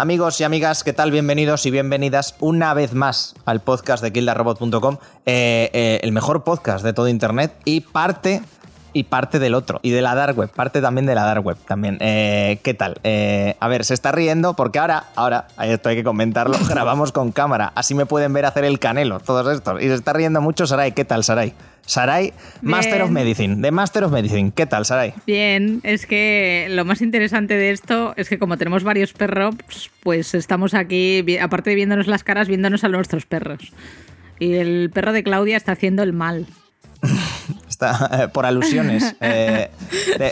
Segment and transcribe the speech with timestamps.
[0.00, 1.10] Amigos y amigas, ¿qué tal?
[1.10, 6.82] Bienvenidos y bienvenidas una vez más al podcast de kildarrobot.com, eh, eh, el mejor podcast
[6.82, 8.40] de todo Internet y parte
[8.92, 11.56] y parte del otro, y de la dark web, parte también de la dark web
[11.66, 11.98] también.
[12.00, 12.96] Eh, ¿Qué tal?
[13.04, 17.32] Eh, a ver, se está riendo porque ahora, ahora, esto hay que comentarlo, grabamos con
[17.32, 19.82] cámara, así me pueden ver hacer el canelo, todos estos.
[19.82, 21.54] Y se está riendo mucho Sarai, ¿qué tal Sarai?
[21.86, 22.32] Sarai,
[22.62, 24.52] Master of Medicine, de Master of Medicine.
[24.54, 25.12] ¿Qué tal, Sarai?
[25.26, 29.56] Bien, es que lo más interesante de esto es que como tenemos varios perros,
[30.02, 33.72] pues estamos aquí, aparte de viéndonos las caras, viéndonos a nuestros perros.
[34.38, 36.46] Y el perro de Claudia está haciendo el mal.
[37.80, 39.16] Está, eh, por alusiones.
[39.22, 39.70] Eh,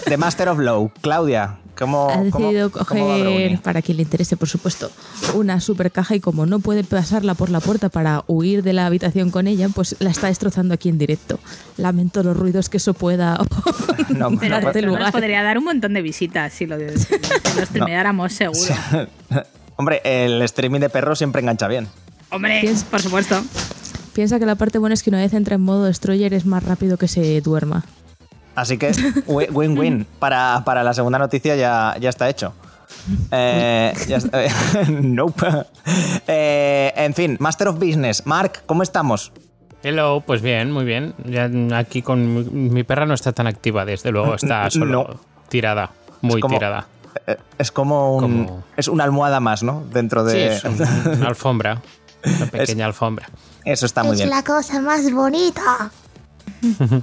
[0.06, 0.90] de, Master of Low.
[1.00, 4.90] Claudia, ¿cómo, ha decidido cómo, coger, para quien le interese, por supuesto,
[5.34, 8.86] una super caja y como no puede pasarla por la puerta para huir de la
[8.86, 11.38] habitación con ella, pues la está destrozando aquí en directo.
[11.76, 13.38] Lamento los ruidos que eso pueda
[14.08, 17.14] no, Pero no, nos podría dar un montón de visitas si lo, si
[17.56, 18.74] lo streameáramos seguro.
[19.76, 21.88] Hombre, el streaming de perros siempre engancha bien.
[22.30, 23.42] Hombre, por supuesto.
[24.12, 26.62] Piensa que la parte buena es que una vez entra en modo destroyer es más
[26.64, 27.84] rápido que se duerma.
[28.54, 28.90] Así que
[29.26, 30.06] win-win.
[30.18, 32.52] Para, para, la segunda noticia ya, ya está hecho.
[33.30, 33.92] Eh,
[35.00, 35.46] nope.
[36.26, 38.26] Eh, en fin, Master of Business.
[38.26, 39.32] Mark, ¿cómo estamos?
[39.82, 41.14] Hello, pues bien, muy bien.
[41.24, 45.90] Ya aquí con mi, perra no está tan activa, desde luego, está solo tirada,
[46.20, 46.86] muy tirada.
[47.26, 49.84] Eh, es como, un, es una almohada más, ¿no?
[49.92, 50.58] Dentro de.
[50.58, 51.80] Sí, es una alfombra.
[52.24, 53.28] Una pequeña alfombra.
[53.68, 54.28] Eso está muy bien.
[54.28, 55.90] Es la cosa más bonita.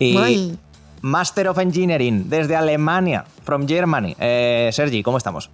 [0.00, 0.58] y
[1.02, 4.16] Master of Engineering desde Alemania, from Germany.
[4.18, 5.50] Eh, Sergi, ¿cómo estamos?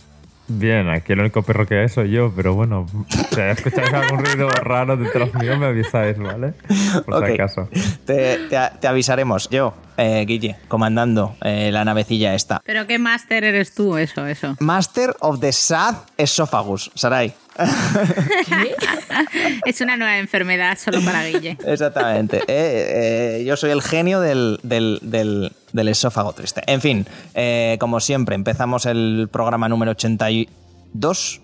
[0.48, 2.86] Bien, aquí el único perro que hay soy yo, pero bueno,
[3.34, 6.54] si escucháis algún ruido raro detrás mío, me avisáis, ¿vale?
[7.04, 7.68] Por si acaso.
[8.06, 9.50] Te, avisaremos.
[9.50, 12.62] Yo, eh, Guille, comandando eh, la navecilla esta.
[12.64, 13.98] ¿Pero qué Master eres tú?
[13.98, 14.56] Eso, eso.
[14.60, 17.34] Master of the Sad Esophagus, Sarai.
[19.64, 21.56] es una nueva enfermedad solo para Guille.
[21.66, 22.42] Exactamente.
[22.46, 26.62] Eh, yo soy el genio del, del esófago triste.
[26.66, 31.40] En fin, eh, como siempre, empezamos el programa número 82.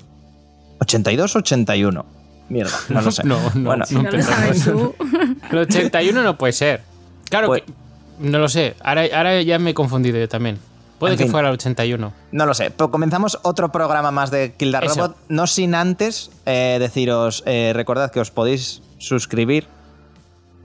[0.80, 2.06] 82 81.
[2.48, 3.22] Mierda, no lo sé.
[3.26, 4.94] no, no, bueno, no lo sabes tú.
[5.50, 6.82] El 81 no puede ser.
[7.28, 7.72] Claro pues que.
[8.18, 8.74] No lo sé.
[8.82, 10.58] Ahora, ahora ya me he confundido yo también.
[11.02, 12.12] Puede que fuera el 81.
[12.30, 12.70] No lo sé.
[12.70, 15.16] Pero comenzamos otro programa más de Kill the Robot.
[15.28, 19.66] No sin antes eh, deciros, eh, recordad que os podéis suscribir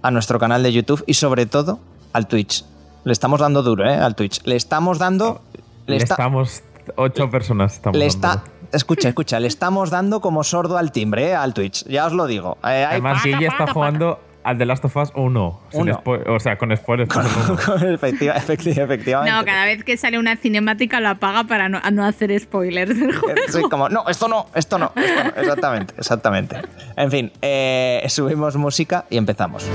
[0.03, 1.79] a nuestro canal de YouTube y sobre todo
[2.13, 2.65] al Twitch.
[3.03, 3.95] Le estamos dando duro, ¿eh?
[3.95, 4.43] Al Twitch.
[4.43, 5.41] Le estamos dando.
[5.87, 6.61] Le, estamos.
[6.97, 11.35] Ocho personas estamos le está, Escucha, escucha, le estamos dando como sordo al timbre, ¿eh?
[11.35, 11.83] Al Twitch.
[11.87, 12.59] Ya os lo digo.
[12.63, 15.59] Eh, Además, Guille está jugando al The Last of Us 1.
[15.73, 17.09] o sea, con spoilers.
[17.91, 19.11] efectivamente.
[19.11, 23.41] No, cada vez que sale una cinemática lo apaga para no, hacer spoilers del juego.
[23.49, 25.31] Sí, como, no, esto no, esto no, esto no.
[25.35, 26.55] Exactamente, exactamente.
[26.95, 29.67] En fin, eh, subimos música y empezamos.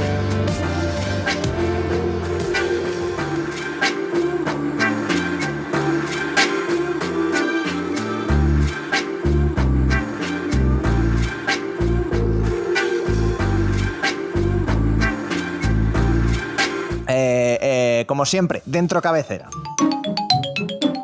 [18.22, 19.48] Como siempre, dentro cabecera.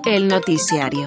[0.06, 1.05] El noticiario.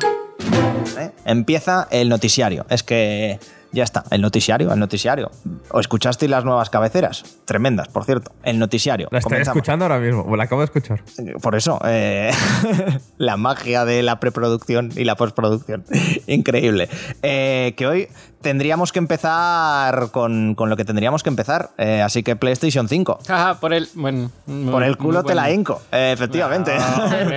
[1.00, 1.10] ¿Eh?
[1.24, 2.66] Empieza el noticiario.
[2.70, 3.40] Es que
[3.72, 5.32] ya está, el noticiario, el noticiario.
[5.70, 7.24] ¿O escuchasteis las nuevas cabeceras?
[7.46, 8.34] Tremendas, por cierto.
[8.44, 9.08] El noticiario.
[9.10, 11.02] La estoy escuchando ahora mismo, o la acabo de escuchar.
[11.42, 12.32] Por eso, eh,
[13.18, 15.86] la magia de la preproducción y la postproducción.
[16.28, 16.90] Increíble.
[17.22, 18.10] Eh, que hoy
[18.42, 21.72] tendríamos que empezar con, lo que tendríamos que empezar.
[21.78, 23.20] Eh, así que PlayStation 5.
[23.28, 23.88] Ajá, por el.
[23.94, 24.32] Bueno,
[24.72, 26.74] por el culo te la inco, efectivamente.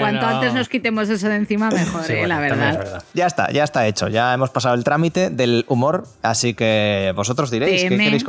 [0.00, 3.02] cuanto antes nos quitemos eso de encima, mejor, la verdad.
[3.14, 4.08] Ya está, ya está hecho.
[4.08, 8.24] Ya hemos pasado el trámite del humor Así que vosotros diréis, ¿qué queréis,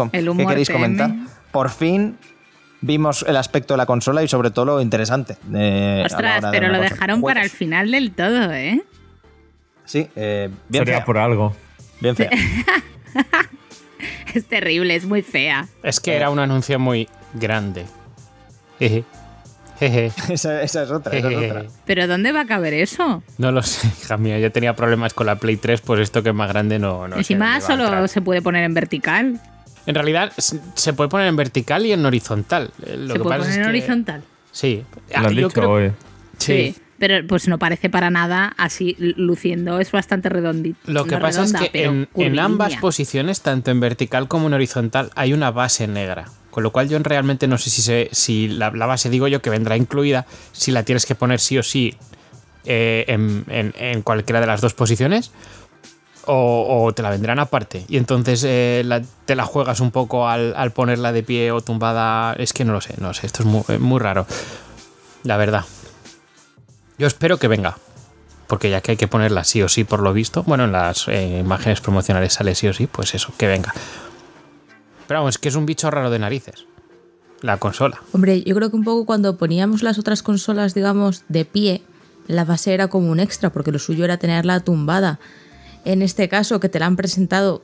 [0.70, 1.12] comentar?
[1.52, 2.18] Por fin
[2.82, 5.38] vimos el aspecto de la consola y sobre todo lo interesante.
[6.04, 8.82] Ostras, pero lo dejaron para el final del todo, ¿eh?
[9.86, 11.56] Sí, eh, bien Sería por algo.
[12.00, 12.30] Bien fea.
[14.34, 15.68] es terrible, es muy fea.
[15.84, 17.86] Es que era un anuncio muy grande.
[19.80, 21.12] esa, es otra,
[21.86, 23.24] ¿Pero dónde va a caber eso?
[23.38, 24.40] No lo sé, hija mía.
[24.40, 27.08] Yo tenía problemas con la Play 3, pues esto que es más grande no.
[27.08, 29.40] no Encima solo se puede poner en vertical.
[29.86, 32.72] En realidad se puede poner en vertical y en horizontal.
[32.86, 34.24] Eh, lo ¿Se puede poner en horizontal?
[34.52, 34.84] Sí.
[35.12, 35.92] Lo has dicho hoy.
[36.38, 36.76] Sí.
[36.98, 40.80] Pero pues no parece para nada así luciendo, es bastante redondito.
[40.86, 45.12] Lo que pasa es que en, en ambas posiciones, tanto en vertical como en horizontal,
[45.16, 46.26] hay una base negra.
[46.56, 49.76] Con lo cual yo realmente no sé si, si la, base, digo yo, que vendrá
[49.76, 51.96] incluida, si la tienes que poner sí o sí
[52.64, 55.34] eh, en, cualquiera de las dos posiciones,
[56.28, 58.90] o, te la vendrán aparte y entonces eh,
[59.26, 62.32] te la juegas un poco al, ponerla de pie o tumbada.
[62.36, 64.26] Es que no lo sé, no lo sé, esto es muy, muy raro.
[65.24, 65.66] La verdad.
[66.98, 67.78] Yo espero que venga.
[68.48, 71.08] Porque ya que hay que ponerla sí o sí por lo visto, bueno, en las
[71.08, 73.74] eh, imágenes promocionales sale sí o sí, pues eso, que venga.
[75.08, 76.66] Pero vamos, es que es un bicho raro de narices.
[77.42, 78.02] La consola.
[78.12, 81.82] Hombre, yo creo que un poco cuando poníamos las otras consolas, digamos, de pie,
[82.28, 85.20] la base era como un extra, porque lo suyo era tenerla tumbada.
[85.84, 87.64] En este caso, que te la han presentado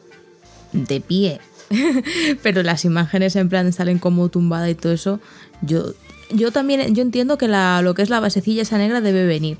[0.73, 1.41] de pie,
[2.43, 5.19] pero las imágenes en plan salen como tumbada y todo eso,
[5.61, 5.93] yo,
[6.33, 9.57] yo también yo entiendo que la, lo que es la basecilla esa negra debe venir.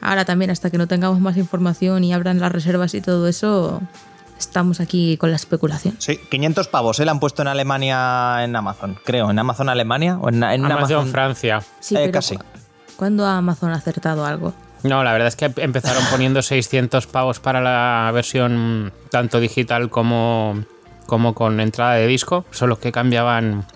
[0.00, 3.82] Ahora también, hasta que no tengamos más información y abran las reservas y todo eso,
[4.38, 5.96] estamos aquí con la especulación.
[5.98, 7.04] Sí, 500 pavos, ¿eh?
[7.04, 9.30] La han puesto en Alemania, en Amazon, creo.
[9.30, 10.18] ¿En Amazon Alemania?
[10.20, 11.62] ¿O en, Amazon, Francia?
[11.80, 12.38] Sí, eh, casi.
[12.96, 14.54] ¿Cuándo ha Amazon acertado algo?
[14.82, 20.64] No, la verdad es que empezaron poniendo 600 pavos para la versión tanto digital como,
[21.06, 23.66] como con entrada de disco, solo que cambiaban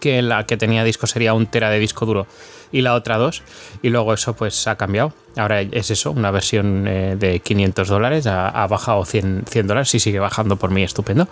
[0.00, 2.26] que la que tenía disco sería un tera de disco duro
[2.72, 3.42] y la otra dos.
[3.82, 5.12] Y luego eso pues ha cambiado.
[5.36, 10.00] Ahora es eso, una versión eh, de 500 dólares, ha, bajado 100, 100 dólares y
[10.00, 11.28] sigue bajando por mí, estupendo.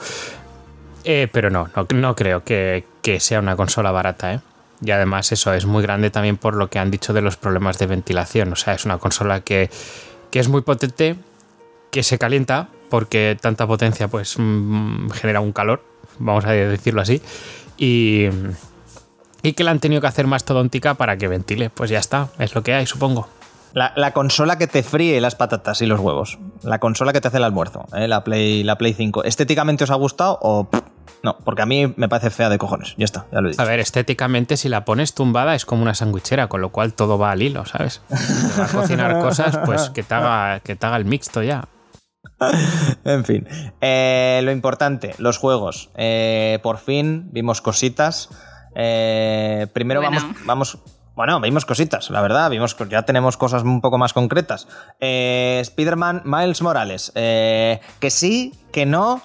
[1.04, 2.84] Eh, pero no, no, creo que,
[3.20, 4.40] sea una consola barata, ¿eh?
[4.84, 7.78] Y además eso es muy grande también por lo que han dicho de los problemas
[7.78, 8.52] de ventilación.
[8.52, 9.70] O sea, es una consola que,
[10.30, 11.16] que es muy potente,
[11.90, 15.82] que se calienta, porque tanta potencia pues mm, genera un calor,
[16.18, 17.22] vamos a decirlo así.
[17.76, 18.26] Y,
[19.42, 21.70] y que la han tenido que hacer más todóntica para que ventile.
[21.70, 23.28] Pues ya está, es lo que hay, supongo.
[23.76, 26.38] La, consola que te fríe las patatas y los huevos.
[26.62, 28.08] La consola que te hace el almuerzo, ¿eh?
[28.08, 29.24] la, Play, la Play 5.
[29.24, 30.66] ¿Estéticamente os ha gustado o
[31.22, 31.36] no?
[31.44, 32.94] Porque a mí me parece fea de cojones.
[32.96, 33.60] Ya está, ya lo he dicho.
[33.60, 37.18] A ver, estéticamente, si la pones tumbada es como una sandwichera, con lo cual todo
[37.18, 38.00] va al hilo, ¿sabes?
[38.08, 41.68] Si a cocinar cosas, pues que te haga, que te haga el mixto ya.
[43.04, 43.46] en fin.
[43.80, 45.90] Eh, lo importante, los juegos.
[45.96, 48.30] Eh, por fin vimos cositas.
[48.74, 50.78] Eh, primero vamos, vamos.
[51.14, 52.50] Bueno, vimos cositas, la verdad.
[52.50, 54.68] Vimos, ya tenemos cosas un poco más concretas.
[55.00, 57.10] Spider-Man Miles Morales.
[57.14, 59.22] Que sí, que no.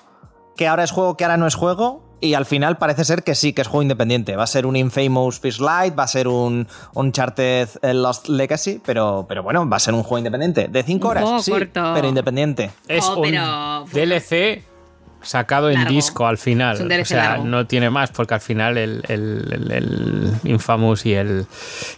[0.55, 2.10] Que ahora es juego, que ahora no es juego.
[2.21, 4.35] Y al final parece ser que sí, que es juego independiente.
[4.35, 9.25] Va a ser un Infamous Fish Light, va a ser un Uncharted Lost Legacy, pero,
[9.27, 10.68] pero bueno, va a ser un juego independiente.
[10.68, 12.69] De 5 horas, sí, pero independiente.
[12.88, 13.31] Es oh, un
[13.91, 14.63] DLC
[15.21, 16.91] sacado en disco al final.
[17.01, 21.45] O sea, no tiene más, porque al final el, el, Infamous y el,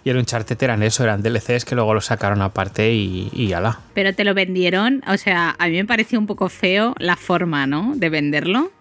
[0.04, 3.80] y el Uncharted eran eso, eran DLCs que luego lo sacaron aparte y, y ala.
[3.94, 7.68] Pero te lo vendieron, o sea, a mí me pareció un poco feo la forma,
[7.68, 7.94] ¿no?
[7.96, 8.72] De venderlo.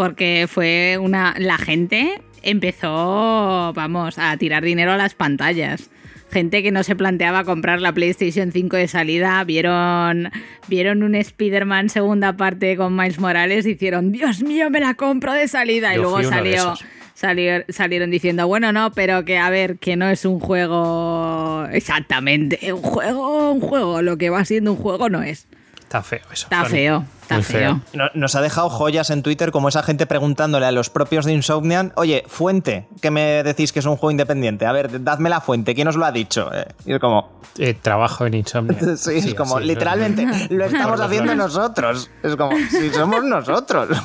[0.00, 1.34] Porque fue una.
[1.36, 5.90] La gente empezó, vamos, a tirar dinero a las pantallas
[6.32, 10.30] gente que no se planteaba comprar la PlayStation 5 de salida, vieron,
[10.68, 15.34] vieron un Spider-Man segunda parte con Miles Morales y hicieron, Dios mío, me la compro
[15.34, 15.92] de salida.
[15.92, 20.40] y luego salió, salieron diciendo, bueno, no, pero que a ver, que no es un
[20.40, 25.46] juego exactamente, un juego, un juego, lo que va siendo un juego no es.
[25.90, 26.44] Está feo eso.
[26.44, 27.04] Está feo.
[27.20, 27.80] Está feo.
[28.14, 31.92] Nos ha dejado joyas en Twitter como esa gente preguntándole a los propios de Insomnian,
[31.96, 34.66] oye, fuente, que me decís que es un juego independiente.
[34.66, 36.48] A ver, dadme la fuente, ¿quién os lo ha dicho?
[36.54, 37.40] Eh, y es como...
[37.58, 38.96] Eh, trabajo en Insomnian.
[38.96, 42.08] sí, es como, literalmente, lo estamos haciendo nosotros.
[42.22, 43.88] Es como, si somos nosotros.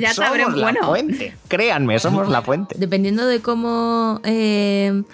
[0.00, 1.36] ya somos la fuente.
[1.46, 2.74] Créanme, somos la fuente.
[2.76, 4.20] Dependiendo de cómo...
[4.24, 5.04] Eh,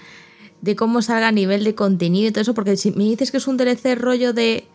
[0.62, 3.36] de cómo salga a nivel de contenido y todo eso, porque si me dices que
[3.36, 4.66] es un DLC rollo de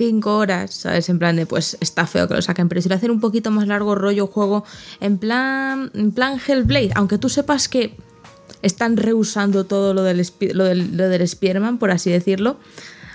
[0.00, 1.10] cinco horas, ¿sabes?
[1.10, 3.50] En plan de, pues está feo que lo saquen, pero si lo hacen un poquito
[3.50, 4.64] más largo rollo juego,
[4.98, 7.94] en plan, en plan Hellblade, aunque tú sepas que
[8.62, 12.56] están rehusando todo lo del, lo del, lo del Spearman, por así decirlo,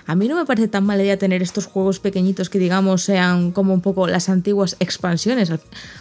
[0.06, 3.50] a mí no me parece tan mala idea tener estos juegos pequeñitos que digamos sean
[3.50, 5.52] como un poco las antiguas expansiones.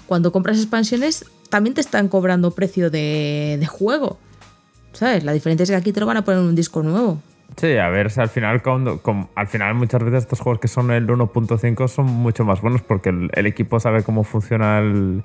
[0.05, 4.19] Cuando compras expansiones también te están cobrando precio de, de juego.
[4.93, 5.23] ¿Sabes?
[5.23, 7.19] La diferencia es que aquí te lo van a poner en un disco nuevo.
[7.57, 8.99] Sí, a ver, al final, cuando,
[9.33, 13.09] al final muchas veces estos juegos que son el 1.5 son mucho más buenos porque
[13.09, 15.23] el, equipo sabe cómo funciona el,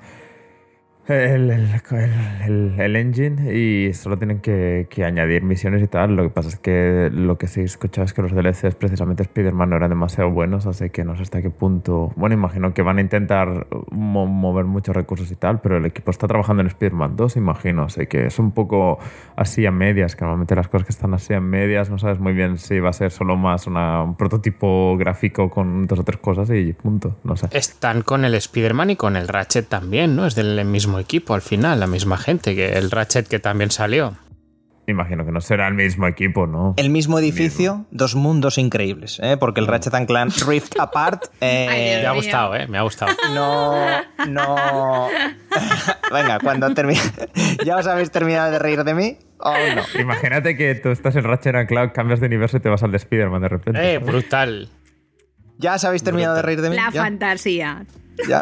[1.07, 6.15] el, el, el, engine y solo tienen que, que, añadir misiones y tal.
[6.15, 9.23] Lo que pasa es que lo que sí he escuchado es que los DLCs, precisamente
[9.23, 12.11] Spider-Man, no eran demasiado buenos, así que no sé hasta qué punto.
[12.15, 16.27] Bueno, imagino que van a intentar mover muchos recursos y tal, pero el equipo está
[16.27, 17.83] trabajando en Spider-Man 2, imagino.
[17.83, 18.99] Así que es un poco
[19.35, 22.33] así a medias, que normalmente las cosas que están así a medias no sabes muy
[22.33, 26.49] bien si va a ser solo más un prototipo gráfico con dos o tres cosas
[26.51, 27.17] y punto.
[27.23, 27.47] No sé.
[27.51, 30.25] Están con el Spider-Man y con el Ratchet también, ¿no?
[30.25, 34.15] Es del mismo equipo al final, la misma gente que el Ratchet que también salió.
[34.87, 36.73] Imagino que no será el mismo equipo, ¿no?
[36.77, 39.37] El mismo edificio, dos mundos increíbles, ¿eh?
[39.37, 42.67] porque el Ratchet and Clank Rift Apart eh, Ay, Me ha gustado, ¿eh?
[42.67, 43.11] Me ha gustado.
[43.33, 45.07] no, no.
[46.11, 46.99] Venga, cuando termine,
[47.63, 50.01] ¿ya os habéis terminado de reír de mí o no?
[50.01, 52.91] Imagínate que tú estás en Ratchet and Clank, cambias de universo y te vas al
[52.91, 53.93] de Spider-Man de repente.
[53.93, 54.69] Eh, brutal.
[55.57, 56.75] ¿Ya os habéis terminado de reír de mí?
[56.75, 57.03] La ¿Ya?
[57.03, 57.85] fantasía.
[58.27, 58.41] ¿Ya?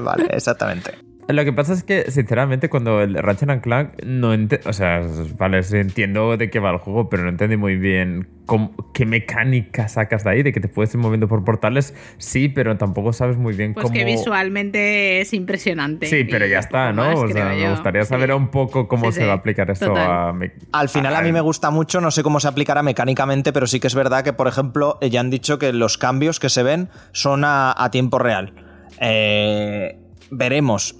[0.00, 1.07] vale, exactamente.
[1.28, 5.02] Lo que pasa es que, sinceramente, cuando el Ratchet and Clank no ente- O sea,
[5.36, 9.04] vale, sí entiendo de qué va el juego, pero no entendí muy bien cómo- qué
[9.04, 11.94] mecánica sacas de ahí, de que te puedes ir moviendo por portales.
[12.16, 13.94] Sí, pero tampoco sabes muy bien Pues cómo.
[13.94, 16.06] que visualmente es impresionante.
[16.06, 17.04] Sí, pero ya está, ¿no?
[17.04, 18.08] más, o sea, me gustaría Sí.
[18.08, 19.26] saber un poco cómo Sí, se sí.
[19.26, 20.10] va a aplicar esto Total.
[20.30, 20.32] a.
[20.32, 23.66] me- Al final a mí me gusta mucho, no sé cómo se aplicará mecánicamente, pero
[23.66, 26.48] sí que es verdad que, por ejemplo, eh, ya han dicho que los cambios que
[26.48, 28.54] se ven son a, a tiempo real.
[28.98, 29.98] Eh,
[30.30, 30.94] veremos.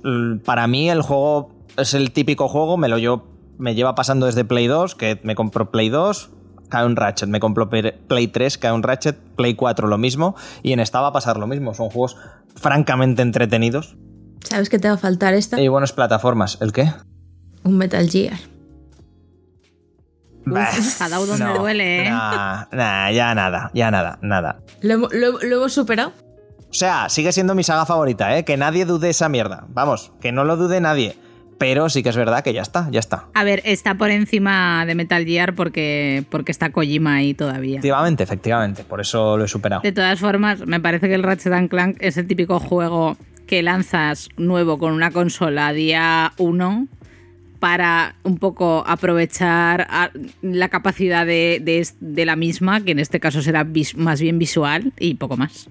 [0.45, 3.27] Para mí el juego es el típico juego, me lo yo
[3.59, 6.31] me lleva pasando desde Play 2, que me compro Play 2,
[6.69, 10.37] cae un Ratchet, me compro Pe- Play 3, cae un Ratchet, Play 4 lo mismo,
[10.63, 11.75] y en esta va a pasar lo mismo.
[11.75, 12.17] Son juegos
[12.57, 13.97] francamente entretenidos
[14.45, 15.61] ¿Sabes qué te va a faltar esta?
[15.61, 16.59] y buenas plataformas.
[16.61, 16.93] ¿El qué?
[17.65, 18.39] Un Metal Gear.
[21.01, 22.11] Ha dado donde duele, ¿eh?
[22.11, 24.61] Nah, nah, ya nada, ya nada, nada.
[24.81, 26.13] ¿Lo, hemo- lo- lo hemos superado?
[26.71, 28.45] O sea, sigue siendo mi saga favorita, ¿eh?
[28.45, 29.65] Que nadie dude esa mierda.
[29.69, 31.17] Vamos, que no lo dude nadie.
[31.59, 33.27] Pero sí que es verdad que ya está, ya está.
[33.35, 37.79] A ver, está por encima de Metal Gear porque, porque está Kojima ahí todavía.
[37.79, 38.85] Efectivamente, efectivamente.
[38.85, 39.81] Por eso lo he superado.
[39.83, 43.17] De todas formas, me parece que el Ratchet Clank es el típico juego
[43.49, 46.87] que lanzas nuevo con una consola día 1
[47.59, 51.61] para un poco aprovechar la capacidad de,
[51.99, 55.69] de la misma, que en este caso será vis- más bien visual y poco más.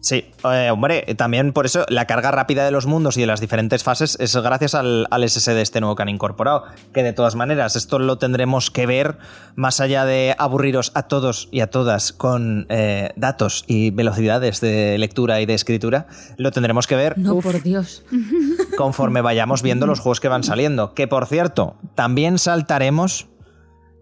[0.00, 3.40] Sí, eh, hombre, también por eso la carga rápida de los mundos y de las
[3.40, 6.64] diferentes fases es gracias al, al SSD este nuevo que han incorporado.
[6.94, 9.18] Que de todas maneras, esto lo tendremos que ver
[9.56, 14.96] más allá de aburriros a todos y a todas con eh, datos y velocidades de
[14.98, 16.06] lectura y de escritura.
[16.36, 18.04] Lo tendremos que ver No, por Dios.
[18.76, 20.94] conforme vayamos viendo los juegos que van saliendo.
[20.94, 23.26] Que por cierto, también saltaremos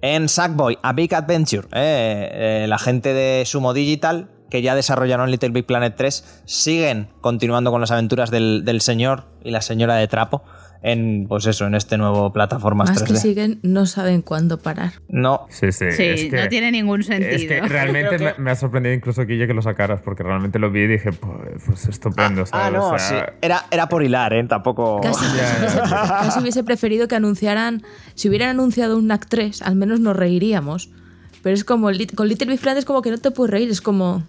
[0.03, 1.67] en Sackboy, A Big Adventure.
[1.73, 7.09] eh, eh, la gente de Sumo Digital, que ya desarrollaron Little Big Planet 3, siguen
[7.21, 10.45] continuando con las aventuras del, del señor y la señora de trapo
[10.83, 13.07] en, pues eso, en este nuevo plataformas Más 3D.
[13.09, 14.93] que siguen, no saben cuándo parar.
[15.09, 15.91] No, Sí, sí.
[15.91, 17.49] Sí, es que- no tiene ningún Es sentido.
[17.49, 20.83] que realmente me, me ha sorprendido incluso Guille que lo sacaras, porque realmente lo vi
[20.83, 22.73] y dije, pues, pues estupendo, ah, ¿sabes?
[22.79, 23.33] no, O sea, sí.
[23.43, 24.45] Era, era por hilar, ¿eh?
[24.45, 25.01] Tampoco...
[25.01, 27.83] Casi, Ya, casi hubiese, casi hubiese preferido que anunciaran.
[28.15, 30.91] Si hubieran anunciado un NAC 3, al menos nos reiríamos.
[31.43, 31.89] Pero es como.
[32.17, 33.71] Con Little Big Planet es como que no te puedes reír.
[33.71, 34.25] Es como.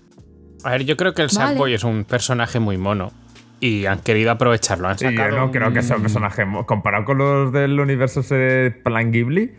[0.64, 1.48] A ver, yo creo que el Vale.
[1.50, 3.12] Sackboy es un personaje muy mono.
[3.60, 4.88] Y han querido aprovecharlo.
[4.88, 6.46] Han Sí, yo no creo que sea un personaje.
[6.68, 9.52] Comparado con los del universo ese Plan Ghibli,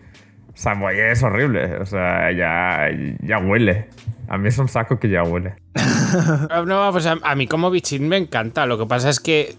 [0.55, 1.77] Samuel es horrible.
[1.79, 2.89] O sea, ya,
[3.23, 3.89] ya huele.
[4.29, 5.55] A mí es un saco que ya huele.
[6.67, 8.65] No, pues a, a mí como bichín me encanta.
[8.67, 9.55] Lo que pasa es que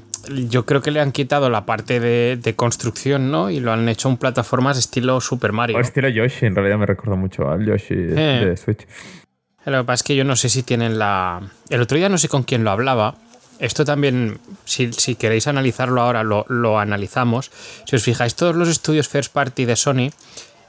[0.47, 3.49] yo creo que le han quitado la parte de, de construcción, ¿no?
[3.51, 5.77] Y lo han hecho en plataformas estilo Super Mario.
[5.77, 8.45] O estilo Yoshi, en realidad me recuerda mucho al Yoshi Eh.
[8.47, 8.87] de Switch.
[9.65, 11.41] Lo que pasa es que yo no sé si tienen la...
[11.69, 13.15] El otro día no sé con quién lo hablaba.
[13.59, 17.51] Esto también, si, queréis analizarlo ahora, lo, lo analizamos.
[17.85, 20.11] Si os fijáis, todos los estudios first party de Sony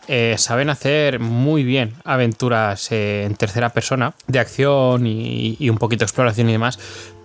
[0.09, 5.79] eh, saben hacer muy bien aventuras eh, en tercera persona, de acción y, y un
[5.79, 6.81] poquito de exploración y demás.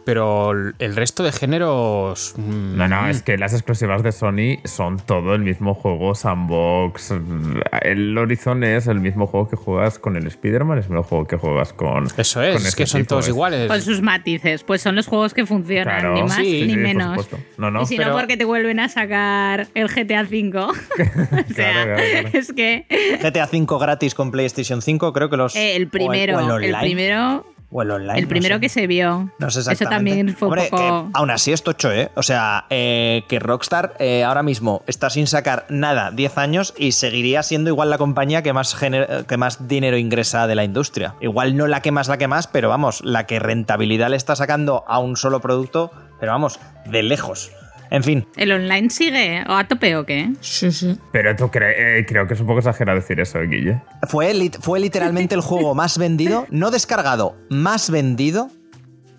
[0.06, 2.36] Pero el resto de géneros...
[2.38, 7.14] mm, No, no, es que las exclusivas de Sony son todo el mismo juego sandbox.
[7.82, 11.26] El Horizon es el mismo juego que juegas con el Spider-Man, es el mismo juego
[11.28, 12.06] que juegas con.
[12.18, 13.68] Eso es, con es ese que son tipo, todos es- iguales.
[13.68, 16.78] Con sus matices, pues son los juegos que funcionan, Claro, ni más sí, ni sí,
[16.78, 17.10] menos.
[17.26, 17.40] supuesto.
[17.58, 20.52] No, no, y si pero- no, porque te vuelven a sacar el GTA V.
[20.60, 21.14] o sea,
[21.56, 22.30] Claro, claro, claro.
[22.34, 22.86] es que
[23.22, 25.56] GTA 5 gratis con PlayStation 5, creo que los...
[25.56, 27.46] eh, el o primero, o el, primero,
[27.78, 28.20] o el online.
[28.20, 28.62] el no primero sé.
[28.62, 29.30] que se vio.
[29.38, 30.10] No sé Eso exactamente.
[30.22, 31.04] también fue Hombre, un poco.
[31.08, 32.10] que aún así es tocho, ¿eh?
[32.16, 36.94] O sea, eh, que Rockstar eh, ahora mismo está sin sacar nada 10 años y
[36.94, 41.16] seguiría siendo igual la compañía que más, gener- que más dinero ingresa de la industria.
[41.20, 44.36] Igual no la que más, la que más, pero vamos, la que rentabilidad le está
[44.38, 47.52] sacando a un solo producto, pero vamos, de lejos.
[47.92, 50.32] En fin, ¿El online sigue o a tope o qué?
[50.42, 50.98] Sí, sí.
[51.12, 53.80] Pero tú crees, eh, creo que es un poco exagerado decir eso, Guille.
[54.10, 58.50] fue, fue literalmente el juego más vendido, no descargado, más vendido.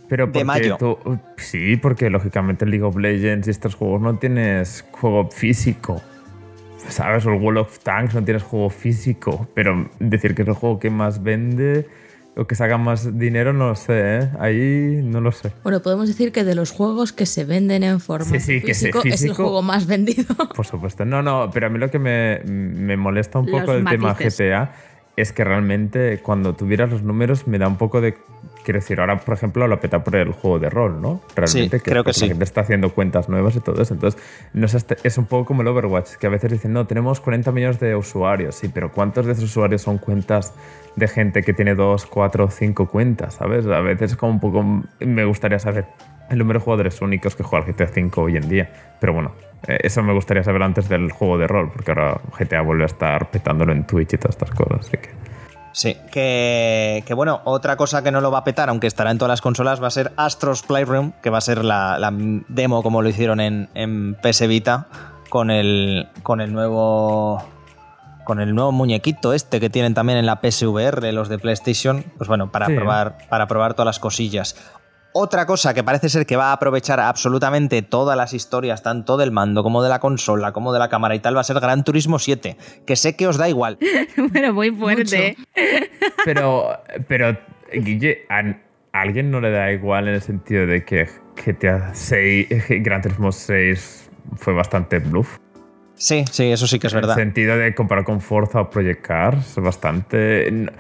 [0.09, 0.77] Pero De porque mayo.
[0.79, 0.99] tú-
[1.37, 6.01] sí, porque lógicamente en League of Legends y estos juegos no tienes juego físico.
[6.89, 7.27] ¿Sabes?
[7.27, 9.49] O el World of Tanks no tienes juego físico.
[9.55, 11.89] Pero decir que es el juego que más vende,
[12.37, 14.31] o que se haga más dinero, no lo sé, ¿eh?
[14.39, 15.53] Ahí no lo sé.
[15.63, 19.01] Bueno, podemos decir que de los juegos que se venden en formato Sí, sí, físico,
[19.05, 20.35] es el juego más vendido.
[20.55, 21.07] Por supuesto.
[21.07, 24.09] No, no, pero a mí lo que me, me molesta un Los poco del tema
[24.09, 24.39] matices.
[24.39, 24.73] GTA
[25.17, 28.15] es que realmente cuando tuvieras los números me da un poco de...
[28.67, 31.21] Quiero decir, ahora por ejemplo lo peta por el juego de rol, ¿no?
[31.37, 32.23] Realmente Sí, creo que sí.
[32.23, 33.95] La gente está haciendo cuentas nuevas y todo eso.
[33.95, 34.21] Entonces,
[34.55, 37.21] no sé, este- es un poco como el Overwatch, que a veces dicen, no, tenemos
[37.21, 38.57] 40 millones de usuarios.
[38.57, 40.53] Sí, pero ¿cuántos de esos usuarios son cuentas
[40.97, 43.35] de gente que tiene 2, 4, 5 cuentas?
[43.35, 43.65] ¿Sabes?
[43.67, 44.65] A veces es como un poco...
[44.99, 45.87] Me gustaría saber
[46.29, 48.69] el número de jugadores únicos que juega al GTA V hoy en día.
[48.99, 49.31] Pero bueno,
[49.69, 52.87] eh, eso me gustaría saber antes del juego de rol, porque ahora GTA vuelve a
[52.87, 54.81] estar petándolo en Twitch y todas estas cosas.
[54.89, 55.26] Así que...
[55.77, 59.19] Sí, que, que bueno, otra cosa que no lo va a petar, aunque estará en
[59.19, 62.11] todas las consolas, va a ser Astros Playroom, que va a ser la, la
[62.49, 64.87] demo como lo hicieron en, en PS Vita
[65.29, 67.43] con el, con el nuevo
[68.25, 72.27] con el nuevo muñequito este que tienen también en la PSVR, los de PlayStation, pues
[72.27, 72.75] bueno, para Sí.
[72.75, 74.57] probar para probar todas las cosillas.
[75.19, 79.31] Otra cosa que parece ser que va a aprovechar absolutamente todas las historias, tanto del
[79.33, 81.85] mando como de la consola, como de la cámara y tal, va a ser Gran
[81.85, 82.55] Turismo 7,
[82.87, 83.79] que sé que os da igual.
[84.35, 85.35] Pero muy fuerte.
[86.27, 86.69] Pero,
[87.09, 87.35] pero
[87.73, 92.49] Guille, ¿a, a alguien no le da igual en el sentido de que GTA 6,
[92.83, 95.39] Gran Turismo 6 fue bastante bluff?
[95.95, 97.15] Sí, sí, eso sí que es verdad.
[97.19, 100.51] En el sentido de comparar con Forza o Project Cars, bastante...
[100.53, 100.73] no-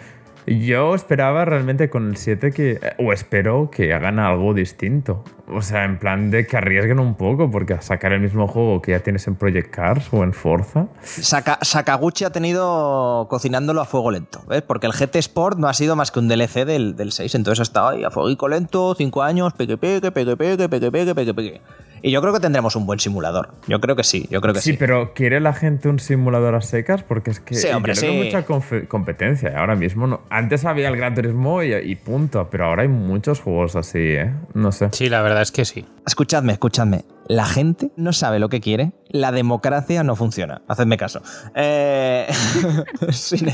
[0.47, 2.79] Yo esperaba realmente con el 7 que...
[2.99, 5.25] O espero que hagan algo distinto.
[5.49, 8.81] O sea, en plan de que arriesguen un poco, porque a sacar el mismo juego
[8.81, 10.87] que ya tienes en Project Cars o en Forza...
[11.02, 14.63] Saka- Sakaguchi ha tenido cocinándolo a fuego lento, ¿ves?
[14.63, 17.61] Porque el GT Sport no ha sido más que un DLC del, del 6, entonces
[17.61, 21.35] ha estado ahí a fuego lento, 5 años, pegue, pegue, pegue, pegue, pegue, pegue, pegue,
[21.35, 21.61] pegue.
[22.06, 23.49] Y yo creo que tendremos un buen simulador.
[23.66, 24.76] Yo creo que sí, yo creo que Sí, sí.
[24.78, 27.02] pero ¿quiere la gente un simulador a secas?
[27.02, 28.26] Porque es que Sí, hombre, yo le veo sí.
[28.36, 29.58] mucha competencia.
[29.58, 30.21] Ahora mismo no.
[30.30, 34.32] Antes había el Gran Turismo y, y punto, pero ahora hay muchos juegos así, ¿eh?
[34.54, 34.88] No sé.
[34.92, 35.84] Sí, la verdad es que sí.
[36.06, 37.04] Escuchadme, escuchadme.
[37.26, 40.62] La gente no sabe lo que quiere, la democracia no funciona.
[40.69, 41.23] Hacedme caso.
[41.56, 42.28] Eh...
[43.10, 43.45] sí,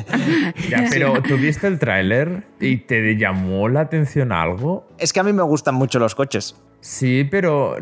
[0.68, 4.86] Ya, pero ¿tuviste el tráiler y te llamó la atención algo?
[4.98, 6.54] es que a mí me gustan mucho los coches.
[6.84, 7.76] Sí, pero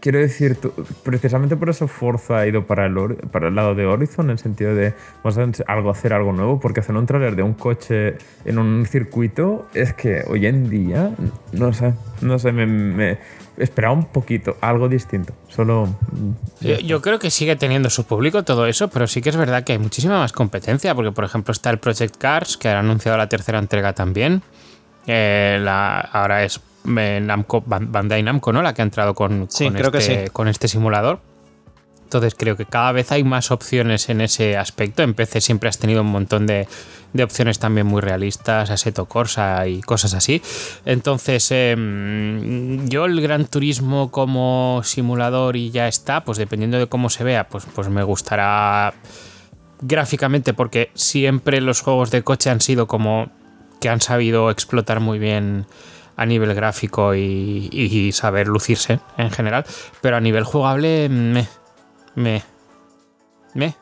[0.00, 0.72] quiero decir, tú-
[1.04, 2.94] precisamente por eso Forza ha ido para el,
[3.30, 6.58] para el lado de Horizon, en el sentido de vamos a algo, hacer algo nuevo,
[6.58, 11.12] porque hacer un tráiler de un coche en un circuito es que hoy en día,
[11.52, 13.18] no sé, no sé, me, me
[13.56, 15.86] esperaba un poquito, algo distinto, solo...
[16.10, 16.30] mm,
[16.66, 19.62] Yo, yo creo que sigue teniendo su público todo eso, pero sí que es verdad
[19.62, 23.16] que hay muchísima más competencia, porque por ejemplo está el Project Cars, que ha anunciado
[23.16, 24.42] la tercera entrega también.
[25.06, 28.62] Eh, la- ahora es Namco, Ban- Bandai Namco, ¿no?
[28.62, 30.30] La que ha entrado con, Sí, con creo que este, sí.
[30.32, 31.20] con este simulador.
[32.04, 35.04] Entonces creo que cada vez hay más opciones en ese aspecto.
[35.04, 36.66] En PC siempre has tenido un montón de,
[37.12, 40.42] de opciones también muy realistas, Assetto Corsa y cosas así.
[40.84, 47.10] Entonces em, yo el Gran Turismo como simulador y ya está, pues dependiendo de cómo
[47.10, 48.92] se vea, pues, pues me gustará
[49.80, 53.30] gráficamente porque siempre los juegos de coche han sido como
[53.80, 55.64] que han sabido explotar muy bien
[56.20, 59.64] a nivel gráfico y, y saber lucirse en general,
[60.02, 61.46] pero a nivel jugable me
[62.14, 62.42] me
[63.54, 63.74] me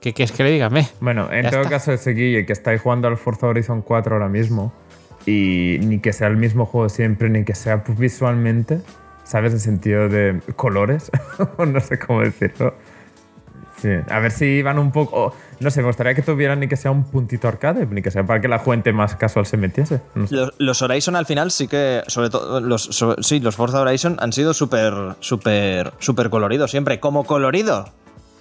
[0.00, 0.70] ¿Qué quieres que le diga?
[0.70, 0.88] Me.
[1.00, 1.70] Bueno, en Ya todo está.
[1.72, 4.72] caso, ese Guille que estáis jugando al Forza Horizon 4 ahora mismo
[5.26, 8.80] y ni que sea el mismo juego siempre, ni que sea visualmente,
[9.24, 9.52] ¿sabes?
[9.52, 11.10] En sentido de colores,
[11.58, 12.74] no sé cómo decirlo.
[13.80, 15.34] Sí, a ver si van un poco...
[15.60, 18.24] no sé, me gustaría que tuvieran ni que sea un puntito arcade, ni que sea
[18.24, 20.00] para que la gente más casual se metiese.
[20.14, 24.32] Los, los Horizon al final sí que, sobre todo, los, sí, los Forza Horizon han
[24.32, 27.00] sido súper, súper, súper coloridos siempre.
[27.00, 27.86] Como colorido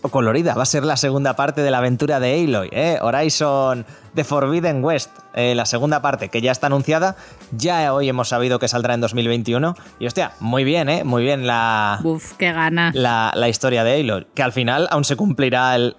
[0.02, 2.98] o colorida, va a ser la segunda parte de la aventura de Aloy, ¿eh?
[3.02, 7.16] Horizon The Forbidden West, eh, la segunda parte que ya está anunciada.
[7.52, 9.76] Ya hoy hemos sabido que saldrá en 2021.
[10.00, 11.04] Y hostia, muy bien, ¿eh?
[11.04, 12.96] Muy bien la, Uf, qué ganas.
[12.96, 14.28] la, la historia de Aloy.
[14.34, 15.96] Que al final aún se cumplirá el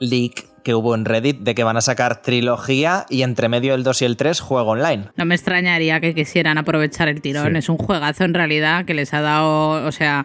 [0.00, 3.82] leak que hubo en Reddit de que van a sacar trilogía y entre medio el
[3.82, 5.08] 2 y el 3 juego online.
[5.16, 7.52] No me extrañaría que quisieran aprovechar el tirón.
[7.52, 7.58] Sí.
[7.58, 10.24] Es un juegazo en realidad que les ha dado, o sea,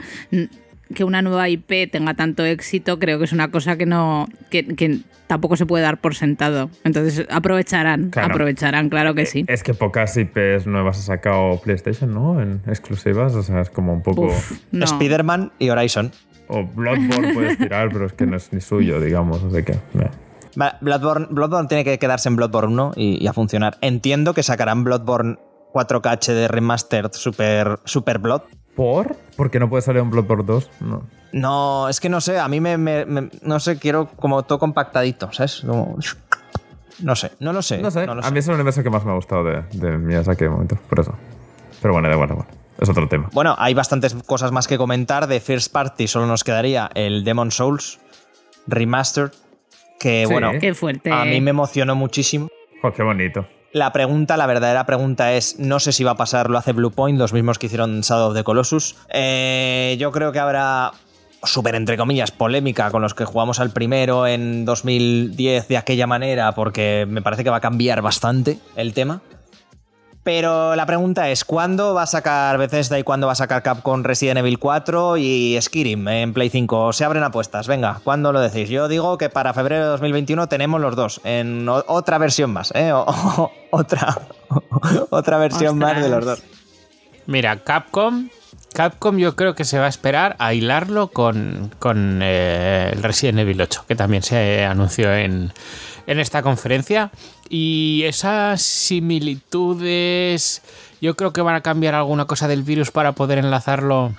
[0.93, 4.65] que una nueva IP tenga tanto éxito, creo que es una cosa que no, que,
[4.65, 6.69] que tampoco se puede dar por sentado.
[6.84, 8.34] Entonces aprovecharán, Claro.
[8.34, 9.43] aprovecharán, claro que sí.
[9.47, 12.41] Es que pocas IPs nuevas ha sacado PlayStation, ¿no?
[12.41, 14.28] En exclusivas, o sea, es como un poco...
[14.28, 14.86] Uf, no.
[14.86, 16.12] Spider-Man y Horizon.
[16.47, 19.73] O Bloodborne puedes tirar, pero es que no es ni suyo, digamos, así que...
[19.93, 20.10] meh.
[20.60, 23.78] Va, Bloodborne, Bloodborne tiene que quedarse en Bloodborne 1 y, y a funcionar.
[23.82, 25.38] Entiendo que sacarán Bloodborne
[25.73, 28.41] 4K HD Remastered Super, Super Blood.
[28.78, 29.18] ¿Por?
[29.36, 31.04] Porque no puede salir un Bloodborne 2, no.
[31.34, 34.60] No, es que no sé, a mí me, me- me- no sé, quiero como todo
[34.60, 35.63] compactadito, ¿sabes?
[35.68, 35.98] Como-
[37.00, 37.80] No sé, no lo sé.
[37.80, 38.32] No sé, no lo a sé.
[38.32, 41.00] mí es el universo que más me ha gustado de, de Miyazaki de momento, por
[41.00, 41.13] eso.
[41.82, 42.48] Pero bueno, da igual, da igual.
[42.80, 43.30] Es otro tema.
[43.34, 45.26] Bueno, hay bastantes cosas más que comentar.
[45.28, 48.00] De First Party solo nos quedaría el Demon Souls
[48.68, 49.32] Remastered,
[50.00, 50.32] que Sí.
[50.32, 51.12] bueno, Qué fuerte.
[51.12, 52.48] a mí me emocionó muchísimo.
[52.82, 53.46] Jo, qué bonito.
[53.78, 57.20] La pregunta, la verdadera pregunta es, no sé si va a pasar, lo hace Bluepoint,
[57.20, 58.96] los mismos que hicieron Shadow of the Colossus.
[59.10, 60.94] Eh, yo creo que habrá
[61.44, 66.54] súper entre comillas polémica con los que jugamos al primero en 2010 de aquella manera,
[66.54, 69.22] porque me parece que va a cambiar bastante el tema.
[70.28, 74.04] Pero la pregunta es, ¿cuándo va a sacar Bethesda y cuándo va a sacar Capcom
[74.04, 76.92] Resident Evil 4 y Skyrim en Play 5?
[76.92, 78.68] Se abren apuestas, venga, ¿cuándo lo decís?
[78.68, 82.92] Yo digo que para febrero de 2021 tenemos los dos, en otra versión más, ¿eh?
[83.72, 84.20] Otra,
[85.12, 86.44] otra versión más de los dos.
[87.26, 88.28] Mira, Capcom.
[88.74, 93.40] Capcom yo creo que se va a esperar a hilarlo con, con eh, el Resident
[93.40, 95.54] Evil 8, que también se anunció en,
[96.06, 97.12] en esta conferencia.
[97.50, 98.62] Y esas
[99.58, 100.62] similitudes,
[101.02, 104.14] yo creo que van a cambiar alguna cosa del virus para poder enlazarlo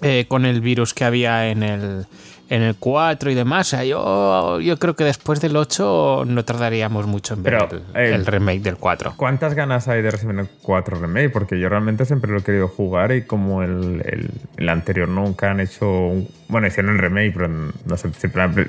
[0.00, 2.06] eh, con el virus que había en el,
[2.48, 3.68] en el 4 y demás.
[3.68, 7.82] O sea, yo, yo creo que después del 8 no tardaríamos mucho en ver Pero,
[7.94, 9.14] el, eh, el remake del 4.
[9.16, 11.30] ¿Cuántas ganas hay de Resident Evil 4 Remake?
[11.30, 15.50] Porque yo realmente siempre lo he querido jugar y como el, el- el anterior nunca
[15.50, 15.88] han hecho...
[15.88, 18.10] un- bueno, hicieron el remake, pero no sé,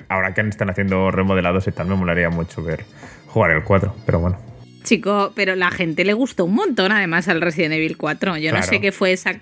[0.09, 2.85] ahora que están haciendo remodelados y tal, me molaría mucho ver
[3.33, 4.37] jugar el 4, pero bueno.
[4.83, 8.35] Chico, pero la gente le gustó un montón además al Resident Evil 4.
[8.37, 9.35] Yo no sé qué fue esa.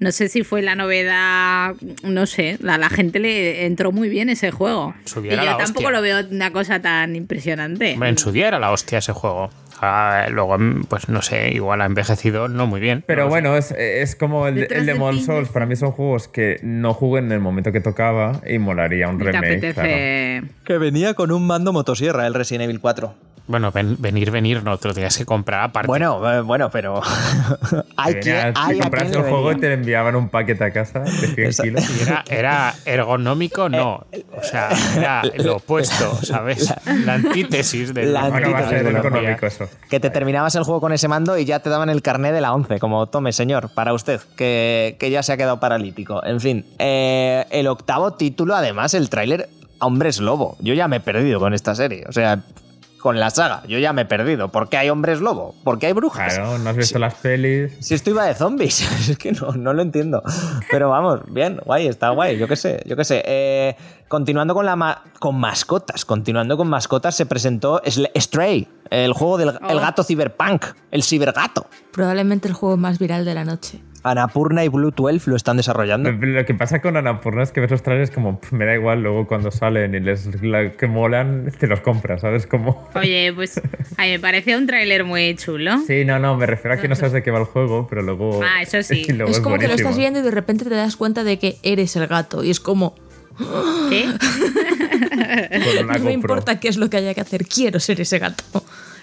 [0.00, 1.76] No sé si fue la novedad.
[2.02, 2.58] No sé.
[2.60, 4.94] La, la gente le entró muy bien ese juego.
[5.22, 5.90] Y yo tampoco hostia.
[5.92, 7.92] lo veo una cosa tan impresionante.
[7.92, 9.50] En su día era la hostia ese juego.
[9.80, 13.04] Ah, luego, mm, pues no sé, igual ha envejecido no muy bien.
[13.06, 15.20] Pero No bueno, es, es como el, el Demon.
[15.20, 15.48] Souls.
[15.50, 19.20] Para mí son juegos que no jugué en el momento que tocaba y molaría un
[19.20, 19.74] remake.
[19.74, 20.48] claro.
[20.64, 23.14] Que venía con un mando motosierra el Resident Evil 4.
[23.48, 25.86] Bueno, ven- venir, venir, no, te lo tenías que comprar aparte.
[25.86, 27.00] Bueno, eh, bueno, pero...
[27.96, 28.32] hay Te que...
[28.32, 31.00] venía- te hay a compras quien el juego y te enviaban un paquete a casa
[31.00, 31.84] de 100 Esa- kilos.
[31.90, 34.06] Y era, era ergonómico, no.
[34.36, 36.72] O sea, era lo opuesto, ¿sabes?
[37.04, 39.68] La antítesis de La Bueno, antítesis de económico eso.
[39.88, 42.40] Que te terminabas el juego con ese mando y ya te daban el carné de
[42.42, 46.22] la 11, como tome señor, para usted, que, que ya se ha quedado paralítico.
[46.24, 49.48] En fin, eh, el octavo título, además, el tráiler,
[49.80, 50.56] Hombres Lobo.
[50.60, 52.40] Yo ya me he perdido con esta serie, o sea,
[53.00, 54.48] con la saga, yo ya me he perdido.
[54.48, 55.54] ¿Por qué hay Hombres Lobo?
[55.64, 56.34] ¿Por qué hay brujas?
[56.34, 57.72] Claro, no has visto las pelis.
[57.80, 58.80] Si esto iba de zombies,
[59.10, 60.22] es que no, no lo entiendo.
[60.70, 63.22] Pero vamos, bien, guay, está guay, yo qué sé, yo qué sé.
[63.24, 63.76] Eh,
[64.08, 67.80] continuando con, la ma- con mascotas, continuando con mascotas, se presentó
[68.16, 69.80] Stray, el juego del el Oh.
[69.80, 71.66] gato ciberpunk, el cibergato.
[71.92, 73.80] Probablemente el juego más viral de la noche.
[74.02, 76.10] Anapurna y Blue 12 lo están desarrollando.
[76.12, 79.02] Lo que pasa con Annapurna es que ves los trailers como "Pff, me da igual,
[79.02, 82.46] luego cuando salen y les la- que molan, te los compras, ¿sabes?
[82.46, 82.88] Como.
[82.94, 83.60] Oye, pues
[83.96, 85.78] a mí me parece un tráiler muy chulo.
[85.86, 88.02] Sí, no, no, me refiero a que no sabes de qué va el juego, pero
[88.02, 88.40] luego.
[88.42, 89.06] Ah, eso sí.
[89.28, 91.94] es como que lo estás viendo y de repente te das cuenta de que eres
[91.96, 92.44] el gato.
[92.44, 92.94] Y es como,
[93.88, 94.04] ¿Qué?
[95.82, 98.42] Una no me importa qué es lo que haya que hacer, quiero ser ese gato.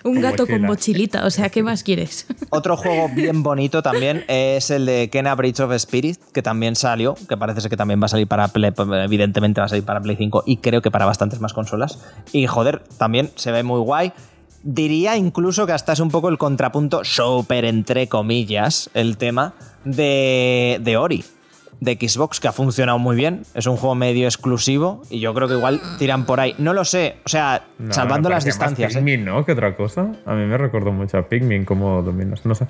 [0.05, 2.27] Un gato con mochilita, o sea, ¿qué más quieres?
[2.51, 7.15] Otro juego bien bonito también es el de Kena Bridge of Spirit, que también salió,
[7.27, 8.71] que parece ser que también va a salir para Play,
[9.03, 11.99] evidentemente va a salir para Play 5 y creo que para bastantes más consolas.
[12.31, 14.13] Y joder, también se ve muy guay.
[14.61, 20.79] Diría incluso que hasta es un poco el contrapunto super entre comillas el tema de,
[20.83, 21.23] de Ori
[21.81, 23.43] de Xbox que ha funcionado muy bien.
[23.53, 26.55] Es un juego medio exclusivo y yo creo que igual tiran por ahí.
[26.57, 28.95] No lo sé, o sea, No, salvando las parecía más distancias.
[28.95, 28.99] ¿eh?
[28.99, 29.45] Pikmin, ¿no?
[29.45, 30.11] Que otra cosa.
[30.25, 32.45] A mí me recordó mucho a Pikmin como dominas.
[32.45, 32.67] No sé.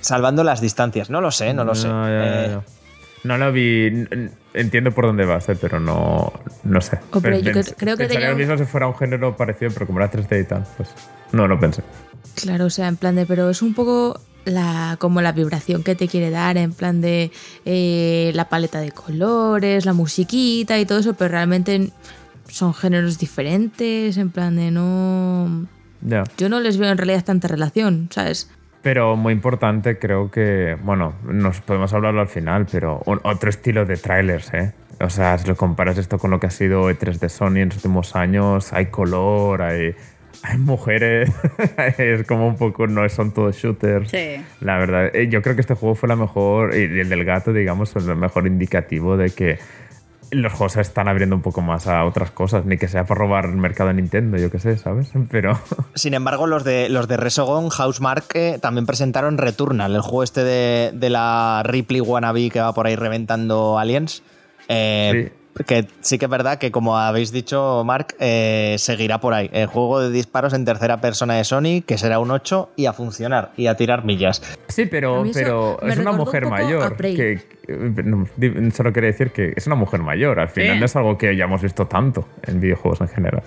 [0.00, 1.10] Salvando las distancias.
[1.10, 1.88] No lo sé, no lo sé.
[1.88, 2.62] No, ya, ya, Eh, ya.
[3.24, 4.06] No lo vi.
[4.52, 6.30] Entiendo por dónde vas, eh, pero no,
[6.62, 6.98] no sé.
[7.12, 9.98] Yo Pens- creo- creo que tenía lo mismo si fuera un género parecido, pero como
[10.00, 10.90] era 3D y tal, pues
[11.32, 11.82] no lo pensé.
[12.34, 15.94] Claro, o sea, en plan de, pero es un poco la, como la vibración que
[15.94, 17.30] te quiere dar, en plan de
[17.64, 21.90] eh, la paleta de colores, la musiquita y todo eso, pero realmente
[22.48, 25.66] son géneros diferentes, en plan de no...
[26.36, 28.50] Yo no les veo en realidad tanta relación, ¿sabes?
[28.82, 33.86] Pero muy importante, creo que, bueno, nos podemos hablarlo al final, pero un- otro estilo
[33.86, 34.74] de trailers, ¿eh?
[35.00, 37.68] O sea, si lo comparas esto con lo que ha sido E3 de Sony en
[37.70, 39.94] los últimos años, hay color, hay,
[40.42, 41.30] hay mujeres,
[41.98, 44.10] es como un poco, no son todos shooters.
[44.10, 44.42] Sí.
[44.60, 47.52] La verdad, eh, yo creo que este juego fue la mejor, y el del gato,
[47.52, 49.58] digamos, es el mejor indicativo de que
[50.30, 53.20] los juegos se están abriendo un poco más a otras cosas, ni que sea para
[53.20, 55.10] robar el mercado de Nintendo, yo qué sé, ¿sabes?
[55.30, 55.58] Pero...
[55.94, 60.44] Sin embargo, los de, los de Resogon, Housemark, eh, también presentaron Returnal, el juego este
[60.44, 64.22] de, de la Ripley Wannabe que va por ahí reventando aliens.
[64.68, 65.32] Eh,
[65.66, 69.48] que sí que es verdad que, como habéis dicho, Mark, eh, seguirá por ahí.
[69.52, 72.92] El juego de disparos en tercera persona de Sony, que será un 8, y a
[72.92, 74.42] funcionar, y a tirar millas.
[74.68, 76.96] Sí, pero, es una un mujer mayor.
[76.96, 77.14] Que,
[77.66, 80.40] que- no, di- solo quería decir que es una mujer mayor.
[80.40, 83.42] Al final no es algo que hayamos visto tanto en videojuegos en general.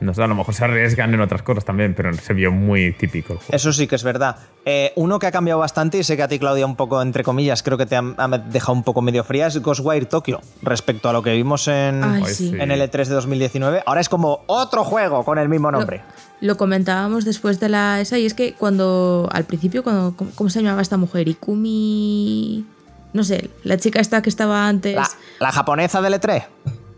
[0.00, 2.92] No sé, a lo mejor se arriesgan en otras cosas también, pero se vio muy
[2.92, 3.52] típico el juego.
[3.54, 4.36] Eso sí que es verdad.
[4.64, 7.24] Eh, uno que ha cambiado bastante, y sé que a ti, Claudia, un poco, entre
[7.24, 11.08] comillas, creo que te ha, ha dejado un poco medio fría, es Ghostwire Tokyo, respecto
[11.08, 12.54] a lo que vimos en, Ay, sí.
[12.58, 13.82] en el E3 de 2019.
[13.86, 16.02] Ahora es como otro juego con el mismo nombre.
[16.40, 20.50] Lo comentábamos después de la esa y es que cuando al principio cuando ¿cómo, cómo
[20.50, 21.26] se llamaba esta mujer?
[21.26, 22.64] Ikumi
[23.12, 25.08] no sé, la chica esta que estaba antes La,
[25.40, 26.44] la japonesa del E E3.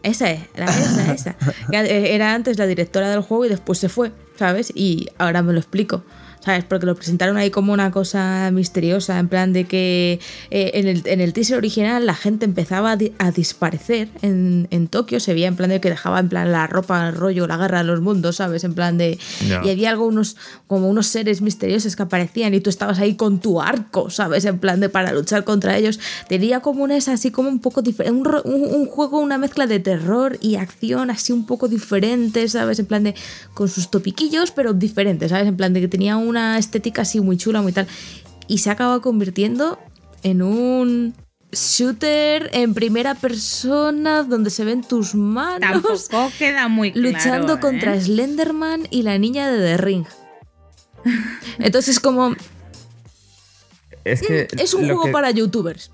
[0.02, 1.36] Esa es, la esa, esa.
[1.70, 4.72] Que Era antes la directora del juego y después se fue, ¿sabes?
[4.74, 6.02] Y ahora me lo explico.
[6.42, 6.64] ¿Sabes?
[6.64, 11.03] Porque lo presentaron ahí como una cosa misteriosa, en plan de que eh, en, el,
[11.05, 15.35] en el teaser original la gente empezaba a, di- a disparecer en, en Tokio, se
[15.35, 17.85] veía en plan de que dejaba en plan la ropa, el rollo, la guerra de
[17.85, 18.64] los mundos, ¿sabes?
[18.64, 19.18] En plan de...
[19.46, 19.61] Ya.
[19.62, 23.61] Y había algunos, como unos seres misteriosos que aparecían y tú estabas ahí con tu
[23.61, 24.46] arco, ¿sabes?
[24.46, 26.00] En plan de para luchar contra ellos.
[26.26, 29.66] Tenía como una esa así como un poco diferente, un, un- un juego, una mezcla
[29.66, 32.79] de terror y acción así un poco diferente, ¿sabes?
[32.79, 33.14] En plan de
[33.53, 35.46] con sus topiquillos, pero diferente, ¿sabes?
[35.46, 37.86] En plan de que tenía una estética así muy chula, muy tal.
[38.48, 39.78] Y se acaba convirtiendo
[40.22, 41.14] en un
[41.52, 45.60] shooter en primera persona donde se ven tus manos
[46.08, 47.08] Tampoco queda muy claro.
[47.10, 47.60] luchando ¿eh?
[47.60, 50.04] contra Slenderman y la niña de The Ring.
[51.58, 52.34] Entonces como
[54.04, 55.90] Es que es un juego que- para youtubers.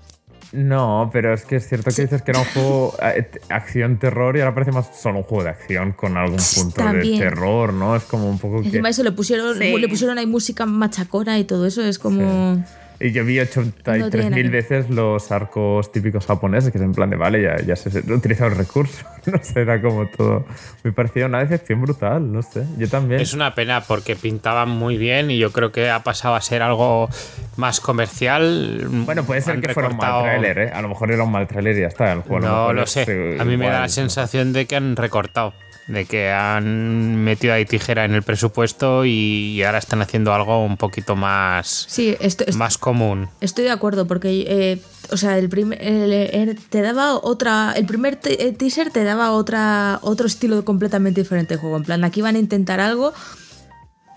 [0.53, 4.39] No, pero es que es cierto que dices que era un juego eh, acción-terror y
[4.39, 7.19] ahora parece más solo un juego de acción con algún punto También.
[7.19, 7.95] de terror, ¿no?
[7.95, 8.67] Es como un poco que...
[8.67, 9.77] Encima eso le pusieron, Sí.
[9.77, 12.63] le pusieron ahí música machacona y todo eso, es como...
[12.99, 14.51] Y yo vi No tiene 83.000 nada que ver.
[14.51, 18.11] veces los arcos típicos japoneses, que es en plan de, vale, ya, ya se he
[18.13, 19.05] utilizado el recurso.
[19.31, 20.45] no sé, era como todo...
[20.83, 22.63] Me parecía una decepción brutal, no sé.
[22.77, 23.21] Yo también.
[23.21, 26.61] Es una pena porque pintaban muy bien y yo creo que ha pasado a ser
[26.63, 27.07] algo
[27.55, 28.87] más comercial.
[28.89, 30.71] Bueno, puede ser Han que fuera un mal recortado- tráiler, ¿eh?
[30.73, 32.11] A lo mejor era un mal tráiler y ya está.
[32.13, 33.05] El juego lo No lo es, sé.
[33.07, 35.53] eh, A mí me da la sensación de que han recortado,
[35.87, 40.75] de que han metido ahí tijera en el presupuesto y ahora están haciendo algo un
[40.77, 43.29] poquito más, Sí, esto, esto- más común.
[43.39, 48.19] estoy de acuerdo porque, eh, o sea, el primer, el- te daba otra, el primer
[48.25, 51.77] eh, teaser te daba otra, otro estilo completamente diferente de juego.
[51.77, 53.13] En plan, aquí van a intentar algo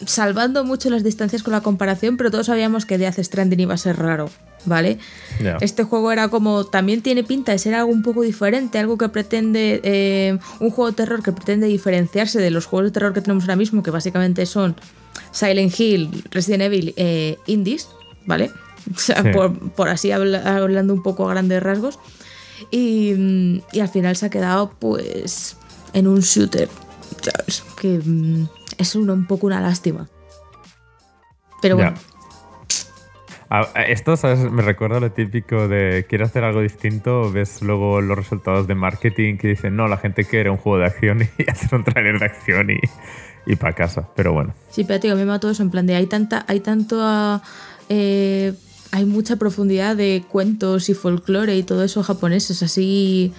[0.07, 3.79] salvando mucho las distancias con la comparación, pero todos sabíamos que Death Stranding iba a
[3.79, 4.31] ser raro,
[4.65, 4.99] ¿vale?
[5.61, 9.09] Este juego era como, también tiene pinta de ser algo un poco diferente, algo que
[9.09, 13.21] pretende, eh, un juego de terror que pretende diferenciarse de los juegos de terror que
[13.21, 14.75] tenemos ahora mismo, que básicamente son
[15.33, 17.89] Silent Hill, Resident Evil, eh, indies,
[18.27, 18.51] ¿vale?
[18.95, 19.29] O sea, Sí.
[19.33, 21.99] por, por así habla- hablando un poco a grandes rasgos.
[22.71, 25.57] Y, y al final se ha quedado pues
[25.93, 26.69] en un shooter,
[27.23, 27.63] ¿sabes?
[27.81, 28.49] Que mm,
[28.81, 30.09] es una- un poco una lástima.
[31.62, 31.95] Pero bueno,
[33.87, 34.38] Esto, ¿sabes?
[34.51, 39.38] Me recuerda lo típico de quieres hacer algo distinto, ves luego los resultados de marketing
[39.38, 42.27] que dicen, no, la gente quiere un juego de acción y hacer un trailer de
[42.27, 42.79] acción y,
[43.47, 44.09] y para casa.
[44.14, 46.99] Pero bueno, Sí, pero tío, me mató eso en plan de hay tanta, hay tanto
[47.03, 47.43] ah,
[47.88, 48.55] eh,
[48.93, 53.33] hay mucha profundidad de cuentos y folclore y todo eso japoneses, así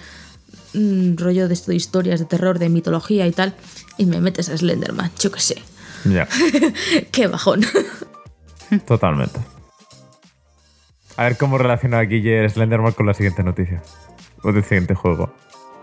[0.74, 3.54] mm, rollo de esto de historias de terror, de mitología y tal,
[3.98, 5.62] y me metes a Slenderman, yo qué sé.
[6.04, 6.28] ya,
[7.12, 7.64] Qué bajón.
[8.86, 9.40] totalmente.
[11.16, 13.82] A ver cómo relaciona Guille Slenderman con la siguiente noticia.
[14.42, 15.32] O del siguiente juego.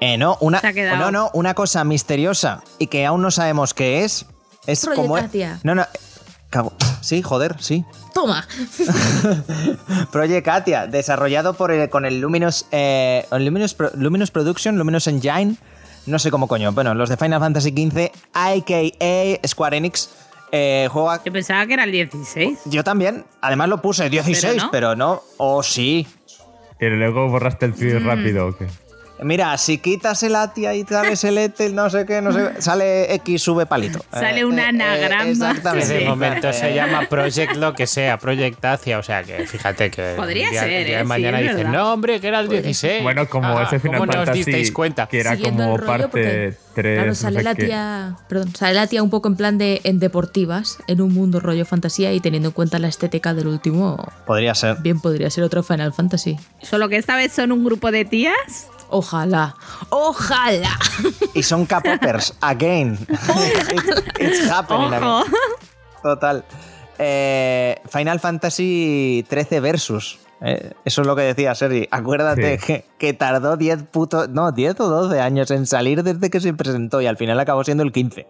[0.02, 0.62] Eh, no, una,
[0.98, 4.26] no, no, una cosa misteriosa y que aún no sabemos qué es.
[4.66, 5.18] Es como.
[5.64, 5.86] No, no.
[6.50, 7.86] Cago- Sí, joder, sí.
[8.14, 8.46] Toma.
[10.12, 15.56] Project Katia, desarrollado por el- con el Luminous, eh, Luminous, Pro- Luminous Production, Luminous Engine,
[16.06, 19.48] no sé cómo coño, bueno, los de Final Fantasy XV, a.k.a.
[19.48, 20.10] Square Enix,
[20.52, 22.60] eh, juego a- Yo pensaba que era el 16.
[22.66, 25.14] Yo también, además lo puse 16, pero no.
[25.16, 26.08] no, oh sí.
[26.82, 27.76] Y luego borraste el Mm.
[27.76, 28.68] tweet rápido, ¿o qué?
[29.22, 33.14] Mira, si quitas el atia y sales el etel, no sé qué, no sé, sale
[33.16, 34.00] X sube palito.
[34.12, 35.30] Sale un anagrama.
[35.30, 35.88] exactamente.
[35.88, 39.46] Que de momento Eh, se llama Project lo que sea, Project Acia, o sea que
[39.46, 40.98] fíjate que Podría el día, ser, el día ¿eh?
[40.98, 43.04] de Sí, mañana dicen, no hombre, que era el 16.
[43.04, 45.08] Bueno, como Ah, ese Final ¿cómo no os disteis cuenta?
[45.08, 47.66] que era Siguiendo como el rollo, parte porque, 3, Claro, no sale sé la qué.
[47.66, 48.16] tía.
[48.30, 51.66] Perdón, sale la tía un poco en plan de en deportivas, en un mundo rollo
[51.66, 54.78] fantasía y teniendo en cuenta la estética del último, Podría ser.
[54.80, 56.38] bien podría ser otro Final Fantasy.
[56.62, 58.68] Solo que esta vez son un grupo de tías.
[58.90, 59.56] Ojalá.
[59.90, 60.78] Ojalá.
[61.34, 62.98] Y son K-Poppers, again.
[63.10, 64.94] it's, it's happening.
[64.94, 65.24] again.
[66.04, 66.44] Total.
[66.98, 70.20] Eh, Final Fantasy 13 Versus.
[70.42, 70.74] ¿eh?
[70.86, 71.88] Eso es lo que decía Sergi.
[71.92, 72.66] Acuérdate Sí.
[72.66, 74.30] que, que tardó 10 putos.
[74.30, 77.64] No, 10 o 12 años en salir desde que se presentó y al final acabó
[77.64, 78.28] siendo el 15.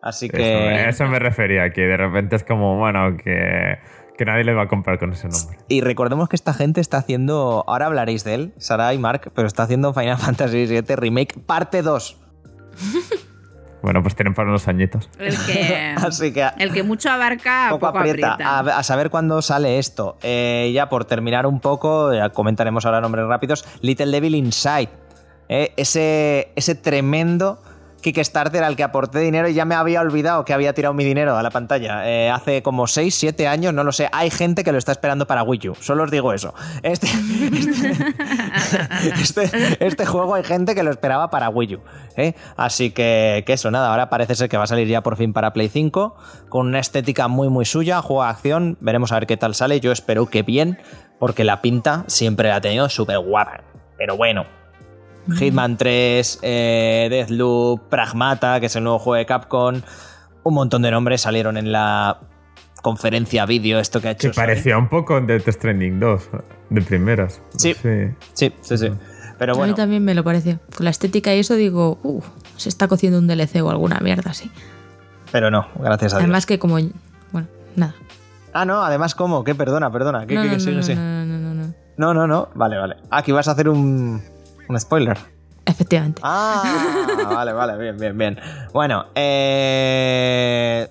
[0.00, 0.88] Así Eso, que.
[0.88, 3.78] eso me refería, que de repente es como, bueno, que,
[4.18, 5.56] que nadie le va a comprar con ese nombre.
[5.68, 7.64] Y recordemos que esta gente está haciendo.
[7.66, 11.80] Ahora hablaréis de él, Sara y Mark, pero está haciendo Final Fantasy VII Remake parte
[11.80, 12.18] 2.
[13.80, 15.08] Bueno, pues tienen para unos añitos.
[15.20, 16.44] El que, Así que.
[16.58, 18.32] el que mucho abarca, poco, poco, aprieta.
[18.32, 18.74] aprieta.
[18.74, 20.18] A, a saber cuándo sale esto.
[20.22, 23.64] Eh, ya por terminar un poco, ya comentaremos ahora nombres rápidos.
[23.80, 24.88] Little Devil Inside.
[25.48, 27.62] Eh, ese, ese tremendo
[28.00, 31.36] Kickstarter al que aporté dinero y ya me había olvidado que había tirado mi dinero
[31.36, 32.08] a la pantalla.
[32.08, 34.08] Eh, hace como 6, 7 años, no lo sé.
[34.12, 35.74] Hay gente que lo está esperando para Wii U.
[35.80, 36.54] Solo os digo eso.
[36.82, 37.06] Este,
[39.20, 41.80] este, este- este juego hay gente que lo esperaba para Wii U.
[42.16, 42.34] ¿eh?
[42.56, 43.90] Así que, que eso, nada.
[43.90, 46.16] Ahora parece ser que va a salir ya por fin para Play 5.
[46.48, 48.02] Con una estética muy, muy suya.
[48.02, 48.76] Juego de acción.
[48.80, 49.80] Veremos a ver qué tal sale.
[49.80, 50.78] Yo espero que bien.
[51.18, 53.62] Porque la pinta siempre la ha tenido súper guapa.
[53.96, 54.44] Pero bueno,
[55.36, 59.80] Hitman 3, eh, Deathloop, Pragmata, que es el nuevo juego de Capcom.
[60.44, 62.20] Un montón de nombres salieron en la
[62.82, 64.28] conferencia vídeo, esto que ha hecho.
[64.28, 64.40] Que Sony.
[64.42, 66.28] parecía un poco de Death Stranding 2,
[66.70, 67.42] de primeras.
[67.56, 67.74] Sí.
[67.74, 67.88] sí.
[68.32, 68.90] Sí, sí, sí.
[69.38, 70.58] Pero A bueno, mí también me lo pareció.
[70.76, 72.20] Con la estética y eso digo, uh,
[72.56, 74.50] se está cociendo un DLC o alguna mierda así.
[75.30, 76.24] pero no, gracias a Dios.
[76.24, 76.74] Además que como...
[77.32, 77.94] Bueno, nada.
[78.52, 79.44] Ah, no, además, ¿cómo?
[79.44, 79.54] ¿Qué?
[79.54, 80.26] Perdona, perdona.
[80.26, 80.94] ¿Qué, no, qué- no, qué- no, sí.
[80.94, 81.74] no, no, no, no, no.
[81.98, 82.48] No, no, no.
[82.54, 82.96] Vale, vale.
[83.10, 84.20] Ah, que ibas a hacer un,
[84.68, 85.16] un spoiler.
[85.64, 86.20] Efectivamente.
[86.24, 88.38] Ah, vale, vale, bien, bien, bien.
[88.72, 90.88] Bueno, eh,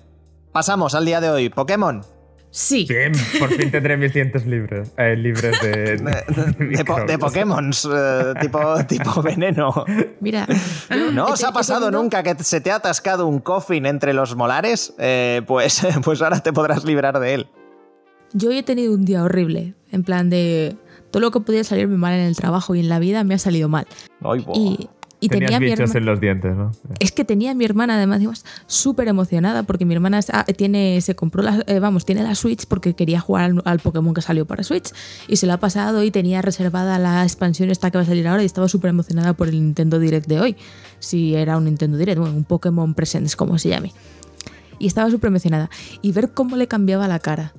[0.52, 1.48] pasamos al día de hoy.
[1.48, 2.02] Pokémon.
[2.50, 2.86] Sí.
[2.88, 7.18] Bien, por fin tendré mis dientes libres, eh, libres de, De, de po- de microbios.
[7.18, 9.84] Pokémon, eh, tipo, tipo veneno.
[10.20, 10.46] Mira.
[11.12, 14.34] ¿No he os ha pasado nunca que se te ha atascado un coffin entre los
[14.34, 14.94] molares?
[14.98, 17.48] Eh, pues, pues ahora te podrás librar de él.
[18.32, 19.74] Yo hoy he tenido un día horrible.
[19.90, 20.76] En plan de...
[21.10, 23.38] Todo lo que podía salirme mal en el trabajo y en la vida me ha
[23.38, 23.86] salido mal.
[24.22, 24.44] Ay.
[24.54, 24.88] Y,
[25.20, 26.70] y Tenías tenía a mi bichos herma- en los dientes, ¿no?
[27.00, 31.16] Es que tenía a mi hermana, además, súper emocionada porque mi hermana ah, tiene, se
[31.16, 34.46] compró la, eh, vamos, tiene la Switch porque quería jugar al, al Pokémon que salió
[34.46, 34.92] para Switch
[35.26, 38.28] y se la ha pasado y tenía reservada la expansión esta que va a salir
[38.28, 40.56] ahora y estaba súper emocionada por el Nintendo Direct de hoy.
[41.00, 43.92] Si era un Nintendo Direct, bueno, un Pokémon Presents, como se llame.
[44.78, 45.68] Y estaba súper emocionada.
[46.00, 47.54] Y ver cómo le cambiaba la cara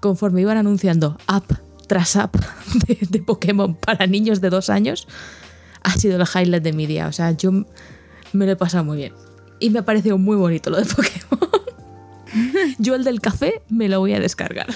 [0.00, 1.52] conforme iban anunciando app
[1.86, 2.36] tras app
[2.86, 5.06] de, de Pokémon para niños de dos años
[5.82, 7.06] ha sido el highlight de mi día.
[7.06, 7.52] O sea, yo
[8.32, 9.12] me lo he pasado muy bien.
[9.60, 11.50] Y me ha parecido muy bonito lo de Pokémon.
[12.78, 14.66] Yo el del café me lo voy a descargar.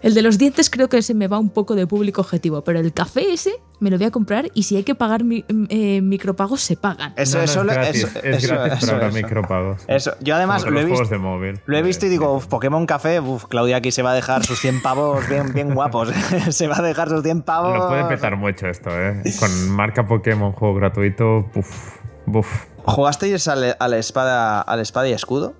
[0.00, 2.78] El de los dientes creo que se me va un poco de público objetivo, pero
[2.78, 6.00] el café ese me lo voy a comprar y si hay que pagar mi- eh,
[6.02, 7.14] micropagos, se pagan.
[7.16, 9.12] Eso, No, no, eso, es gratis, eso- es eso- gratis, eso- eso.
[9.16, 9.82] micropagos.
[9.88, 10.12] Eso.
[10.20, 11.60] Yo además lo he, los juegos visto, de móvil.
[11.66, 14.44] lo he visto y digo, "Uf, Pokémon Café, uf, Claudia aquí se va a dejar
[14.44, 16.10] sus 100 pavos bien, bien guapos.
[16.50, 17.76] se va a dejar sus 100 pavos.
[17.76, 19.22] Lo puede petar mucho esto, ¿eh?
[19.40, 22.66] Con marca Pokémon, juego gratuito, buf, buf.
[22.84, 25.54] ¿Jugasteis al, a la espada, a la espada y escudo?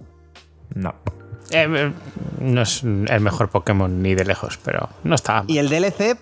[0.75, 0.95] No.
[1.51, 1.93] Eh, eh,
[2.41, 5.45] no es el mejor Pokémon ni de lejos, pero no está.
[5.47, 6.17] Y el DLC,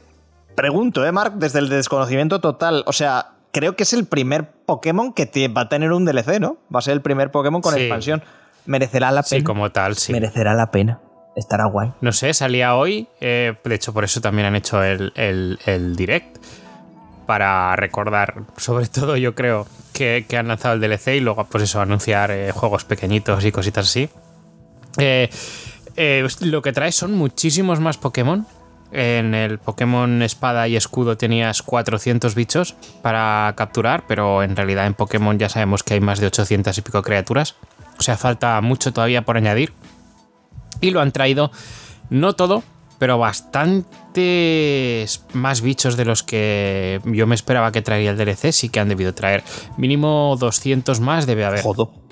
[0.54, 1.34] pregunto, ¿eh, Mark?
[1.36, 2.84] Desde el desconocimiento total.
[2.86, 6.38] O sea, creo que es el primer Pokémon que te- va a tener un DLC,
[6.40, 6.58] ¿no?
[6.74, 7.80] Va a ser el primer Pokémon con Sí.
[7.80, 8.22] expansión.
[8.66, 9.38] ¿Merecerá la pena?
[9.40, 10.12] Sí, como tal, sí.
[10.12, 11.00] Merecerá la pena.
[11.36, 11.92] Estará guay.
[12.00, 13.08] No sé, salía hoy.
[13.20, 16.38] eh, de hecho, por eso también han hecho el, el- el direct.
[17.26, 21.64] Para recordar, sobre todo, yo creo, que, que han lanzado el DLC y luego, pues
[21.64, 24.08] eso, anunciar eh, juegos pequeñitos y cositas así.
[24.98, 25.28] Eh,
[25.96, 28.46] eh, lo que trae son muchísimos más Pokémon.
[28.92, 34.94] En el Pokémon Espada y Escudo tenías 400 bichos para capturar, pero en realidad en
[34.94, 37.56] Pokémon ya sabemos que hay más de 800 y pico criaturas.
[37.98, 39.72] O sea, falta mucho todavía por añadir.
[40.80, 41.50] Y lo han traído,
[42.10, 42.62] no todo,
[42.98, 43.64] pero bastantes
[45.32, 48.52] más bichos de los que yo me esperaba que traería el DLC.
[48.52, 49.42] Sí que han debido traer.
[49.76, 51.62] Mínimo 200 más debe haber.
[51.62, 52.05] Jodo.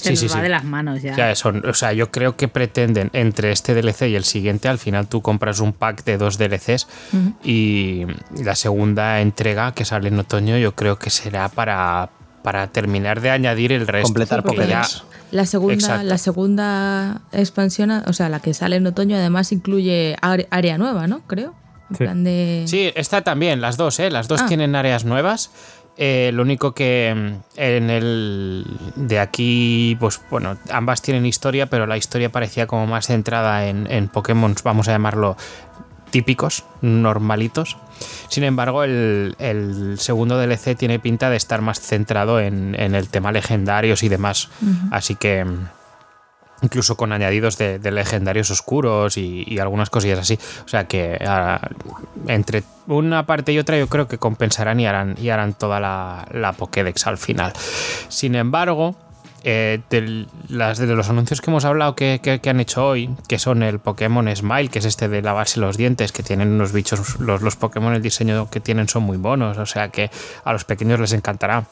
[0.00, 0.40] Se Sí, nos sí, va sí.
[0.40, 1.14] de las manos ya.
[1.14, 4.78] Sea, son- o sea, yo creo que pretenden entre este DLC y el siguiente, al
[4.78, 6.86] final tú compras un pack de dos DLCs
[7.44, 8.06] y
[8.42, 12.10] la segunda entrega que sale en otoño yo creo que será para,
[12.42, 14.08] para terminar de añadir el resto.
[14.08, 15.04] Completar porque ya- Pokédex.
[15.32, 16.04] La segunda, Exacto.
[16.06, 21.20] la segunda expansión, o sea, la que sale en otoño, además incluye área nueva, ¿no?
[21.26, 21.54] Creo.
[21.90, 22.04] En Sí.
[22.04, 22.64] plan de.
[22.66, 24.10] Sí, esta también, las dos, ¿eh?
[24.10, 24.46] Las dos Ah.
[24.46, 25.50] tienen áreas nuevas.
[26.02, 28.64] Eh, lo único que mm, en el
[28.96, 33.86] de aquí, pues bueno, ambas tienen historia, pero la historia parecía como más centrada en,
[33.90, 35.36] en Pokémon, vamos a llamarlo
[36.10, 37.76] típicos, normalitos.
[38.28, 43.10] Sin embargo, el, el segundo DLC tiene pinta de estar más centrado en, en el
[43.10, 44.48] tema legendarios y demás.
[44.90, 45.68] Así que mm,
[46.62, 50.38] incluso con añadidos de, legendarios oscuros y, algunas cosillas así.
[50.64, 51.60] O sea que ah,
[52.26, 57.18] entre una parte y otra yo creo que compensarán y harán, toda la, Pokédex al
[57.18, 57.52] final.
[58.08, 58.96] Sin embargo,
[59.42, 64.34] eh, de, los anuncios que hemos hablado que, han hecho hoy, que son el Pokémon
[64.34, 68.02] Smile, que es este de lavarse los dientes, que tienen unos bichos, los, Pokémon, el
[68.02, 70.10] diseño que tienen son muy monos, o sea que
[70.44, 71.64] a los pequeños les encantará.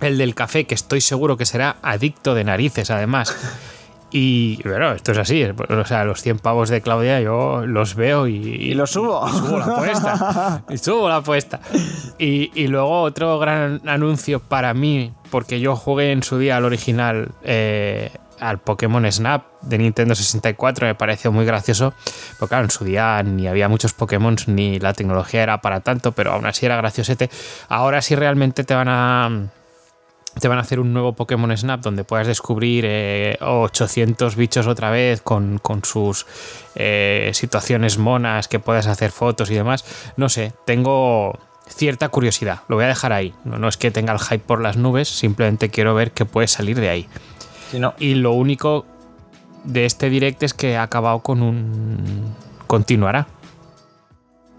[0.00, 3.34] El del café, que estoy seguro que será adicto de narices, además.
[4.10, 5.44] Y bueno, esto es así.
[5.44, 9.26] O sea, los 100 pavos de Claudia yo los veo y, Y lo subo.
[9.26, 10.64] y subo la apuesta.
[10.70, 11.60] y subo la apuesta.
[12.18, 16.64] Y, y luego otro gran anuncio para mí, porque yo jugué en su día al
[16.64, 21.92] original, eh, al Pokémon Snap de Nintendo 64, me pareció muy gracioso.
[22.38, 26.12] Porque claro, en su día ni había muchos Pokémon ni la tecnología era para tanto,
[26.12, 27.28] pero aún así era graciosete.
[27.68, 29.48] Ahora sí realmente te van a
[30.40, 34.90] te van a hacer un nuevo Pokémon Snap donde puedas descubrir eh, 800 bichos otra
[34.90, 36.26] vez con, con sus
[36.74, 39.84] eh, situaciones monas, que puedas hacer fotos y demás.
[40.16, 42.60] No sé, tengo cierta curiosidad.
[42.68, 43.34] Lo voy a dejar ahí.
[43.44, 46.48] No, no es que tenga el hype por las nubes, simplemente quiero ver qué puede
[46.48, 47.08] salir de ahí.
[47.72, 48.86] No, Y lo único
[49.64, 52.34] de este direct es que ha acabado con un...
[52.66, 53.26] continuará.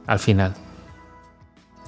[0.06, 0.54] Al final.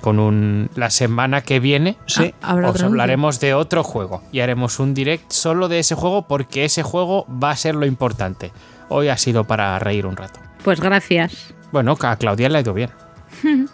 [0.02, 0.70] Con un...
[0.76, 2.34] La semana que viene sí.
[2.42, 2.86] Ah, os anuncio.
[2.88, 7.26] hablaremos de otro juego y haremos un direct solo de ese juego porque ese juego
[7.28, 8.52] va a ser lo importante.
[8.88, 10.40] Hoy ha sido para reír un rato.
[10.64, 11.54] Pues gracias.
[11.72, 12.92] Bueno, a Claudia le ha ido bien.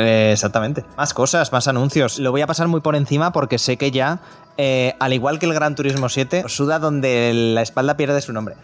[0.00, 0.84] Eh, exactamente.
[0.96, 2.20] Más cosas, más anuncios.
[2.20, 4.20] Lo voy a pasar muy por encima porque sé que ya,
[4.56, 8.54] eh, al igual que el Gran Turismo 7, suda donde la espalda pierde su nombre.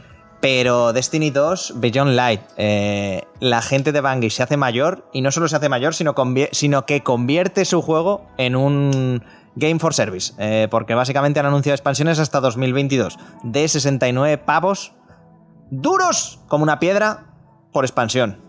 [0.45, 5.31] Pero Destiny 2, Beyond Light, eh, la gente de Bungie se hace mayor y no
[5.31, 6.15] solo se hace mayor, sino,
[6.85, 9.25] que convierte su juego en un
[9.57, 10.35] Game for Service.
[10.39, 14.93] eh, porque básicamente han anunciado expansiones hasta 2022 de 69 pavos
[15.71, 17.25] duros como una piedra
[17.73, 18.43] por expansión.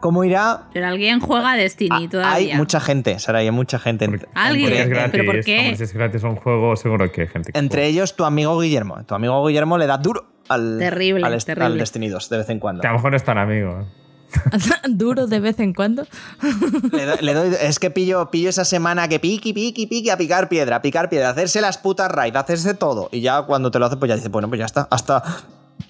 [0.00, 0.68] ¿Cómo irá?
[0.72, 2.52] Pero alguien juega a Destiny Ah, todavía.
[2.52, 4.06] Hay mucha gente, Sara, hay mucha gente.
[4.08, 4.68] Porque- Entre, Alguien.
[4.68, 5.12] porque es entre- gratis.
[5.20, 5.56] ¿Pero por qué?
[5.64, 8.56] Como si es gratis un juego, seguro que hay gente que entre ellos tu amigo
[8.60, 9.04] Guillermo.
[9.04, 11.66] Tu amigo Guillermo le da duro al, Terrible, al, terrible.
[11.66, 12.80] al Destiny 2 de vez en cuando.
[12.82, 13.80] Que a lo mejor no es tan amigo.
[13.80, 13.84] ¿eh?
[14.88, 16.04] Duro de vez en cuando.
[16.92, 20.16] Le doy, le doy- es que pillo, pillo esa semana que piqui, piqui, piqui a
[20.18, 23.08] picar piedra, a picar piedra, hacerse las putas raids, hacerse todo.
[23.12, 24.86] Y ya cuando te lo hace, pues ya dices, bueno, pues ya está.
[24.90, 25.22] Hasta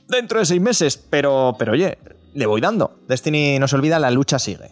[0.09, 0.96] dentro de seis meses.
[1.11, 1.98] Pero, pero oye,
[2.34, 2.98] le voy dando.
[3.09, 4.70] Destiny no se olvida, la lucha sigue.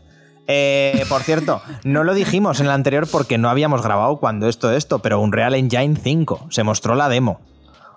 [0.49, 4.71] Eh, por cierto, no lo dijimos en el anterior porque no habíamos grabado cuando esto
[4.73, 7.41] esto, pero un Real Engine 5 se mostró la demo.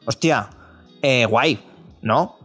[0.05, 0.49] Hostia,
[1.03, 1.59] eh, guay,
[2.01, 2.37] ¿no?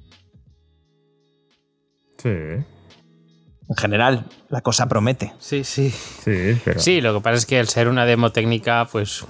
[2.19, 5.33] Sí, En general, la cosa promete.
[5.39, 5.91] Sí, sí.
[5.91, 6.81] sí, pero.
[6.81, 9.27] Sí, lo que pasa es que al ser una demo técnica, pues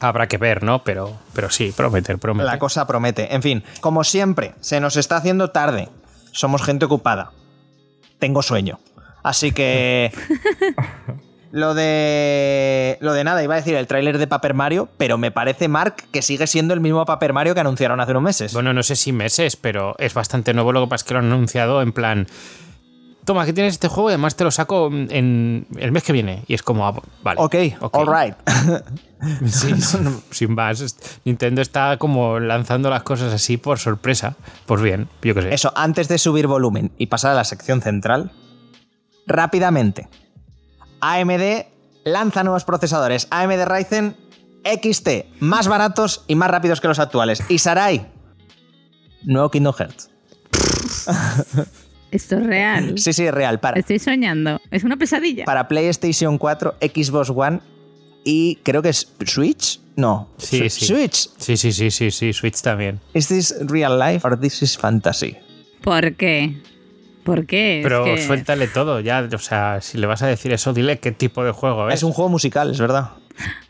[0.00, 0.82] habrá que ver, ¿no?
[0.84, 2.50] Pero, pero sí, prometer, prometer.
[2.50, 3.34] La cosa promete.
[3.34, 5.88] En fin, como siempre, se nos está haciendo tarde.
[6.32, 7.32] Somos gente ocupada.
[8.18, 8.80] Tengo sueño.
[9.22, 10.12] Así que.
[11.52, 12.96] Lo de.
[13.00, 15.96] Lo de nada, iba a decir el tráiler de Paper Mario, pero me parece, Mark,
[16.10, 18.54] que sigue siendo el mismo Paper Mario que anunciaron hace unos meses.
[18.54, 20.72] Bueno, no sé si meses, pero es bastante nuevo.
[20.72, 22.26] Lo que pasa es que lo han anunciado en plan.
[23.26, 26.42] Toma, que tienes este juego y además te lo saco en el mes que viene.
[26.48, 27.40] Y es como, ah, vale.
[27.40, 27.96] ok, ok.
[27.96, 28.34] alright.
[29.46, 29.72] Sí,
[30.30, 30.96] sin más.
[31.24, 34.34] Nintendo está como lanzando las cosas así por sorpresa.
[34.66, 35.54] Pues bien, yo qué sé.
[35.54, 38.32] Eso, antes de subir volumen y pasar a la sección central,
[39.24, 40.08] rápidamente.
[41.02, 41.66] AMD
[42.04, 43.26] lanza nuevos procesadores.
[43.30, 44.16] AMD Ryzen
[44.64, 45.08] XT,
[45.40, 47.42] más baratos y más rápidos que los actuales.
[47.48, 48.06] Y Sarai,
[49.24, 50.08] nuevo Kingdom Hearts.
[52.10, 52.98] Esto es real.
[52.98, 53.58] Sí, sí, es real.
[53.58, 54.60] Para, Estoy soñando.
[54.70, 55.44] Es una pesadilla.
[55.44, 57.60] para PlayStation 4, Xbox One
[58.24, 59.80] y creo que es Switch.
[59.96, 60.86] No, Sí, Su- sí.
[60.86, 61.28] Switch.
[61.38, 63.00] Sí, sí, sí, sí, sí, Switch también.
[63.14, 65.36] ¿Is this real life or this is fantasy?
[65.82, 66.62] ¿Por qué?
[67.24, 67.78] ¿Por qué?
[67.80, 69.28] Es Pero que- suéltale todo, ya.
[69.32, 71.94] O sea, si le vas a decir eso, dile qué tipo de juego es.
[71.96, 73.10] Es un juego musical, es verdad.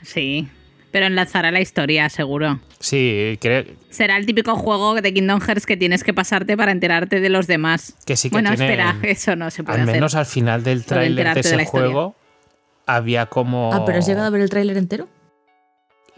[0.03, 0.49] Sí.
[0.91, 2.61] Pero enlazará la historia, seguro.
[2.79, 7.21] Sí, creo Será el típico juego de Kingdom Hearts que tienes que pasarte para enterarte
[7.21, 7.95] de los demás.
[8.05, 9.95] que sí que bueno, tiene- espera, eso no se puede Al hacer.
[9.95, 12.15] menos al final del tráiler de ese juego
[12.87, 13.73] había como.
[13.73, 15.09] Ah, pero has llegado a ver el tráiler entero.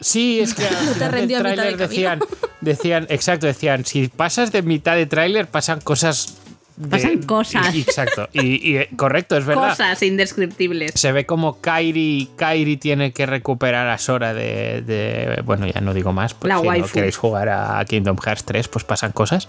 [0.00, 2.20] Sí, es que al No te final rendió del a mitad tráiler de decían,
[2.60, 6.40] decían, exacto, decían, si pasas de mitad de tráiler pasan cosas.
[6.76, 7.74] De- Pasan cosas.
[7.74, 8.28] y- exacto.
[8.32, 9.70] Y, y, eh, correcto, es verdad.
[9.70, 10.92] Cosas indescriptibles.
[10.94, 15.94] Se ve como Kairi, Kairi tiene que recuperar a Sora de, de- Bueno, ya no
[15.94, 19.48] digo más, pues La si no queréis jugar a Kingdom Hearts 3, pues pasan cosas.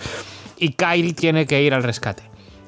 [0.57, 2.23] Y Kairi tiene que ir al rescate.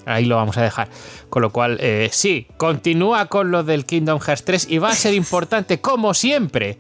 [0.06, 0.88] Ahí lo vamos a dejar.
[1.30, 4.96] Con lo cual, eh, sí, continúa con lo del Kingdom Hearts 3 y va a
[4.96, 6.78] ser importante, como siempre.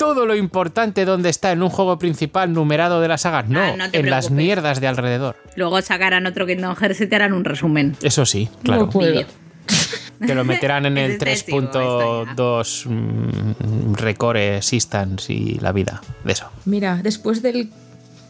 [0.00, 3.42] Todo lo importante donde está en un juego principal numerado de la saga.
[3.42, 5.36] No, Ah, no te en las mierdas de alrededor.
[5.56, 7.94] Luego sacarán otro Kingdom Hearts y te harán un resumen.
[8.00, 8.88] Eso sí, claro.
[8.92, 9.00] No.
[10.26, 16.32] Que lo meterán en el Es excesivo, 3.2 mm, Recore Systems y la vida de
[16.32, 16.50] eso.
[16.66, 17.70] Mira, después del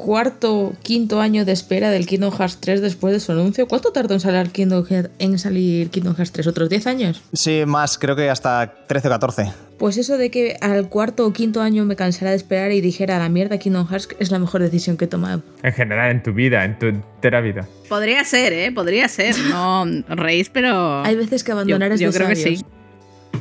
[0.01, 4.15] cuarto, quinto año de espera del Kingdom Hearts 3 después de su anuncio, ¿cuánto tardó
[4.15, 6.47] en salir Kingdom, Heart- en salir Kingdom Hearts 3?
[6.47, 7.23] ¿Otros 10 años?
[7.33, 9.53] Sí, más, creo que hasta 13 o 14.
[9.79, 13.19] Pues eso de que al cuarto o quinto año me cansara de esperar y dijera
[13.19, 15.43] la mierda Kingdom Hearts es la mejor decisión que he tomado.
[15.63, 17.67] En general, en tu vida, en tu entera vida.
[17.89, 18.73] Podría ser, ¿eh?
[18.73, 19.35] Podría ser.
[19.51, 21.03] No reís, pero.
[21.05, 22.65] Hay veces que abandonar yo, es yo creo que sí.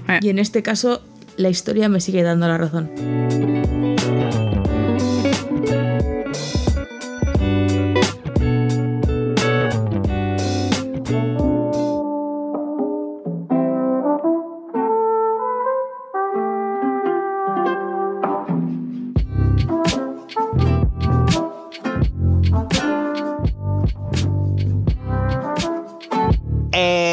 [0.08, 1.02] Eh, Y en este caso,
[1.38, 2.90] la historia me sigue dando la razón.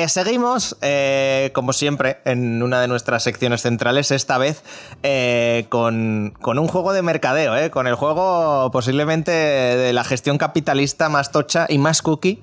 [0.07, 4.63] Eh, seguimos, eh, como siempre, en una de nuestras secciones centrales, esta vez
[5.03, 11.09] eh, con, con un juego de mercadeo, con el juego posiblemente de la gestión capitalista
[11.09, 12.41] más tocha y más cookie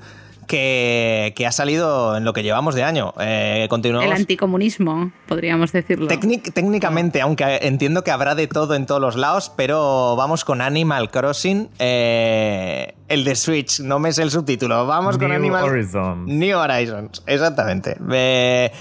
[0.47, 3.13] que, que ha salido en lo que llevamos de año.
[3.19, 4.05] Eh, continuamos.
[4.07, 6.07] el anticomunismo, podríamos decirlo.
[6.07, 10.61] Técnic- técnicamente, aunque entiendo que habrá de todo en todos los lados, pero vamos con
[10.61, 15.63] Animal Crossing, eh, el de Switch, no me sé el subtítulo, vamos con New Animal
[15.63, 16.27] Horizons.
[16.27, 17.97] New Horizons, exactamente.
[18.11, 18.71] Eh,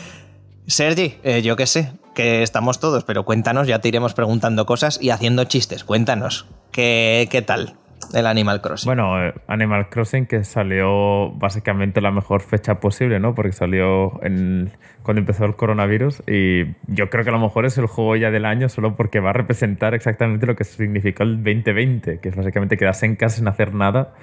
[0.67, 4.99] Sergi, eh, yo qué sé, que estamos todos, pero cuéntanos, ya te iremos preguntando cosas
[5.03, 7.75] y haciendo chistes, cuéntanos, ¿qué, qué tal
[8.15, 8.87] el Animal Crossing?
[8.87, 13.35] Bueno, eh, Animal Crossing que salió básicamente la mejor fecha posible, ¿no?
[13.35, 14.71] Porque salió en,
[15.03, 18.31] cuando empezó el coronavirus y yo creo que a lo mejor es el juego ya
[18.31, 22.37] del año solo porque va a representar exactamente lo que significó el 2020, que es
[22.37, 24.15] básicamente quedarse en casa sin hacer nada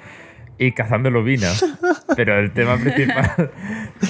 [0.58, 1.66] y cazando lobinas.
[2.16, 3.52] Pero el tema principal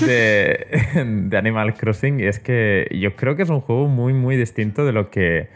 [0.02, 4.86] de, de Animal Crossing es que yo creo que es un juego muy, muy distinto
[4.86, 5.50] de lo que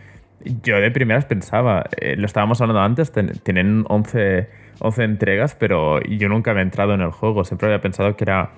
[0.63, 1.85] yo de primeras pensaba.
[1.99, 3.11] Eh, lo estábamos hablando antes,
[3.43, 7.43] tienen 11, 11 entregas, pero yo nunca había entrado en el juego.
[7.45, 8.51] Siempre había pensado que era,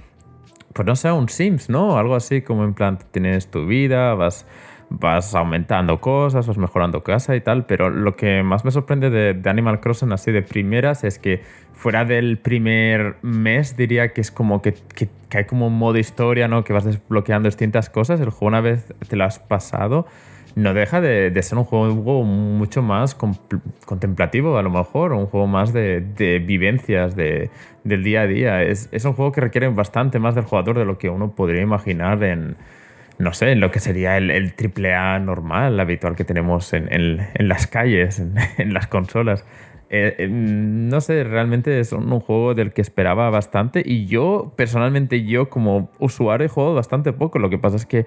[0.73, 1.97] pues no sé, un Sims, ¿no?
[1.97, 4.45] Algo así como en plan, tienes tu vida, vas
[4.87, 9.33] vas aumentando cosas, vas mejorando casa y tal, pero lo que más me sorprende de,
[9.33, 11.41] de Animal Crossing así de primeras es que
[11.73, 15.97] fuera del primer mes diría que es como que, que- que hay como un modo
[15.97, 16.63] historia, ¿no?
[16.63, 20.05] Que vas desbloqueando distintas cosas, el juego una vez te lo has pasado
[20.55, 23.13] no deja de, ser un juego mucho más
[23.85, 25.99] contemplativo, a lo mejor, un juego más de,
[26.45, 27.49] vivencias de,
[27.83, 28.63] del día a día.
[28.63, 32.23] Es, un juego que requiere bastante más del jugador de lo que uno podría imaginar
[32.23, 32.55] en,
[33.17, 37.67] no sé, en lo que sería el, el AAA normal, habitual que tenemos en, las
[37.67, 39.45] calles, en, en las consolas.
[39.89, 44.53] Eh, eh, no sé, realmente es un, un juego del que esperaba bastante y yo,
[44.55, 47.39] personalmente, yo como usuario he jugado bastante poco.
[47.39, 48.05] Lo que pasa es que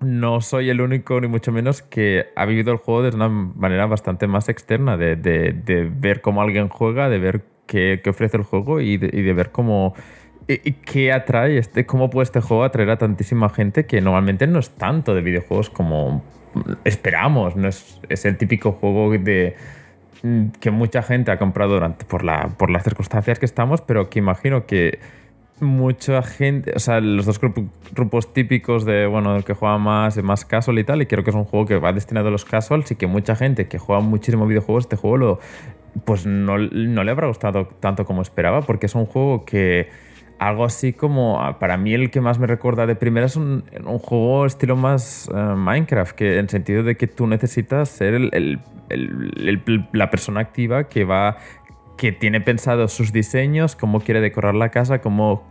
[0.00, 3.86] no soy el único, ni mucho menos, que ha vivido el juego de una manera
[3.86, 8.36] bastante más externa, de, de- de ver cómo alguien juega, de ver qué, qué ofrece
[8.36, 9.94] el juego y de, y de ver cómo...
[10.46, 14.58] y- ¿Qué atrae este, cómo puede este juego atraer a tantísima gente que normalmente no
[14.60, 16.22] es tanto de videojuegos como
[16.84, 17.56] esperamos?
[17.56, 19.56] No es, es el típico juego de
[20.60, 24.18] que mucha gente ha comprado durante por, la, por las circunstancias que estamos, pero que
[24.18, 24.98] imagino que
[25.60, 30.22] mucha gente, o sea, los dos grupo- grupos típicos de, bueno, el que juega más,
[30.22, 32.44] más casual y tal, y creo que es un juego que va destinado a los
[32.44, 35.40] casuals y que mucha gente que juega muchísimo videojuegos, este juego lo,
[36.04, 39.88] pues no, no le habrá gustado tanto como esperaba, porque es un juego que
[40.38, 43.64] algo así como, ah, para mí el que más me recuerda de primera es un,
[43.84, 48.30] un juego estilo más eh, Minecraft, que en sentido de que tú necesitas ser el-
[48.32, 51.38] el- el- la persona activa que va
[51.98, 55.42] que tiene pensado sus diseños, cómo quiere decorar la casa, cómo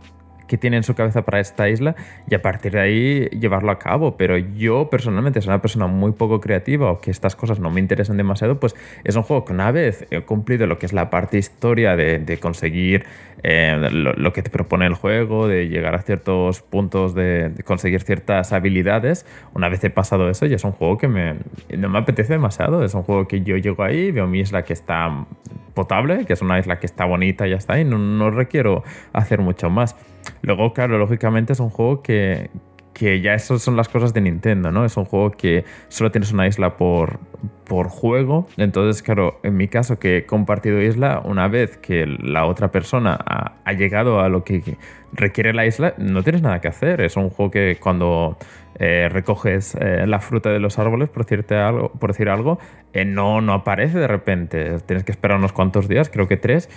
[0.48, 1.94] qué tiene en su cabeza para esta isla
[2.28, 4.16] y a partir de ahí llevarlo a cabo.
[4.16, 7.80] Pero yo personalmente soy una persona muy poco creativa o que estas cosas no me
[7.80, 8.74] interesan demasiado, pues
[9.04, 12.38] es un juego que una vez he cumplido lo que es la parte historia de,
[12.40, 13.04] conseguir
[13.42, 18.52] eh, lo, que te propone el juego, de llegar a ciertos puntos, de, conseguir ciertas
[18.52, 21.36] habilidades, una vez he pasado eso ya es un juego que me,
[21.76, 22.84] no me apetece demasiado.
[22.84, 25.26] Es un juego que yo llego ahí, veo mi isla que está
[25.74, 28.82] potable, que es una isla que está bonita y ya está, y no requiero
[29.12, 29.96] hacer mucho más.
[30.42, 32.50] Luego, claro, lógicamente es un juego que,
[32.94, 34.84] que ya eso son las cosas de Nintendo, ¿no?
[34.84, 37.20] Es un juego que solo tienes una isla por,
[37.64, 38.48] por juego.
[38.56, 43.18] Entonces, claro, en mi caso que he compartido isla, una vez que la otra persona
[43.24, 44.76] ha, ha llegado a lo que
[45.12, 47.00] requiere la isla, no tienes nada que hacer.
[47.00, 48.36] Es un juego que cuando
[48.80, 52.58] eh, recoges eh, la fruta de los árboles, por, decirte algo, por decir algo,
[52.92, 54.78] eh, no, no aparece de repente.
[54.86, 56.70] Tienes que esperar unos cuantos días, creo que tres.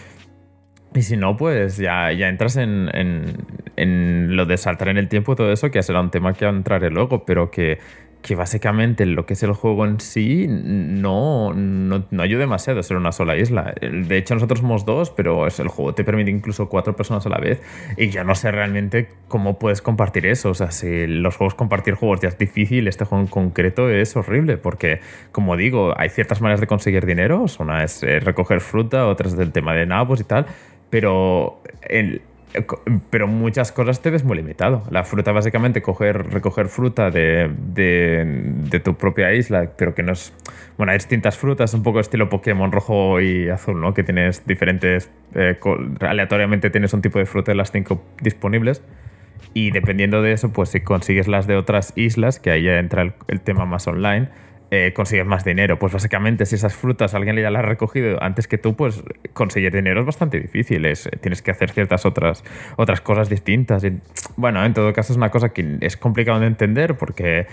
[0.94, 3.38] Y si no, pues ya, ya entras en, en-
[3.78, 6.46] en lo de saltar en el tiempo y todo eso, que será un tema que
[6.46, 7.80] entraré luego, pero que,
[8.22, 12.84] que básicamente lo que es el juego en sí no, no, no ayuda demasiado a
[12.84, 13.74] ser una sola isla.
[13.82, 17.30] De hecho, nosotros somos dos, pero es- el juego te permite incluso cuatro personas a
[17.30, 17.62] la vez.
[17.98, 20.50] Y yo no sé realmente cómo puedes compartir eso.
[20.50, 24.16] O sea, si los juegos compartir juegos ya es difícil, este juego en concreto es
[24.18, 25.00] horrible, porque,
[25.32, 27.46] como digo, hay ciertas maneras de conseguir dinero.
[27.60, 30.46] Una es recoger fruta, otra es del tema de nabos y tal,
[30.92, 32.22] pero el,
[33.10, 34.84] pero muchas cosas te ves muy limitado.
[34.92, 40.34] La fruta, básicamente, coger, recoger fruta de, de, tu propia isla, pero que no es.
[40.78, 43.94] Bueno, hay distintas frutas, un poco estilo Pokémon rojo y azul, ¿no?
[43.94, 45.10] Que tienes diferentes.
[45.34, 45.58] eh,
[46.02, 48.82] aleatoriamente tienes un tipo de fruta de las cinco disponibles.
[49.54, 53.16] Y dependiendo de eso, pues si consigues las de otras islas, que ahí ya entra
[53.28, 54.30] el tema más online,
[54.72, 55.78] eh, consigues más dinero.
[55.78, 59.04] Pues básicamente, si esas frutas alguien ya las ha recogido antes que tú, pues
[59.34, 60.86] conseguir dinero es bastante difícil.
[60.86, 62.44] Es- tienes que hacer ciertas otras,
[62.78, 63.84] otras cosas distintas.
[63.84, 64.00] Y,
[64.38, 67.48] bueno, en todo caso es una cosa que es complicado de entender porque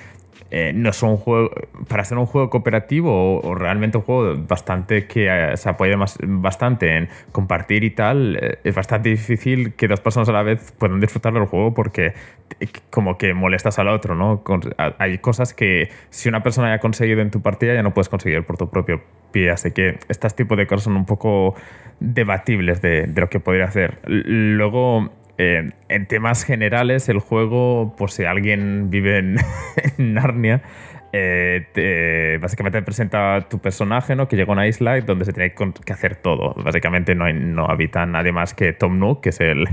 [0.50, 1.50] eh, no es un juego.
[1.88, 5.96] Para ser un juego cooperativo o, o realmente un juego bastante que eh, se apoya
[5.98, 10.42] más- bastante en compartir y tal, eh, es bastante difícil que dos personas a la
[10.42, 12.14] vez puedan disfrutar del juego porque
[12.60, 14.42] eh, como que molestas al otro, ¿no?
[14.42, 16.78] Con- a- hay cosas que si una persona ya ha
[17.12, 19.02] en tu partida ya no puedes conseguir por tu propio
[19.32, 21.54] pie, así que este tipo de cosas son un poco
[22.00, 23.98] debatibles de, lo que podría hacer.
[24.06, 29.36] Luego, eh, en temas generales, el juego, por si alguien vive en,
[29.98, 30.62] en Narnia,
[31.12, 34.28] eh, te- básicamente te presenta tu personaje, ¿no?
[34.28, 36.54] Que llega a una isla donde se tiene que hacer todo.
[36.62, 39.68] Básicamente no, no habita nadie más que Tom Nook, que es el,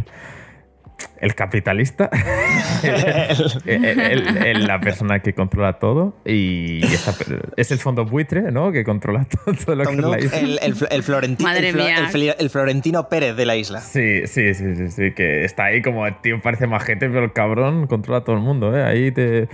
[1.25, 2.09] el capitalista,
[2.83, 7.13] el- el- el- la persona que controla todo y esta
[7.57, 8.71] es el fondo buitre, ¿no?
[8.71, 10.37] Que controla todo, todo lo Tom que es la isla.
[10.39, 11.97] el, el, Fl- el Florenti- Madre el Flo- mía.
[11.97, 13.79] el Fli- el Florentino Pérez de la isla.
[13.81, 17.87] Sí, sí, sí, sí, sí, que está ahí como, tío, parece majete, pero el cabrón
[17.87, 18.83] controla a todo el mundo, ¿eh?
[18.83, 19.47] Ahí te,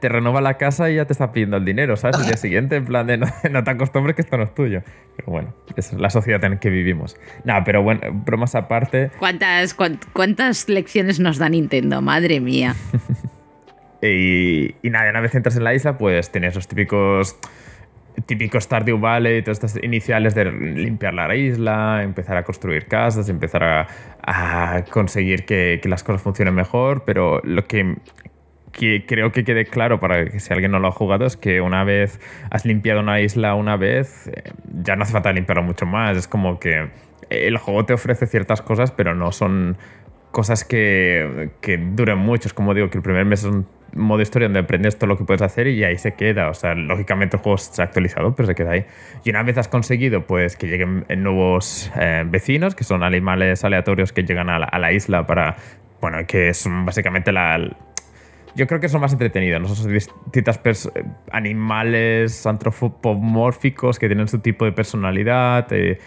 [0.00, 2.18] te renova la casa y ya te está pidiendo el dinero, ¿sabes?
[2.20, 4.82] El día siguiente, en plan de no, no te acostumbres que esto no es tuyo.
[5.16, 7.16] Pero bueno, es la sociedad en la que vivimos.
[7.44, 12.00] Nada, pero bueno, bromas aparte, ¿Cuántas, cuán- ¿Cuántas lecciones nos da Nintendo?
[12.02, 12.74] Madre mía.
[14.02, 17.36] Y, y nada, una vez entras en la isla, pues tienes los típicos
[18.24, 23.62] típicos Stardew Valley, todas estas iniciales de limpiar la isla, empezar a construir casas, empezar
[24.22, 27.96] a, conseguir que, que las cosas funcionen mejor, pero lo que,
[28.72, 31.60] que creo que quede claro para que si alguien no lo ha jugado es que
[31.60, 34.52] una vez has limpiado una isla una vez, eh,
[34.82, 36.88] ya no hace falta limpiarlo mucho más, es como que
[37.30, 39.76] el juego te ofrece ciertas cosas, pero no son
[40.36, 41.48] cosas que,
[41.94, 42.46] duren mucho.
[42.46, 45.16] Es como digo, que el primer mes es un modo historia donde aprendes todo lo
[45.16, 46.50] que puedes hacer y ahí se queda.
[46.50, 48.84] O sea, lógicamente el juego se ha actualizado, pero se queda ahí.
[49.24, 54.12] Y una vez has conseguido pues que lleguen nuevos eh, vecinos, que son animales aleatorios
[54.12, 55.56] que llegan a la, isla para,
[56.02, 57.74] bueno, que son básicamente la...
[58.54, 59.68] Yo creo que son más entretenidos, ¿no?
[59.68, 60.92] Son distintas pers-
[61.30, 65.66] animales antropomórficos que tienen su tipo de personalidad.
[65.72, 65.98] eh,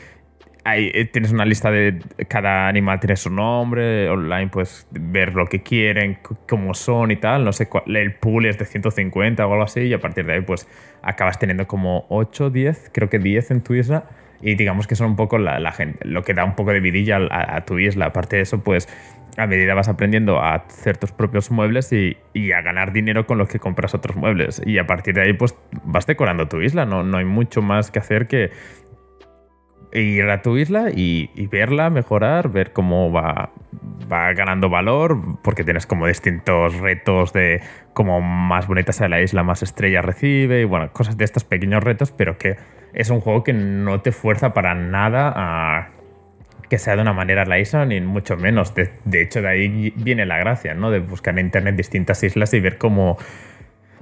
[0.69, 5.45] hay- eh, tienes una lista de cada animal tiene su nombre, online puedes ver lo
[5.47, 9.51] que quieren, cómo son y tal, no sé cuál, el pool es de 150 o
[9.51, 10.67] algo así y a partir de ahí pues
[11.01, 14.05] acabas teniendo como 8, 10, creo que 10 en tu isla
[14.41, 16.79] y digamos que son un poco la, la gente, lo que da un poco de
[16.79, 18.05] vidilla a, a tu isla.
[18.07, 18.87] Aparte de eso pues
[19.37, 23.37] a medida vas aprendiendo a hacer tus propios muebles y, y a ganar dinero con
[23.37, 26.85] los que compras otros muebles y a partir de ahí pues vas decorando tu isla,
[26.85, 28.51] no, no hay mucho más que hacer que
[29.91, 33.51] ir a tu isla y, verla mejorar, ver cómo va,
[34.09, 37.61] ganando valor, porque tienes como distintos retos de
[37.93, 41.83] como más bonita sea la isla, más estrellas recibe, y bueno, cosas de estos pequeños
[41.83, 42.57] retos, pero que
[42.93, 45.89] es un juego que no te fuerza para nada a
[46.69, 48.75] que sea de una manera la isla, ni mucho menos.
[48.75, 50.91] De, de hecho, de ahí viene la gracia, ¿no?
[50.91, 53.17] De buscar en internet distintas islas y ver cómo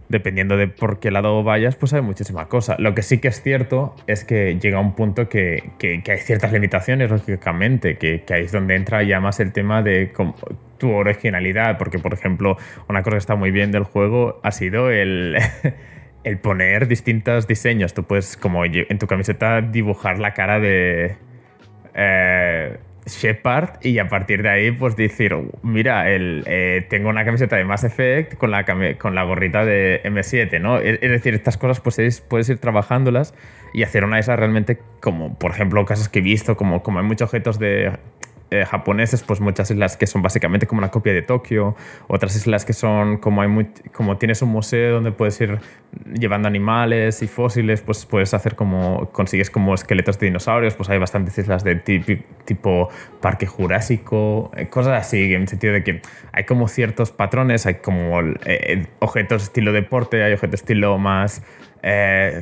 [0.09, 2.75] dependiendo de por qué lado vayas, pues hay muchísima cosa.
[2.79, 6.51] Lo que sí que es cierto es que llega un punto que, que- hay ciertas
[6.53, 10.11] limitaciones, lógicamente, que, que ahí es donde entra ya más el tema de
[10.77, 14.91] tu originalidad, porque por ejemplo, una cosa que está muy bien del juego ha sido
[14.91, 15.37] el...
[16.23, 17.93] El poner distintos diseños.
[17.93, 21.15] Tú puedes, como en tu camiseta, dibujar la cara de,
[21.93, 22.77] eh,
[23.07, 27.63] Shepard y a partir de ahí pues decir, mira, el, eh, tengo una camiseta de
[27.63, 28.65] Mass Effect con la,
[28.97, 30.77] con la gorrita de M7, ¿no?
[30.79, 33.33] Es, decir, estas cosas pues es- puedes ir trabajándolas
[33.73, 37.05] y hacer una isla realmente como, por ejemplo, casos que he visto, como, como hay
[37.05, 37.91] muchos objetos de
[38.49, 41.75] eh, japoneses, pues muchas islas que son básicamente como una copia de Tokio,
[42.07, 45.59] otras islas que son como hay muy, como tienes un museo donde puedes ir
[46.13, 50.97] llevando animales y fósiles, pues puedes hacer como consigues como esqueletos de dinosaurios, pues hay
[50.97, 51.75] bastantes islas de
[52.45, 52.87] tipo,
[53.19, 57.75] parque jurásico, eh, cosas así, en el sentido de que hay como ciertos patrones, hay
[57.75, 61.43] como eh, objetos estilo deporte, hay objetos estilo más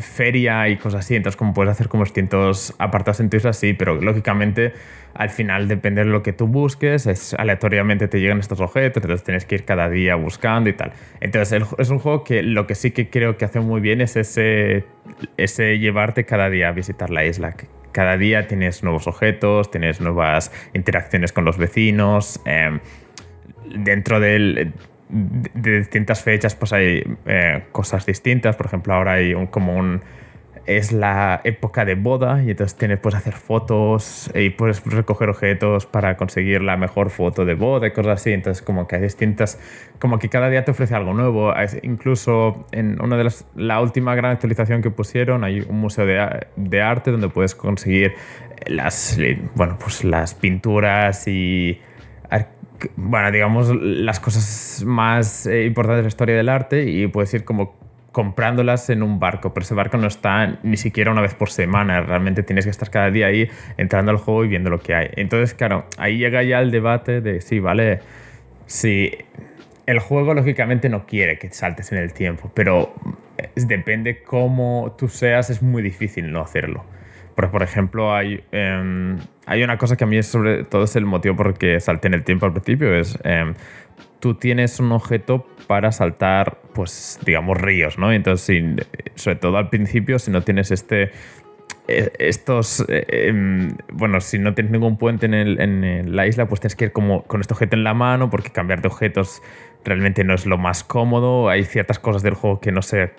[0.01, 1.15] feria y cosas así.
[1.15, 4.73] Entonces, como puedes hacer como distintos apartados en tu isla, sí, pero lógicamente
[5.15, 9.23] al final depende de lo que tú busques, es, aleatoriamente te llegan estos objetos, entonces
[9.23, 10.91] tienes que ir cada día buscando y tal.
[11.21, 14.17] Entonces, es un juego que lo que sí que creo que hace muy bien es
[14.17, 14.83] ese,
[15.37, 17.55] ese llevarte cada día a visitar la isla.
[17.93, 22.41] Cada día tienes nuevos objetos, tienes nuevas interacciones con los vecinos.
[22.45, 22.81] Em,
[23.73, 24.73] dentro del
[25.07, 28.57] de distintas fechas pues hay eh, cosas distintas.
[28.57, 30.01] Por ejemplo, ahora hay un, como un...
[30.65, 35.85] Es la época de boda y entonces tienes, puedes hacer fotos y puedes recoger objetos
[35.85, 38.31] para conseguir la mejor foto de boda y cosas así.
[38.31, 39.59] Entonces como que hay distintas...
[39.99, 41.53] Como que cada día te ofrece algo nuevo.
[41.83, 43.45] Incluso en una de las...
[43.55, 48.13] La última gran actualización que pusieron hay un museo de, de arte donde puedes conseguir
[48.65, 49.19] las...
[49.55, 51.79] Bueno, pues las pinturas y
[52.95, 57.43] bueno, digamos, las cosas más eh, importantes de la historia del arte y puedes ir
[57.43, 57.75] como
[58.15, 61.99] comprándolas en un barco, pero ese barco no está ni siquiera una vez por semana,
[61.99, 65.09] realmente tienes que estar cada día ahí entrando al juego y viendo lo que hay.
[65.17, 67.99] Entonces, claro, ahí llega ya el debate de sí, vale,
[68.67, 69.11] si
[69.85, 72.93] el juego lógicamente no quiere que saltes en el tiempo, pero
[73.57, 76.85] depende cómo tú seas, es muy difícil no hacerlo.
[77.35, 81.05] Porque, por ejemplo, hay, em, hay una cosa que a mí sobre todo es el
[81.05, 83.53] motivo por el que salté en el tiempo al principio, es em,
[84.19, 88.11] tú tienes un objeto para saltar, pues, digamos, ríos, ¿no?
[88.11, 88.63] Entonces,
[89.15, 91.11] sobre todo al principio, si no tienes este
[91.87, 96.59] e, estos, eh, em, bueno, si no tienes ningún puente en, en, la isla, pues
[96.59, 99.43] tienes que ir como con este objeto en la mano, porque cambiar de objetos
[99.85, 101.47] realmente no es lo más cómodo.
[101.49, 103.13] Hay ciertas cosas del juego que no sé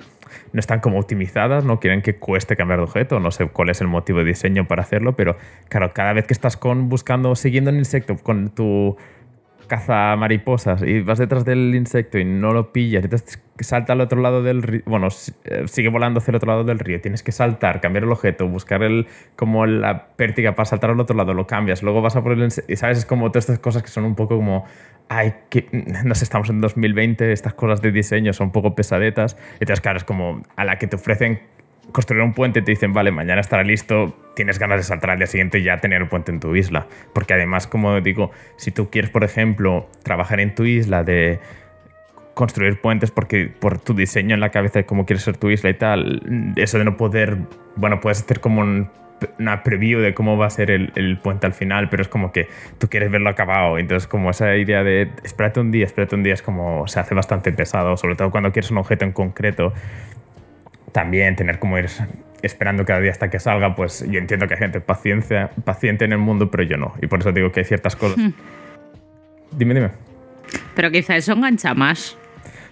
[0.52, 3.80] no están como optimizadas, no quieren que cueste cambiar de objeto, no sé cuál es
[3.80, 5.36] el motivo de diseño para hacerlo, pero
[5.68, 8.96] claro, cada vez que estás con buscando, siguiendo un insecto con tu
[9.66, 14.20] caza mariposas y vas detrás del insecto y no lo pillas, entonces salta al otro
[14.20, 15.08] lado del río, bueno,
[15.44, 18.46] eh, sigue volando hacia el otro lado del río, tienes que saltar, cambiar el objeto,
[18.48, 19.06] buscar el,
[19.36, 22.48] como la pértiga para saltar al otro lado, lo cambias, luego vas a por el
[22.68, 24.64] y sabes, es como todas estas cosas que son un poco como,
[25.08, 25.68] ay, que,
[26.04, 29.98] no sé, estamos en 2020, estas cosas de diseño son un poco pesadetas, entonces claro,
[29.98, 31.40] es como a la que te ofrecen
[31.92, 35.26] construir un puente, te dicen, vale, mañana estará listo, tienes ganas de saltar al día
[35.26, 36.86] siguiente y ya tener el puente en tu isla.
[37.12, 41.40] Porque además, como digo, si tú quieres, por ejemplo, trabajar en tu isla de
[42.34, 45.70] construir puentes porque por tu diseño en la cabeza de cómo quieres ser tu isla
[45.70, 47.38] y tal, eso de no poder,
[47.76, 48.60] bueno, puedes hacer como
[49.38, 52.32] una preview de cómo va a ser el, el, puente al final, pero es como
[52.32, 53.78] que tú quieres verlo acabado.
[53.78, 57.14] Entonces, como esa idea de espérate un día, espérate un día, es como se hace
[57.14, 59.72] bastante pesado, sobre todo cuando quieres un objeto en concreto
[60.96, 61.90] también tener como ir
[62.40, 66.12] esperando cada día hasta que salga, pues yo entiendo que hay gente paciencia, paciente en
[66.12, 66.94] el mundo, pero yo no.
[67.02, 68.16] Y por eso digo que hay ciertas cosas.
[68.16, 68.32] Hmm.
[69.52, 69.90] Dime, dime.
[70.74, 72.16] Pero quizá eso engancha más.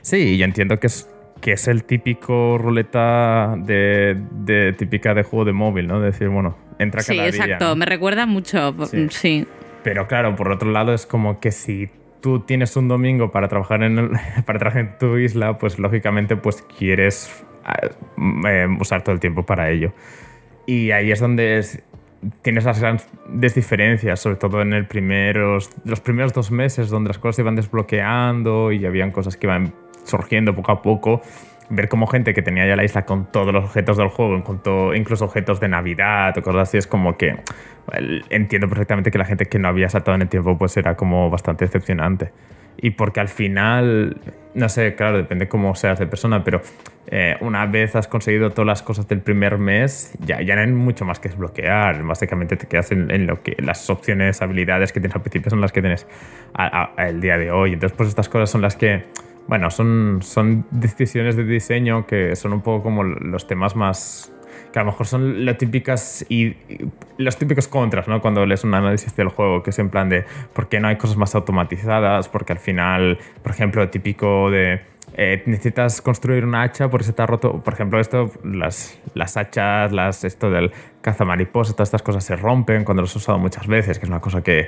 [0.00, 1.06] Sí, yo entiendo que es,
[1.42, 6.00] que es el típico ruleta de, de típica de juego de móvil, ¿no?
[6.00, 7.30] De decir, bueno, entra cada día.
[7.30, 7.76] Sí, exacto.
[7.76, 8.74] Me recuerda mucho.
[9.10, 9.46] Sí.
[9.82, 11.90] Pero claro, por otro lado, es como que si
[12.22, 14.12] tú tienes un domingo para trabajar en,
[14.46, 19.70] para trabajar en tu isla, pues lógicamente pues quieres eh, usar todo el tiempo para
[19.70, 19.92] ello.
[20.66, 21.64] Y ahí es donde
[22.42, 27.18] tienes las grandes diferencias, sobre todo en el primeros, los primeros dos meses, donde las
[27.18, 31.22] cosas se iban desbloqueando y habían cosas que iban surgiendo poco a poco.
[31.70, 34.42] Ver como gente que tenía ya la isla con todos los objetos del juego,
[34.94, 37.36] incluso objetos de Navidad o cosas así, es como que
[38.28, 41.30] entiendo perfectamente que la gente que no había saltado en el tiempo pues era como
[41.30, 42.32] bastante decepcionante
[42.76, 44.16] y porque al final,
[44.54, 46.60] no sé, claro, depende cómo seas de persona, pero
[47.06, 50.68] eh, una vez has conseguido todas las cosas del primer mes, ya, ya no hay
[50.68, 52.02] mucho más que desbloquear.
[52.02, 55.72] Básicamente te quedas en, lo que las opciones, habilidades que tienes al principio son las
[55.72, 56.06] que tienes
[56.54, 57.74] al día de hoy.
[57.74, 59.04] Entonces, pues estas cosas son las que,
[59.46, 64.33] bueno, son, son decisiones de diseño que son un poco como los temas más
[64.74, 66.56] que a lo mejor son las típicas y,
[67.16, 68.20] los típicos contras, ¿no?
[68.20, 70.96] Cuando lees un análisis del juego, que es en plan de por qué no hay
[70.96, 74.80] cosas más automatizadas, porque al final, por ejemplo, típico de
[75.16, 79.36] eh, necesitas construir una hacha porque se te ha roto, por ejemplo, esto, las, las
[79.36, 80.72] hachas, las, esto del
[81.02, 84.20] cazamariposa, todas estas cosas se rompen cuando los has usado muchas veces, que es una
[84.20, 84.66] cosa que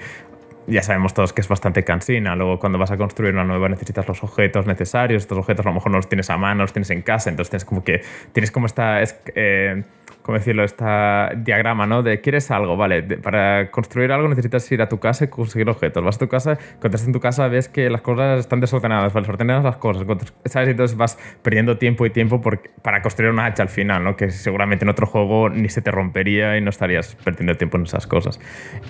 [0.66, 2.34] ya sabemos todos que es bastante cansina.
[2.34, 5.22] Luego, cuando vas a construir una nueva, necesitas los objetos necesarios.
[5.22, 7.30] Estos objetos a lo mejor no los tienes a mano, los tienes en casa.
[7.30, 8.02] Entonces, tienes como que.
[8.32, 9.00] Tienes como esta.
[9.02, 9.84] Es, eh,
[10.26, 10.64] ¿cómo decirlo?
[10.64, 12.02] Esta diagrama, ¿no?
[12.02, 16.02] De quieres algo, vale, para construir algo necesitas ir a tu casa y conseguir objetos.
[16.02, 19.12] Vas a tu casa, cuando estás en tu casa ves que las cosas están desordenadas,
[19.12, 20.04] vale, desordenadas las cosas,
[20.46, 20.70] ¿sabes?
[20.70, 22.40] Entonces vas perdiendo tiempo y tiempo
[22.82, 24.16] para construir una hacha al final, ¿no?
[24.16, 27.84] Que seguramente en otro juego ni se te rompería y no estarías perdiendo tiempo en
[27.84, 28.40] esas cosas.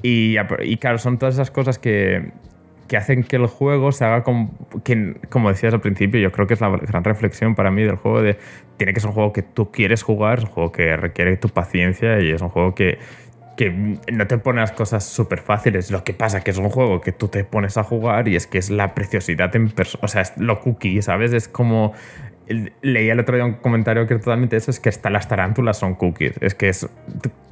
[0.02, 2.32] Y, y claro, son todas esas cosas que,
[2.86, 4.50] que hacen que el juego se haga como,
[4.84, 7.96] que, como decías al principio, yo creo que es la gran reflexión para mí del
[7.96, 8.38] juego de
[8.76, 11.48] tiene que ser un juego que tú quieres jugar, es un juego que requiere tu
[11.48, 12.98] paciencia y es un juego que,
[13.56, 15.90] que no te pone las cosas súper fáciles.
[15.90, 18.46] Lo que pasa que es un juego que tú te pones a jugar y es
[18.46, 21.32] que es la preciosidad en persona, o sea, es lo cookie, ¿sabes?
[21.32, 21.94] Es como
[22.46, 25.28] el- Leí el otro día un comentario que es totalmente eso, es que hasta las
[25.28, 26.34] tarántulas son cookies.
[26.40, 26.88] Es que es,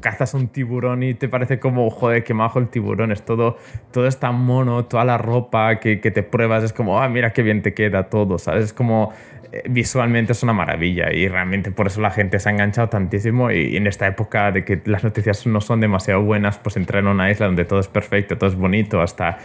[0.01, 3.13] cazas un tiburón y te parece como, joder, qué majo el tiburón.
[3.13, 3.57] Es todo,
[3.93, 7.33] todo es tan mono, toda la ropa que, que te pruebas es como, ah, mira
[7.33, 8.65] qué bien te queda todo, ¿sabes?
[8.67, 9.13] Es como,
[9.53, 13.51] eh, visualmente es una maravilla y realmente por eso la gente se ha enganchado tantísimo
[13.51, 17.09] y en esta época de que las noticias no son demasiado buenas, pues entrar en
[17.09, 19.39] una isla donde todo es perfecto, todo es bonito, hasta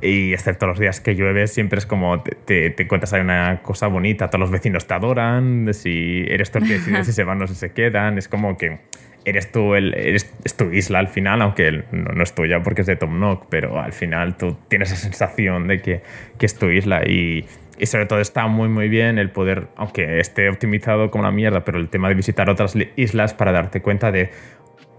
[0.00, 3.60] y excepto los días que llueve, siempre es como te, te, te encuentras ahí una
[3.62, 7.24] cosa bonita, todos los vecinos te adoran, si eres tú el que decide si se
[7.24, 8.78] van o si se quedan, es como que
[9.24, 12.82] eres tú, el, eres, es tu isla al final, aunque no, no es tuya porque
[12.82, 16.02] es de Tom Nook, pero al final tú tienes esa sensación de que,
[16.38, 17.02] que es tu isla.
[17.06, 17.44] Y,
[17.78, 21.64] y sobre todo está muy muy bien el poder, aunque esté optimizado como la mierda,
[21.64, 24.30] pero el tema de visitar otras islas para darte cuenta de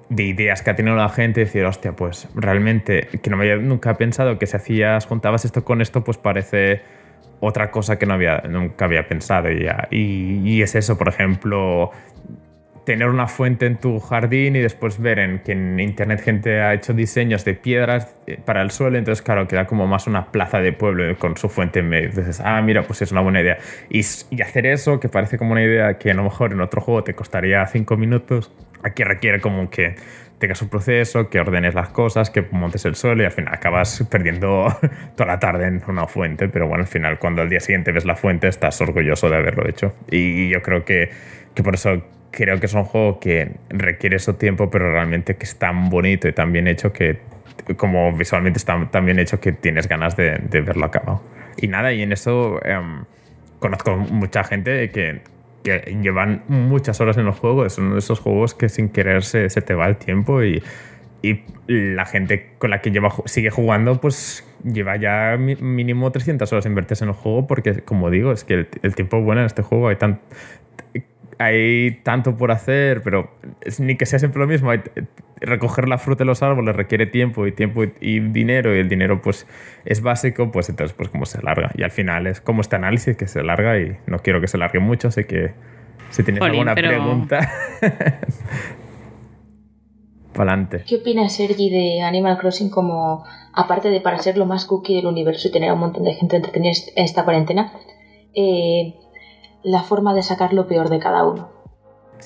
[0.09, 3.43] de ideas que ha tenido la gente y decir, hostia, pues realmente, que no me
[3.43, 6.81] había nunca pensado que si hacías, juntabas esto con esto, pues parece
[7.39, 9.49] otra cosa que no había, nunca había pensado.
[9.51, 9.87] Ya.
[9.91, 11.91] y, es eso, por ejemplo,
[12.89, 16.73] tener una fuente en tu jardín y después ver en que en internet gente ha
[16.73, 20.59] hecho diseños de piedras eh, para el suelo, entonces claro, queda como más una plaza
[20.59, 22.09] de pueblo con su fuente en medio.
[22.09, 23.59] Entonces, ah, mira, pues es una buena idea.
[23.91, 24.01] Y,
[24.31, 27.03] y hacer eso, que parece como una idea que a lo mejor en otro juego
[27.03, 28.51] te costaría cinco minutos,
[28.83, 29.95] aquí requiere como que
[30.39, 34.05] tengas un proceso, que ordenes las cosas, que montes el suelo y al final acabas
[34.09, 34.67] perdiendo
[35.15, 38.05] toda la tarde en una fuente, pero bueno, al final cuando al día siguiente ves
[38.05, 39.93] la fuente estás orgulloso de haberlo hecho.
[40.09, 41.11] Y yo creo que,
[41.53, 42.01] que por eso
[42.31, 46.27] creo que es un juego que requiere eso tiempo, pero realmente que es tan bonito
[46.27, 47.19] y tan bien hecho que,
[47.77, 51.21] como visualmente está tan bien hecho que tienes ganas de, verlo acabado.
[51.57, 53.03] Y nada, y en eso em,
[53.59, 55.21] conozco mucha gente que,
[55.63, 57.65] que llevan muchas horas en el juego.
[57.65, 60.63] Es uno de esos juegos que sin querer se, te va el tiempo y,
[61.21, 66.65] y la gente con la que lleva, sigue jugando, pues lleva ya mínimo 300 horas
[66.65, 69.61] invertidas en el juego porque, como digo, es que el, el tiempo bueno en este
[69.61, 69.89] juego.
[69.89, 70.19] Hay tan,
[71.39, 73.31] hay tanto por hacer, pero
[73.61, 74.69] es ni que sea siempre lo mismo.
[74.71, 74.81] Hay-
[75.41, 78.89] recoger la fruta de los árboles requiere tiempo y tiempo y, y dinero y el
[78.89, 79.47] dinero pues
[79.85, 81.71] es básico, pues entonces pues como se larga.
[81.75, 84.57] Y al final es como este análisis que se larga y no quiero que se
[84.57, 85.53] largue mucho, así que
[86.09, 87.49] si tienes Jolín, alguna pero- pregunta...
[90.33, 90.83] Pa'lante.
[90.87, 93.23] ¿Qué opina Sergi de Animal Crossing como,
[93.53, 96.13] aparte de para ser lo más cookie del universo y tener a un montón de
[96.13, 97.73] gente entretenida en esta cuarentena,
[98.33, 98.93] eh,
[99.63, 101.49] la forma de sacar lo peor de cada uno?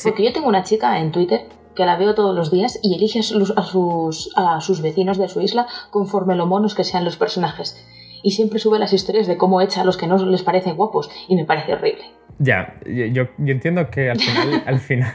[0.04, 1.42] Porque yo tengo una chica en Twitter
[1.76, 5.18] que la veo todos los días y elige a sus, a sus, a sus vecinos
[5.18, 7.84] de su isla conforme lo monos que sean los personajes.
[8.22, 11.10] Y siempre sube las historias de cómo echa a los que no les parecen guapos
[11.28, 12.06] y me parece horrible.
[12.40, 15.14] Ya, yo, yo- yo entiendo que al final, al final,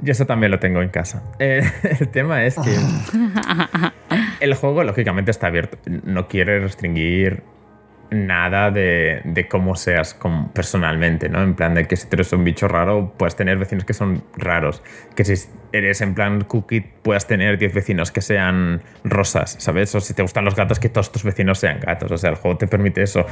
[0.00, 1.22] yo eso también lo tengo en casa.
[1.38, 1.62] Eh,
[2.00, 2.74] el tema es que
[4.40, 7.42] el juego lógicamente está abierto, no quiere restringir
[8.10, 11.42] nada de, de cómo seas como personalmente, ¿no?
[11.42, 14.24] En plan de que si tú eres un bicho raro, puedes tener vecinos que son
[14.36, 14.82] raros.
[15.14, 15.34] Que si
[15.72, 19.94] eres en plan cookie, puedas tener 10 vecinos que sean rosas, ¿sabes?
[19.94, 22.10] O si te gustan los gatos, que todos tus vecinos sean gatos.
[22.10, 23.26] O sea, el juego te permite eso.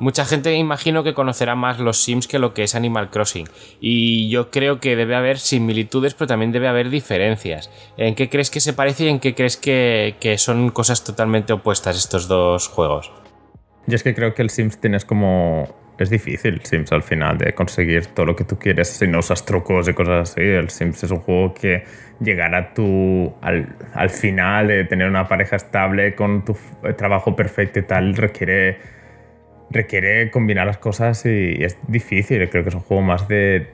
[0.00, 3.48] Mucha gente imagino que conocerá más los Sims que lo que es Animal Crossing.
[3.80, 7.68] Y yo creo que debe haber similitudes, pero también debe haber diferencias.
[7.96, 11.96] ¿En qué crees que se parece y en qué crees que, son cosas totalmente opuestas
[11.96, 13.10] estos dos juegos?
[13.86, 15.76] Yo es que creo que el Sims tienes como...
[15.98, 19.44] Es difícil Sims al final de conseguir todo lo que tú quieres si no usas
[19.44, 20.42] trucos y cosas así.
[20.42, 21.82] El Sims es un juego que
[22.20, 23.34] llegar a tu...
[23.42, 26.56] Al, al final de tener una pareja estable con tu
[26.96, 28.97] trabajo perfecto y tal requiere...
[29.70, 32.48] Requiere combinar las cosas y es difícil.
[32.48, 33.68] Creo que es un juego más de...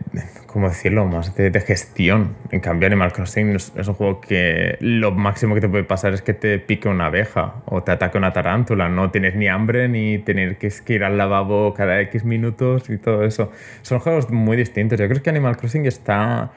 [0.47, 1.07] ¿Cómo decirlo?
[1.07, 2.34] Más de, de gestión.
[2.51, 6.12] En cambio, Animal Crossing es, es un juego que lo máximo que te puede pasar
[6.12, 8.88] es que te pique una abeja o te ataque una tarántula.
[8.88, 13.24] No tienes ni hambre ni tener que, ir al lavabo cada X minutos y todo
[13.24, 13.53] eso.
[13.82, 14.99] Son juegos muy distintos.
[14.99, 16.51] Yo creo que Animal Crossing está...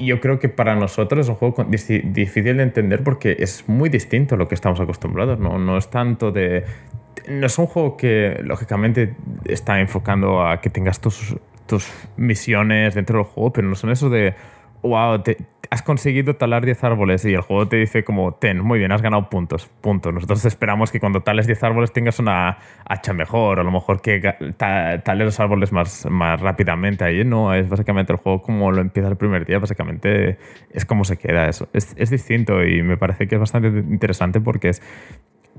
[0.00, 4.36] Yo creo que para nosotros es un juego difícil de entender porque es muy distinto
[4.36, 5.40] a lo que estamos acostumbrados.
[5.40, 6.64] No, no es tanto de
[7.30, 9.14] no es un juego que, lógicamente,
[9.44, 14.10] está enfocando a que tengas tus, tus misiones dentro del juego, pero no son eso
[14.10, 14.34] de,
[14.82, 15.22] wow,
[15.70, 19.02] has conseguido talar 10 árboles y el juego te dice como, ten, muy bien, has
[19.02, 20.10] ganado puntos, punto.
[20.10, 24.02] Nosotros esperamos que cuando tales 10 árboles tengas una hacha mejor, o a lo mejor
[24.02, 24.20] que
[24.56, 27.04] ta- tales los árboles más, más rápidamente.
[27.04, 30.38] Ahí no, es básicamente el juego como lo empieza el primer día, básicamente
[30.72, 31.48] es como se queda.
[31.48, 34.82] Es, es, es distinto y me parece que es bastante interesante porque es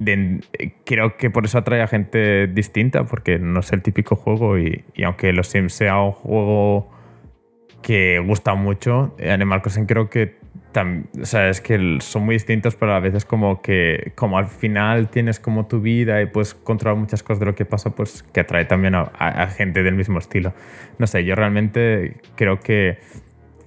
[0.04, 0.42] de-
[0.86, 4.84] creo que por eso atrae a gente distinta, porque no es el típico juego y,
[5.06, 6.90] aunque los Sims sea un juego
[7.82, 10.40] que gusta mucho, eh, Animal Crossing creo que
[11.22, 15.10] o sea, es que son muy distintos, pero a veces como que como al final
[15.10, 18.40] tienes como tu vida y puedes controlar muchas cosas de lo que pasa, pues que
[18.40, 20.54] atrae también a, a- a gente del mismo estilo.
[20.98, 23.00] No sé, yo realmente creo que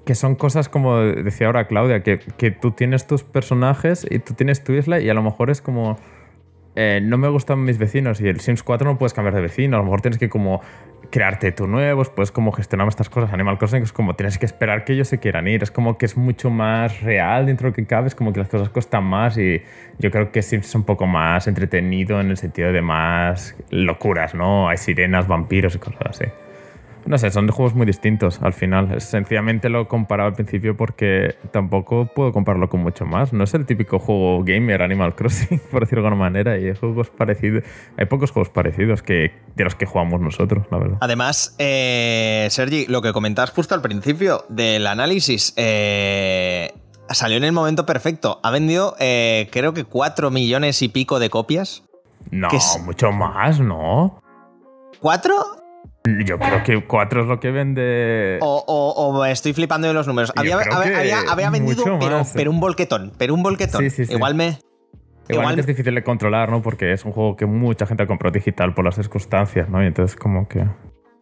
[0.07, 4.35] que son cosas como decía ahora Claudia, que, que tú tienes tus personajes y tú
[4.35, 5.99] tienes tu isla y a lo mejor es como...
[6.77, 9.77] eh, no me gustan mis vecinos y el Sims 4 no puedes cambiar de vecino,
[9.77, 10.61] a lo mejor tienes que como
[11.11, 13.33] crearte tú nuevos, puedes como gestionar estas cosas.
[13.33, 16.07] Animal Crossing es como tienes que esperar que ellos se quieran ir, es como que
[16.07, 19.05] es mucho más real dentro de lo que cabe, es como que las cosas cuestan
[19.05, 19.62] más y
[19.99, 24.35] yo creo que Sims es un poco más entretenido en el sentido de más locuras,
[24.35, 24.68] ¿no?
[24.68, 26.25] Hay sirenas, vampiros y cosas así.
[27.07, 29.00] No sé, son juegos muy distintos al final.
[29.00, 33.32] Sencillamente lo he comparado al principio porque tampoco puedo compararlo con mucho más.
[33.32, 36.59] No es el típico juego gamer Animal Crossing, por decirlo de alguna manera.
[36.59, 37.64] Y hay juegos parecidos.
[37.98, 40.98] Hay pocos juegos parecidos que, de los que jugamos nosotros, la verdad.
[41.00, 46.72] Además, eh, Sergi, lo que comentabas justo al principio del análisis, eh,
[47.11, 48.40] salió en el momento perfecto.
[48.42, 51.82] Ha vendido, eh, creo que 4 millones y pico de copias.
[52.30, 52.48] No,
[52.84, 54.22] mucho más, ¿no?
[55.00, 55.64] ¿Cuatro?
[56.26, 58.38] Yo creo que 4 es lo que vende.
[58.42, 60.32] O, o- o estoy flipando de los números.
[60.36, 63.12] Había, había- que había- había vendido, pero, más, pero un volquetón.
[63.16, 63.80] Pero un volquetón.
[63.82, 64.12] Sí, sí, sí.
[64.12, 64.59] Igual me.
[65.26, 66.61] Igualmente igual- es difícil de controlar, ¿no?
[66.61, 69.82] Porque es un juego que mucha gente ha comprado digital por las circunstancias, ¿no?
[69.82, 70.66] Y entonces, como que.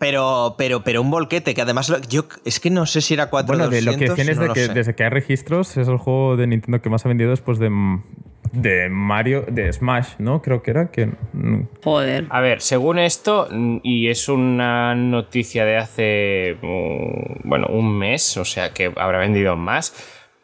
[0.00, 3.30] Pero, pero, pero un volquete, que además lo- yo es que no sé si era
[3.30, 5.86] 4 Bueno, de lo que decían es no de que desde que hay registros es
[5.86, 7.70] el juego de Nintendo que más ha vendido después de,
[8.50, 10.42] de Mario, de Smash, ¿no?
[10.42, 11.10] Creo que era que
[11.82, 12.26] Joder.
[12.28, 13.48] A ver, según esto,
[13.82, 19.56] y es una noticia de hace, mm, bueno, un mes, o sea que habrá vendido
[19.56, 19.94] más,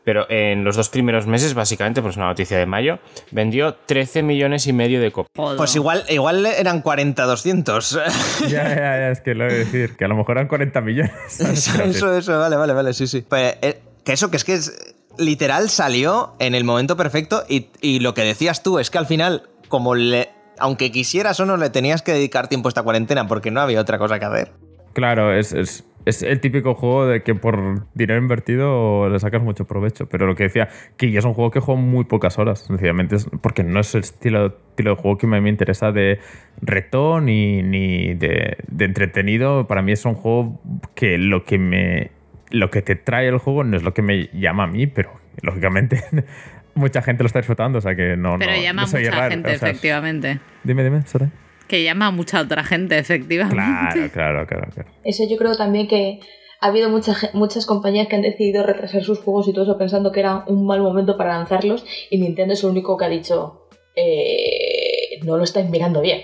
[0.09, 2.99] pero en los dos primeros meses, básicamente, pues una noticia de mayo,
[3.31, 5.57] vendió 13 millones y medio de copias.
[5.59, 8.01] Pues igual, igual eran 40, 200.
[8.49, 10.81] ya, ya, ya, es que lo he de decir, que a lo mejor eran 40
[10.81, 11.13] millones.
[11.41, 13.23] Eso, eso, eso, vale, vale, vale, sí, sí.
[13.29, 18.01] Pues, eh, que eso, que es que es, literal salió en el momento perfecto y,
[18.01, 21.71] lo que decías tú es que al final, como le, aunque quisieras o no, le
[21.71, 24.53] tenías que dedicar tiempo a esta cuarentena porque no había otra cosa que hacer.
[24.95, 29.67] Claro, es, es, es el típico juego de que por dinero invertido le sacas mucho
[29.67, 30.09] provecho.
[30.09, 33.17] Pero lo que decía, que yo es un juego que juego muy pocas horas, sencillamente,
[33.43, 36.19] porque no es el estilo, estilo de juego que me, me interesa de
[36.63, 39.67] reto ni, ni de, de entretenido.
[39.67, 40.61] Para mí es un juego
[40.95, 42.18] que lo que me
[42.51, 45.13] lo que te trae el juego no es lo que me llama a mí, pero
[45.43, 46.03] lógicamente
[46.75, 48.37] mucha gente lo está disfrutando, o sea que no.
[48.39, 50.41] Pero no, llama no a soy mucha raro, gente, o sea, efectivamente.
[50.65, 51.31] Dime, dime, Sara.
[51.67, 53.57] Que llama a mucha otra gente, efectivamente.
[53.57, 54.91] Claro, claro, claro, claro.
[55.05, 56.21] Eso yo creo también que
[56.61, 60.11] ha habido mucha muchas compañías que han decidido retrasar sus juegos y todo eso pensando
[60.11, 63.69] que era un mal momento para lanzarlos y Nintendo es el único que ha dicho
[63.95, 66.23] eh, no lo estáis mirando bien.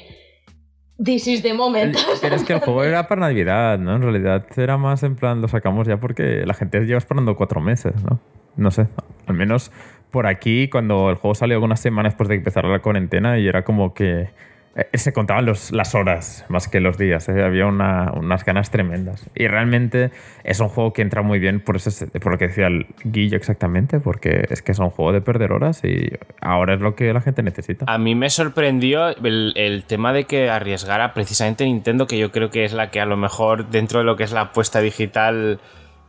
[1.02, 1.96] This is the moment.
[2.20, 3.96] Pero es que el juego era para Navidad, ¿no?
[3.96, 7.60] En realidad era más en plan, lo sacamos ya porque la gente lleva esperando cuatro
[7.60, 8.20] meses, ¿no?
[8.56, 8.86] No sé,
[9.26, 9.72] al menos
[10.12, 13.64] por aquí, cuando el juego salió algunas semanas después de empezar la cuarentena y era
[13.64, 14.28] como que
[14.76, 17.42] eh, se contaban las horas más que los días, ¿eh?
[17.44, 19.28] había una- unas ganas tremendas.
[19.34, 20.10] Y realmente
[20.42, 23.36] es un juego que entra muy bien por, ese, por lo que decía el Guillo
[23.36, 26.10] exactamente, porque es que es un juego de perder horas y
[26.40, 27.84] ahora es lo que la gente necesita.
[27.88, 32.50] A mí me sorprendió el, el tema de que arriesgara precisamente Nintendo, que yo creo
[32.50, 35.60] que es la que a lo mejor dentro de lo que es la apuesta digital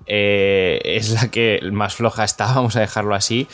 [0.08, 3.48] eh, es la que más floja está, vamos a dejarlo así.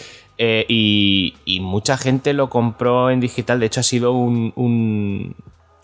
[0.43, 5.35] Eh, y, mucha gente lo compró en digital, de hecho ha sido un, un-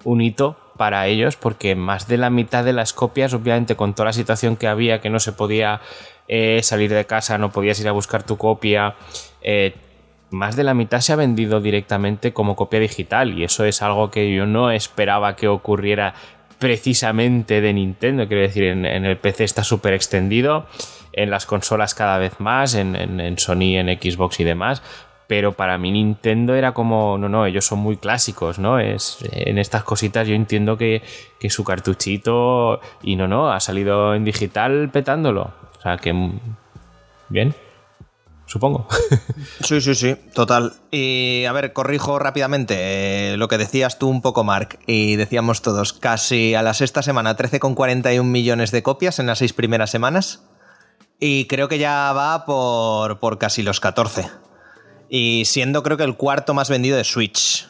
[0.04, 4.08] un hito para ellos porque más de la mitad de las copias, obviamente con toda
[4.08, 5.82] la situación que había, que no se podía
[6.28, 8.96] eh, salir de casa, no podías ir a buscar tu copia,
[9.44, 9.76] eh,
[10.32, 13.38] más de la mitad se ha vendido directamente como copia digital.
[13.38, 16.16] Y eso es algo que yo no esperaba que ocurriera
[16.60, 20.66] precisamente de Nintendo, quiero decir, en, el PC está súper extendido,
[21.14, 24.82] en las consolas cada vez más, en, en- en Sony, en Xbox y demás,
[25.28, 28.80] pero para mí Nintendo era como, no, no, ellos son muy clásicos, ¿no?
[28.80, 31.02] Es, en estas cositas yo entiendo que,
[31.40, 36.40] que su cartuchito, y no, no, ha salido en digital petándolo, o sea que, mm,
[37.30, 37.54] bien.
[38.48, 38.88] Supongo.
[39.64, 40.74] Sí, sí, sí, total.
[40.92, 45.62] Y a ver, corrijo rápidamente eh, lo que decías tú un poco, Mark, y decíamos
[45.62, 50.44] todos, casi a la sexta semana 13,41 millones de copias en las seis primeras semanas.
[51.20, 54.30] Y creo que ya va por, por casi los 14.
[55.10, 57.68] Y siendo creo que el cuarto más vendido de Switch.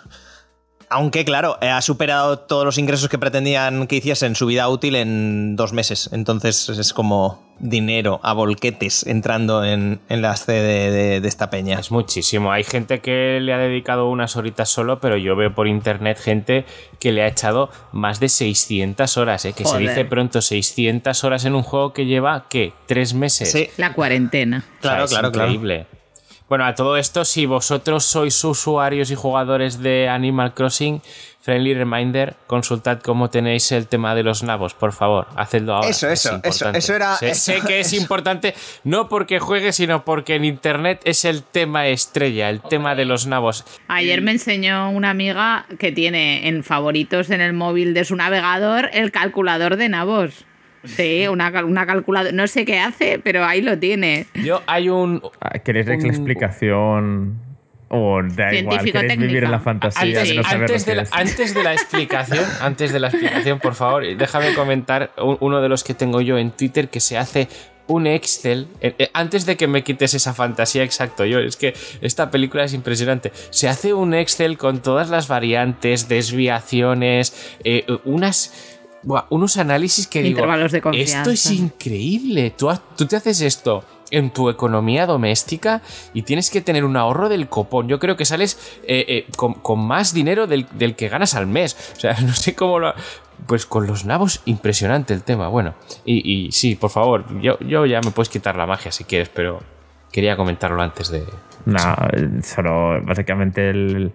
[0.89, 4.69] Aunque, claro, eh, ha superado todos los ingresos que pretendían que hiciese en su vida
[4.69, 6.09] útil en dos meses.
[6.13, 11.79] Entonces es como dinero a volquetes entrando en, en la CD de, de esta peña.
[11.79, 12.51] Es muchísimo.
[12.51, 16.65] Hay gente que le ha dedicado unas horitas solo, pero yo veo por internet gente
[16.99, 19.53] que le ha echado más de 600 horas, ¿eh?
[19.53, 22.73] que se dice pronto 600 horas en un juego que lleva, ¿qué?
[22.85, 23.51] ¿Tres meses?
[23.51, 24.59] Sí, La cuarentena.
[24.59, 25.96] O sea, claro, es claro, claro.
[26.49, 31.01] Bueno, a todo esto, si vosotros sois usuarios y jugadores de Animal Crossing,
[31.41, 35.89] friendly reminder, consultad cómo tenéis el tema de los nabos, por favor, hacedlo ahora.
[35.89, 40.05] Eso, es eso, eso, eso era- Sé, sé que es importante, no porque juegue, sino
[40.05, 43.65] porque en internet es el tema estrella, el tema de los nabos.
[43.89, 48.89] Ayer me enseñó una amiga que tiene en favoritos en el móvil de su navegador
[48.93, 50.45] el calculador de nabos.
[50.87, 52.31] Sí, una, una calculadora.
[52.33, 54.25] No sé qué hace, pero ahí lo tiene.
[54.35, 57.47] Yo hay un, Ah, ¿Queréis la Un- explicación?
[57.89, 60.91] O da igual, queréis vivir en la fantasía Antes, de no saber antes lo que
[60.91, 61.09] de la, es?
[61.13, 65.69] antes de la explicación, antes de la explicación, por favor, déjame comentar un- uno de
[65.69, 67.47] los que tengo yo en Twitter que se hace
[67.87, 68.67] un Excel.
[68.81, 72.65] eh, eh, antes de que me quites esa fantasía, exacto, yo, es que esta película
[72.65, 73.31] es impresionante.
[73.51, 78.73] Se hace un Excel con todas las variantes, desviaciones, eh, unas.
[79.03, 80.45] Buah, unos análisis que digo.
[80.45, 81.31] De Esto confianza".
[81.31, 82.53] es increíble.
[82.57, 85.81] Tú, tú te haces esto en tu economía doméstica
[86.13, 87.87] y tienes que tener un ahorro del copón.
[87.87, 91.47] Yo creo que sales eh, eh, con, con más dinero del, del que ganas al
[91.47, 91.93] mes.
[91.95, 92.93] O sea, no sé cómo lo...
[93.45, 95.47] Pues con los nabos, impresionante el tema.
[95.47, 95.75] Bueno,
[96.05, 99.29] y, y sí, por favor, yo, yo ya me puedes quitar la magia si quieres,
[99.29, 99.61] pero
[100.11, 101.23] quería comentarlo antes de...
[101.65, 101.77] No,
[102.43, 104.11] solo básicamente el,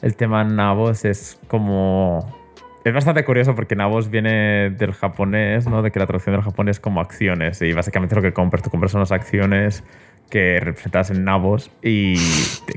[0.00, 2.41] el tema nabos es como...
[2.84, 5.82] Es bastante curioso porque nabos viene del japonés, ¿no?
[5.82, 8.70] De que la traducción del japonés es como acciones y básicamente lo que compras, tú
[8.70, 9.84] compras unas acciones
[10.30, 12.16] que representadas en nabos y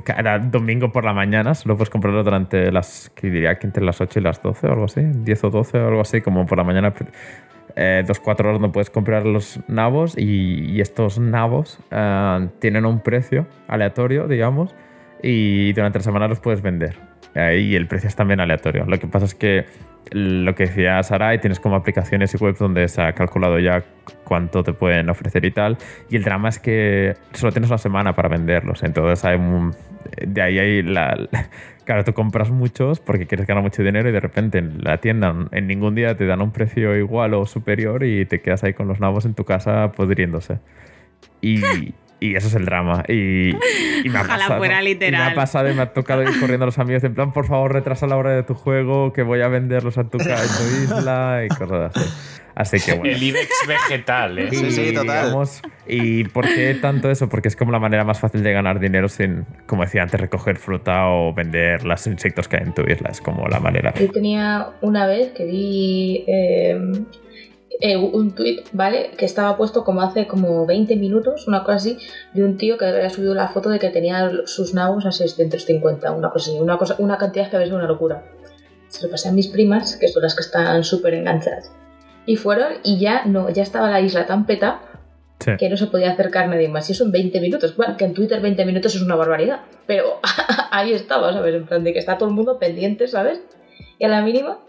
[0.04, 4.00] cada domingo por la mañana solo puedes comprarlo durante las, que diría que entre las
[4.00, 6.58] 8 y las 12 o algo así, 10 o 12 o algo así, como por
[6.58, 6.94] la mañana
[7.76, 12.86] eh, dos, cuatro horas no puedes comprar los nabos y, y estos nabos eh, tienen
[12.86, 14.76] un precio aleatorio, digamos,
[15.24, 17.15] y durante la semana los puedes vender.
[17.36, 18.86] Y el precio es también aleatorio.
[18.86, 19.66] Lo que pasa es que
[20.12, 23.84] lo que decía Sarai, tienes como aplicaciones y webs donde se ha calculado ya
[24.24, 25.78] cuánto te pueden ofrecer y tal.
[26.10, 28.84] Y el drama es que solo tienes una semana para venderlos.
[28.84, 29.74] Entonces hay un-
[30.26, 31.18] de ahí hay la,
[31.86, 35.36] Claro, tú compras muchos porque quieres ganar mucho dinero y de repente en la tienda
[35.52, 38.88] en ningún día te dan un precio igual o superior y te quedas ahí con
[38.88, 40.58] los nabos en tu casa podriéndose.
[41.42, 41.60] Y,
[42.20, 43.04] y eso es el drama.
[43.08, 43.50] Y,
[44.04, 44.58] y me ha Ojalá pasado.
[44.60, 45.32] fuera y me literal.
[45.32, 47.74] ha pasado y me ha tocado ir corriendo a los amigos en plan, por favor,
[47.74, 51.42] retrasa la hora de tu juego, que voy a venderlos a tu, en tu isla
[51.46, 52.10] y cosas así.
[52.56, 53.14] Así que bueno.
[53.14, 54.48] El IBEX vegetal, ¿eh?
[54.50, 55.26] Sí, sí, total.
[55.26, 57.28] digamos, ¿Y por qué tanto eso?
[57.28, 60.56] Porque es como la manera más fácil de ganar dinero sin, como decía antes, recoger
[60.56, 63.10] fruta o vender los insectos que hay en tu isla.
[63.12, 63.94] Es como la manera.
[64.00, 66.80] Yo tenía una vez que vi eh,
[67.82, 69.12] eh, un tweet, ¿vale?
[69.18, 71.98] Que estaba puesto como hace como 20 minutos, una cosa así,
[72.34, 76.12] de un tío que había subido la foto de que tenía sus nabos a 650,
[76.12, 78.24] una cosa así, una, cosa, una cantidad que había sido una locura.
[78.88, 81.72] Se lo pasé a mis primas, que son las que están súper enganchadas.
[82.26, 84.82] Y fueron y ya no, ya estaba la isla tan peta
[85.38, 85.52] Sí.
[85.60, 86.88] que no se podía acercar nadie más.
[86.90, 87.76] Y eso en 20 minutos.
[87.76, 89.60] Bueno, que en Twitter 20 minutos es una barbaridad.
[89.86, 90.22] Pero
[90.72, 91.54] ahí estaba, ¿sabes?
[91.56, 93.42] En plan de que está todo el mundo pendiente, ¿sabes?
[94.00, 94.60] Y a la mínima,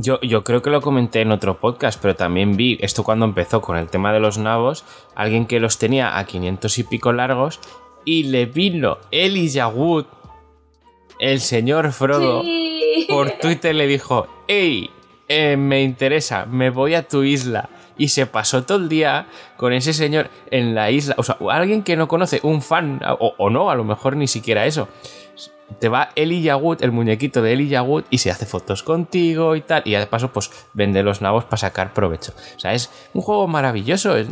[0.00, 3.60] Yo, yo creo que lo comenté en otro podcast, pero también vi esto cuando empezó
[3.60, 4.84] con el tema de los nabos,
[5.16, 7.58] alguien que los tenía a 500 y pico largos
[8.04, 10.04] y le vino Elijah Wood,
[11.18, 13.06] el señor Frodo, Sí.
[13.08, 14.90] por Twitter le dijo, hey,
[15.26, 17.68] eh, me interesa, me voy a tu isla.
[18.00, 19.26] Y se pasó todo el día
[19.56, 21.16] con ese señor en la isla.
[21.18, 24.28] O sea, alguien que no conoce, un fan, o, o no, a lo mejor ni
[24.28, 24.88] siquiera eso.
[25.80, 29.60] Te va Elijah Wood, el muñequito de Elijah Wood, y se hace fotos contigo y
[29.60, 29.82] tal.
[29.84, 32.32] Y de paso, pues vende los nabos para sacar provecho.
[32.56, 34.16] O sea, es un juego maravilloso.
[34.16, 34.28] es-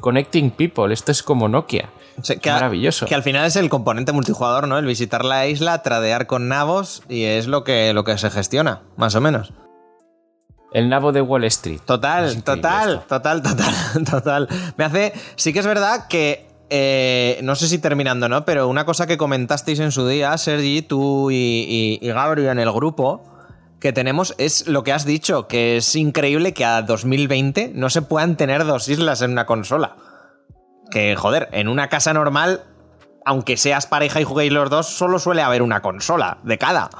[0.00, 0.92] Connecting People.
[0.92, 1.88] Esto es como Nokia.
[2.18, 3.06] O sea, que, a- Maravilloso.
[3.06, 4.78] que al final es el componente multijugador, ¿no?
[4.78, 8.82] El visitar la isla, tradear con nabos y es lo que, lo que se gestiona,
[8.96, 9.52] más o menos.
[10.72, 11.80] El nabo de Wall Street.
[11.84, 13.04] Total, Es total, esto.
[13.08, 13.74] total, total,
[14.10, 14.48] total.
[14.76, 15.12] Me hace.
[15.36, 16.49] Sí que es verdad que.
[16.70, 18.44] Eh, no sé si terminando, ¿no?
[18.44, 22.58] Pero una cosa que comentasteis en su día, Sergi, tú y, y, y Gabriel en
[22.58, 23.22] el grupo,
[23.80, 28.02] que tenemos es lo que has dicho, que es increíble que a 2020 no se
[28.02, 29.96] puedan tener dos islas en una consola.
[30.90, 32.64] Que, joder, en una casa normal
[33.24, 36.90] aunque seas pareja y juguéis los dos, solo suele haber una consola de cada.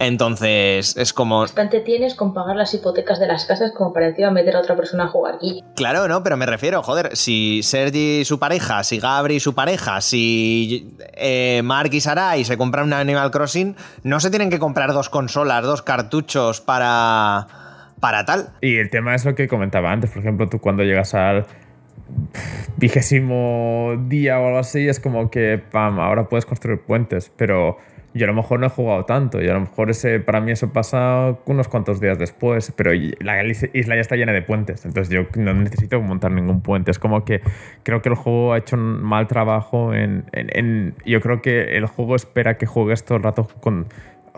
[0.00, 1.40] Entonces, es como.
[1.40, 4.76] Bastante tienes con pagar las hipotecas de las casas como para encima meter a otra
[4.76, 5.62] persona a jugar aquí.
[5.74, 9.54] Claro, no, pero me refiero, joder, si Sergi y su pareja, si Gabri y su
[9.54, 14.58] pareja, si eh, Mark y Sarai se compran un Animal Crossing, no se tienen que
[14.58, 17.46] comprar dos consolas, dos cartuchos para.
[18.00, 18.50] para tal.
[18.60, 20.10] Y el tema es lo que comentaba antes.
[20.10, 21.46] Por ejemplo, tú cuando llegas al
[22.76, 27.78] vigésimo día o algo así, es como que, pam, ahora puedes construir puentes, pero
[28.18, 30.52] yo a lo mejor no he jugado tanto y a lo mejor ese, para mí
[30.52, 32.90] eso pasa unos cuantos días después, pero
[33.20, 36.90] la isla ya está llena de puentes, entonces yo no necesito montar ningún puente.
[36.90, 37.40] Es como que
[37.82, 40.94] creo que el juego ha hecho un mal trabajo en...
[41.06, 43.86] yo creo que el juego espera que juegues todo el rato con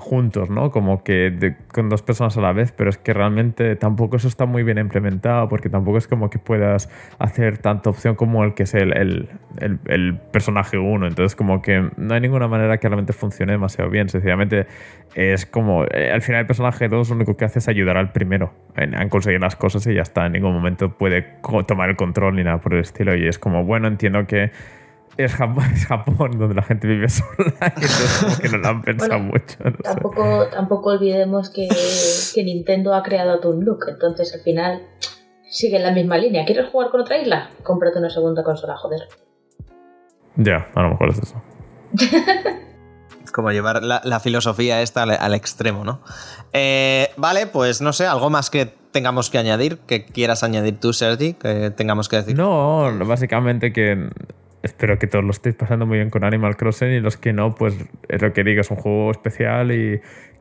[0.01, 0.70] juntos, ¿no?
[0.72, 4.27] Como que de- con dos personas a la vez, pero es que realmente tampoco eso
[4.27, 8.55] está muy bien implementado, porque tampoco es como que puedas hacer tanta opción como el
[8.55, 9.28] que es el, el,
[9.86, 11.06] el- personaje uno.
[11.06, 14.09] Entonces, como que no hay ninguna manera que realmente funcione demasiado bien.
[14.09, 14.66] Sencillamente
[15.14, 18.12] es como, eh, al final el personaje 2 lo único que hace es ayudar al
[18.12, 20.27] primero en, conseguir las cosas y ya está.
[20.27, 21.22] En ningún momento puede
[21.66, 23.14] tomar el control ni nada por el estilo.
[23.16, 24.51] Y es como, bueno, entiendo que
[25.24, 28.82] es Japón, es Japón donde la gente vive sola, entonces como que no lo han
[28.82, 29.56] pensado Bueno, mucho.
[29.64, 29.82] no sé.
[29.82, 31.68] Tampoco, tampoco olvidemos que,
[32.34, 34.82] que Nintendo ha creado Toon Look, entonces al final
[35.51, 36.44] sigue en la misma línea.
[36.44, 37.51] ¿Quieres jugar con otra isla?
[37.62, 39.01] Cómprate una segunda consola, joder.
[40.36, 41.42] Ya, a lo mejor es eso.
[43.32, 46.01] Como llevar la, la filosofía esta al, al extremo, ¿no?
[46.52, 50.92] Eh, vale, pues no sé, algo más que tengamos que añadir, que quieras añadir tú,
[50.92, 52.36] Sergi, que tengamos que decir.
[52.36, 54.09] No, básicamente que
[54.62, 57.55] espero que todos lo estéis pasando muy bien con Animal Crossing y los que no,
[57.55, 57.77] pues
[58.09, 60.01] es lo que digo, es un juego especial y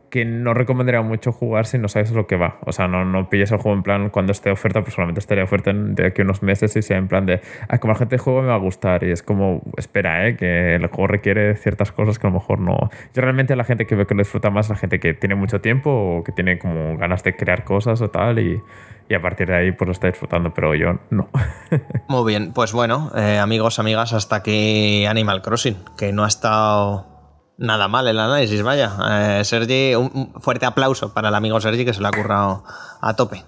[0.10, 2.58] que no recomendaría mucho jugar si no sabes lo que va.
[2.66, 5.44] O sea, no, no pilles el juego en plan cuando esté oferta, pues solamente estaría
[5.44, 8.42] oferta de aquí unos meses y sea en plan de, ah, como la gente juego
[8.42, 9.04] me va a gustar.
[9.04, 10.36] Y es como, espera, ¿eh?
[10.36, 12.90] que el juego requiere ciertas cosas que a lo mejor no.
[13.14, 15.36] Yo realmente la gente que veo que lo disfruta más es la gente que tiene
[15.36, 18.62] mucho tiempo o que tiene como ganas de crear cosas o tal y,
[19.08, 21.30] y a partir de ahí pues lo está disfrutando, pero yo no.
[22.08, 27.19] Muy bien, pues bueno, eh, amigos, amigas, hasta aquí Animal Crossing, que no ha estado
[27.60, 28.92] nada mal el análisis, vaya.
[29.40, 32.64] Eh, Sergi, un, fuerte aplauso para el amigo Sergi que se lo ha currado
[33.02, 33.44] a tope.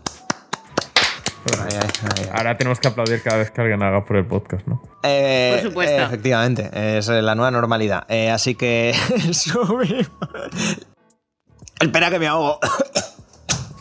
[1.60, 2.30] Ahí, ahí, ahí, ahí.
[2.34, 4.84] Ahora tenemos que aplaudir cada vez que alguien haga por el podcast, ¿no?
[5.02, 5.96] Eh, Por supuesto.
[5.96, 8.06] eh, efectivamente, es la nueva normalidad.
[8.10, 8.94] Eh, así que
[9.32, 10.12] subimos.
[11.80, 12.60] Espera que me ahogo.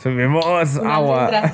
[0.03, 0.47] Subimos
[0.77, 1.31] Una agua.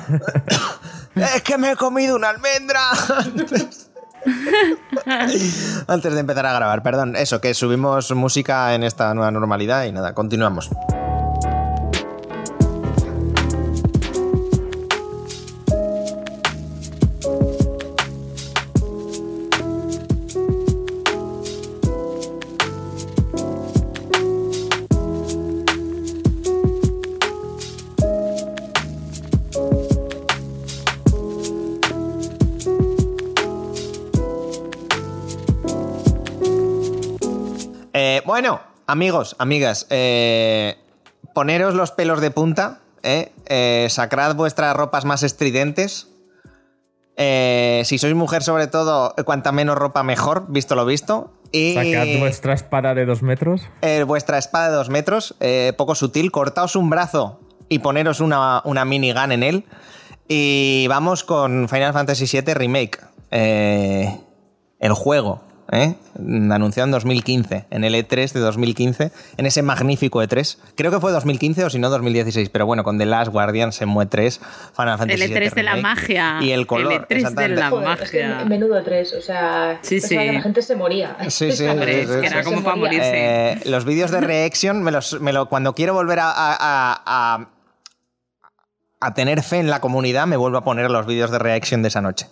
[1.15, 2.79] es que me he comido una almendra.
[5.87, 9.91] Antes de empezar a grabar, perdón, eso, que subimos música en esta nueva normalidad y
[9.91, 10.69] nada, continuamos.
[38.39, 40.77] Bueno, amigos, amigas, eh,
[41.33, 46.07] poneros los pelos de punta, eh, eh, sacrad vuestras ropas más estridentes.
[47.15, 51.33] Eh, si sois mujer, sobre todo, cuanta menos ropa mejor, visto lo visto.
[51.51, 53.63] Y Sacad vuestra espada de dos metros.
[53.81, 55.33] eh, vuestra espada de dos metros,
[55.75, 57.39] poco sutil, cortaos un brazo
[57.69, 59.63] y poneros una, una minigun en él.
[60.27, 62.99] Y vamos con Final Fantasy VII Remake.
[63.31, 65.41] El juego,
[65.71, 65.95] ¿eh?
[66.51, 70.57] anunciado en 2015, en el E3 de 2015, en ese magnífico E3.
[70.75, 74.05] Creo que fue 2015 o si no 2016, pero bueno, con The Last Guardian, Shenmue
[74.05, 74.39] 3,
[74.75, 76.37] Final Fantasy El E3 VII de la magia.
[76.41, 77.05] Y el color.
[77.09, 78.41] El E3 de la Joder, es que magia.
[78.41, 80.27] en menudo tres, o sea, Sí, pensaba sí.
[80.27, 81.17] que la gente se moría.
[81.29, 83.11] Sí, sí, Hombre, sí, es sí, que era como para morirse.
[83.13, 87.03] Eh, los vídeos de reaction, me los, me lo- cuando quiero volver a, a- a-
[87.35, 87.49] a-
[88.99, 91.89] a tener fe en la comunidad, me vuelvo a poner los vídeos de reaction de
[91.89, 92.27] esa noche.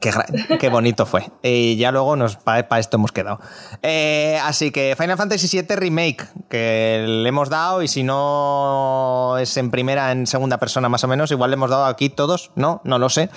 [0.00, 0.12] Qué,
[0.60, 1.28] qué bonito fue.
[1.42, 3.40] Y ya luego nos para esto hemos quedado.
[3.82, 9.56] Eh, así que Final Fantasy VII Remake, que le hemos dado, y si no es
[9.56, 12.80] en primera, en segunda persona más o menos, igual le hemos dado aquí todos, ¿no?
[12.84, 13.28] No lo sé.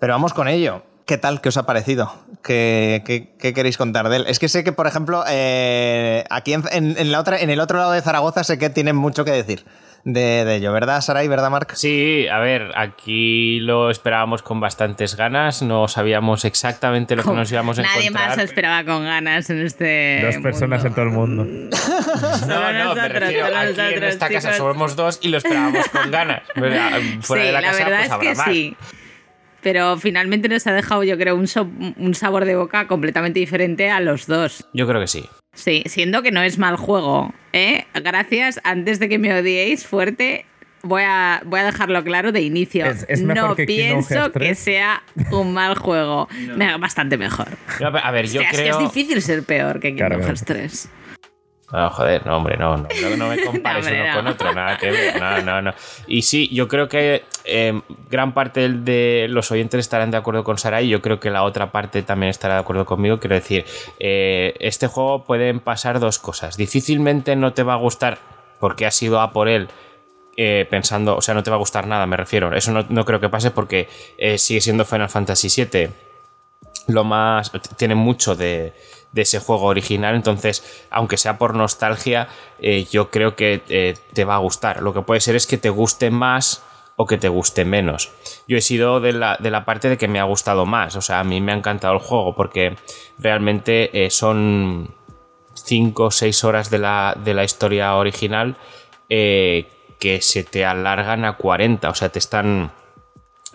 [0.00, 0.82] Pero vamos con ello.
[1.06, 1.40] ¿Qué tal?
[1.40, 2.12] ¿Qué os ha parecido?
[2.42, 4.24] ¿Qué, qué- queréis contar de él?
[4.28, 7.92] Es que sé que, por ejemplo, eh, aquí en la otra, en el otro lado
[7.92, 9.64] de Zaragoza sé que tienen mucho que decir
[10.04, 11.28] de, de ello, ¿verdad, Saray?
[11.28, 11.74] ¿Verdad, Marc?
[11.74, 17.50] Sí, a ver, aquí lo esperábamos con bastantes ganas, no sabíamos exactamente lo que nos
[17.52, 18.28] íbamos a Nadie encontrar.
[18.28, 20.20] más lo esperaba con ganas en este.
[20.24, 20.88] Dos personas mundo.
[20.88, 21.46] en todo el mundo.
[22.46, 26.10] No, no, me nosotros, refiero, aquí en esta casa somos dos y lo esperábamos con
[26.10, 26.42] ganas.
[26.54, 29.01] Fuera sí, de la, la casa, verdad pues es habrá que más.
[29.62, 33.90] Pero finalmente nos ha dejado, yo creo, un, so- un sabor de boca completamente diferente
[33.90, 34.66] a los dos.
[34.72, 35.24] Yo creo que sí.
[35.54, 37.32] Sí, siendo que no es mal juego.
[37.52, 37.84] ¿eh?
[37.94, 40.46] Gracias, antes de que me odiéis fuerte,
[40.82, 42.86] voy a, voy a dejarlo claro de inicio.
[42.86, 44.58] Es- es mejor no que pienso que 3.
[44.58, 46.28] sea un mal juego.
[46.56, 47.48] Me- Bastante mejor.
[47.80, 48.78] No, a ver, yo O sea, es que creo.
[48.80, 50.24] es difícil ser peor que Kingdom Claro.
[50.24, 50.88] Hearts 3.
[51.72, 54.16] No, joder, no, hombre, no, no, no, no me compares No, hombre, uno no.
[54.16, 55.74] con otro, nada que ver, no, no, no.
[56.06, 57.80] Y sí, yo creo que eh,
[58.10, 61.72] gran parte de los oyentes estarán de acuerdo con Sarai, yo creo que la otra
[61.72, 63.64] parte también estará de acuerdo conmigo, quiero decir,
[63.98, 68.18] eh, este juego pueden pasar dos cosas, difícilmente no te va a gustar
[68.60, 69.68] porque has ido a por él
[70.36, 73.04] eh, pensando, o sea, no te va a gustar nada, me refiero, eso no, no
[73.06, 73.88] creo que pase porque
[74.18, 75.88] eh, sigue siendo Final Fantasy VII
[76.86, 77.52] lo más.
[77.76, 78.72] tiene mucho de,
[79.14, 80.14] ese juego original.
[80.14, 82.28] Entonces, aunque sea por nostalgia,
[82.58, 84.82] eh, yo creo que eh, te va a gustar.
[84.82, 86.62] Lo que puede ser es que te guste más
[86.96, 88.12] o que te guste menos.
[88.46, 90.96] Yo he sido de la, de la parte de que me ha gustado más.
[90.96, 92.76] O sea, a mí me ha encantado el juego porque
[93.18, 94.94] realmente eh, son
[95.54, 98.56] 5 o 6 horas de la, de la historia original
[99.08, 101.90] que se te alargan a 40.
[101.90, 102.72] O sea, te están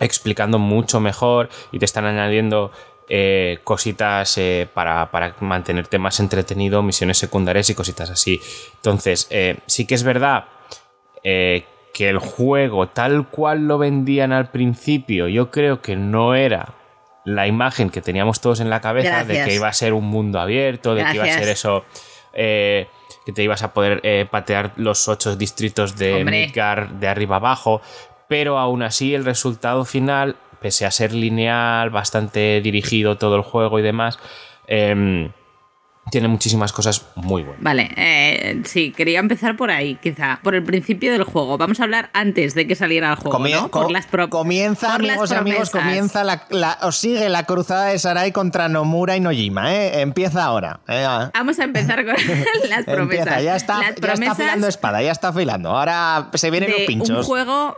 [0.00, 2.70] explicando mucho mejor y te están añadiendo
[3.08, 8.40] eh, cositas eh, para, para mantenerte más entretenido, misiones secundarias y cositas así.
[8.76, 10.46] Entonces, eh, sí que es verdad
[11.22, 16.74] que el juego tal cual lo vendían al principio, yo creo que no era
[17.24, 20.40] la imagen que teníamos todos en la cabeza de que iba a ser un mundo
[20.40, 21.84] abierto, de que iba a ser eso...
[22.32, 26.24] que te ibas a poder eh, patear los ocho distritos de.
[26.24, 27.82] Midgar de arriba abajo,
[28.26, 33.78] pero aún así el resultado final, pese a ser lineal, bastante dirigido todo el juego
[33.78, 34.18] y demás,
[34.66, 35.30] em,
[36.10, 37.62] tiene muchísimas cosas muy buenas.
[37.62, 41.58] Vale, eh, sí, quería empezar por ahí, quizá, por el principio del juego.
[41.58, 43.68] Vamos a hablar antes de que saliera el juego, Comie- ¿no?
[43.68, 45.82] Por co- las pro- comienza, por las amigos y amigos, promesas.
[45.92, 50.00] comienza la, la- os sigue la cruzada de Sarai contra Nomura y Nojima, ¿eh?
[50.00, 50.80] Empieza ahora.
[50.88, 51.06] eh.
[51.34, 52.14] Vamos a empezar con
[52.70, 53.26] las promesas.
[53.26, 55.76] Empieza, ya está, Las ya está promesas afilando espada, ya está afilando.
[55.76, 57.26] Ahora se vienen los de un pinchos.
[57.26, 57.76] juego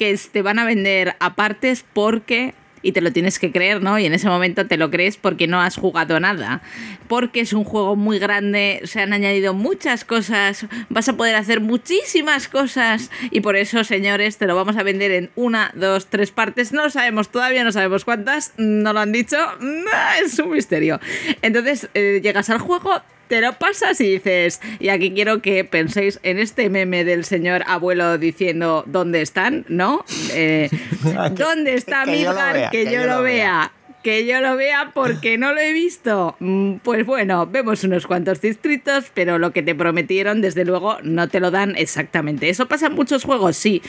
[0.00, 3.98] que te van a vender a partes porque y te lo tienes que creer, ¿no?
[3.98, 6.62] Y en ese momento te lo crees porque no has jugado nada.
[7.06, 11.60] Porque es un juego muy grande, se han añadido muchas cosas, vas a poder hacer
[11.60, 16.30] muchísimas cosas y por eso, señores, te lo vamos a vender en una, dos, tres
[16.30, 16.72] partes.
[16.72, 19.36] No sabemos todavía, no sabemos cuántas, no lo han dicho,
[20.24, 20.98] es un misterio.
[21.42, 26.18] Entonces, eh, llegas al juego, te lo pasas y dices, y aquí quiero que penséis
[26.24, 30.04] en este meme del señor abuelo diciendo dónde están, ¿no?
[30.32, 30.68] Eh,
[31.36, 32.54] ¿Dónde está que Midgar?
[32.54, 33.70] vea, que, yo, lo vea.
[34.02, 36.34] Que yo lo vea porque no lo he visto.
[36.40, 41.28] Mm, Pues bueno, vemos unos cuantos distritos, pero lo que te prometieron, desde luego, no
[41.28, 42.48] te lo dan exactamente.
[42.48, 43.80] Eso pasa en muchos juegos, sí.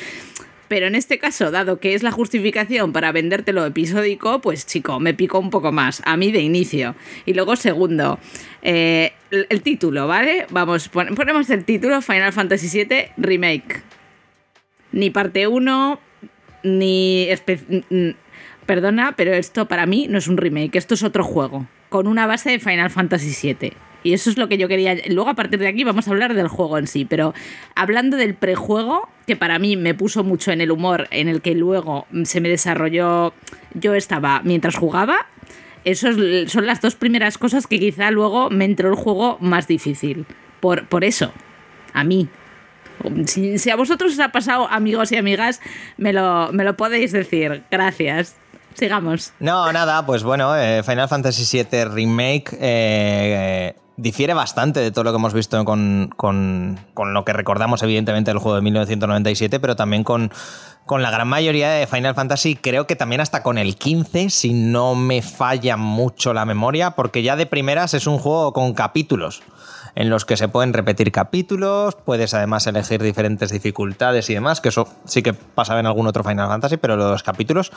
[0.71, 5.13] Pero en este caso, dado que es la justificación para vendértelo episódico, pues chico, me
[5.13, 6.01] pico un poco más.
[6.05, 6.95] A mí de inicio.
[7.25, 8.19] Y luego, segundo,
[8.61, 10.45] eh, el, título, ¿vale?
[10.49, 13.81] Vamos, pon- ponemos el título Final Fantasy VII Remake.
[14.93, 15.99] Ni parte 1,
[16.63, 17.27] ni...
[18.65, 22.27] Perdona, pero esto para mí no es un remake, esto es otro juego, con una
[22.27, 23.73] base de Final Fantasy VII.
[24.03, 24.95] Y eso es lo que yo quería.
[25.09, 27.05] Luego, a partir de aquí, vamos a hablar del juego en sí.
[27.05, 27.33] Pero
[27.75, 31.55] hablando del prejuego, que para mí me puso mucho en el humor, en el que
[31.55, 33.33] luego se me desarrolló.
[33.73, 35.27] Yo estaba mientras jugaba.
[35.83, 36.15] Esos
[36.51, 40.25] son las dos primeras cosas que quizá luego me entró el juego más difícil.
[40.59, 41.31] Por, por eso.
[41.93, 42.27] A mí.
[43.25, 45.59] Si, a vosotros os ha pasado, amigos y amigas,
[45.97, 47.63] me lo, me lo podéis decir.
[47.71, 48.35] Gracias.
[48.73, 49.33] Sigamos.
[49.39, 55.11] No, nada, pues bueno, eh, Final Fantasy VII Remake eh, difiere bastante de todo lo
[55.11, 59.75] que hemos visto con, con- con lo que recordamos, evidentemente, del juego de 1997, pero
[59.75, 60.31] también con,
[60.85, 64.53] con la gran mayoría de Final Fantasy, creo que también hasta con el 15, si
[64.53, 69.41] no me falla mucho la memoria, porque ya de primeras es un juego con capítulos
[69.93, 74.69] en los que se pueden repetir capítulos, puedes además elegir diferentes dificultades y demás, que
[74.69, 77.73] eso sí que pasaba en algún otro Final Fantasy, pero los capítulos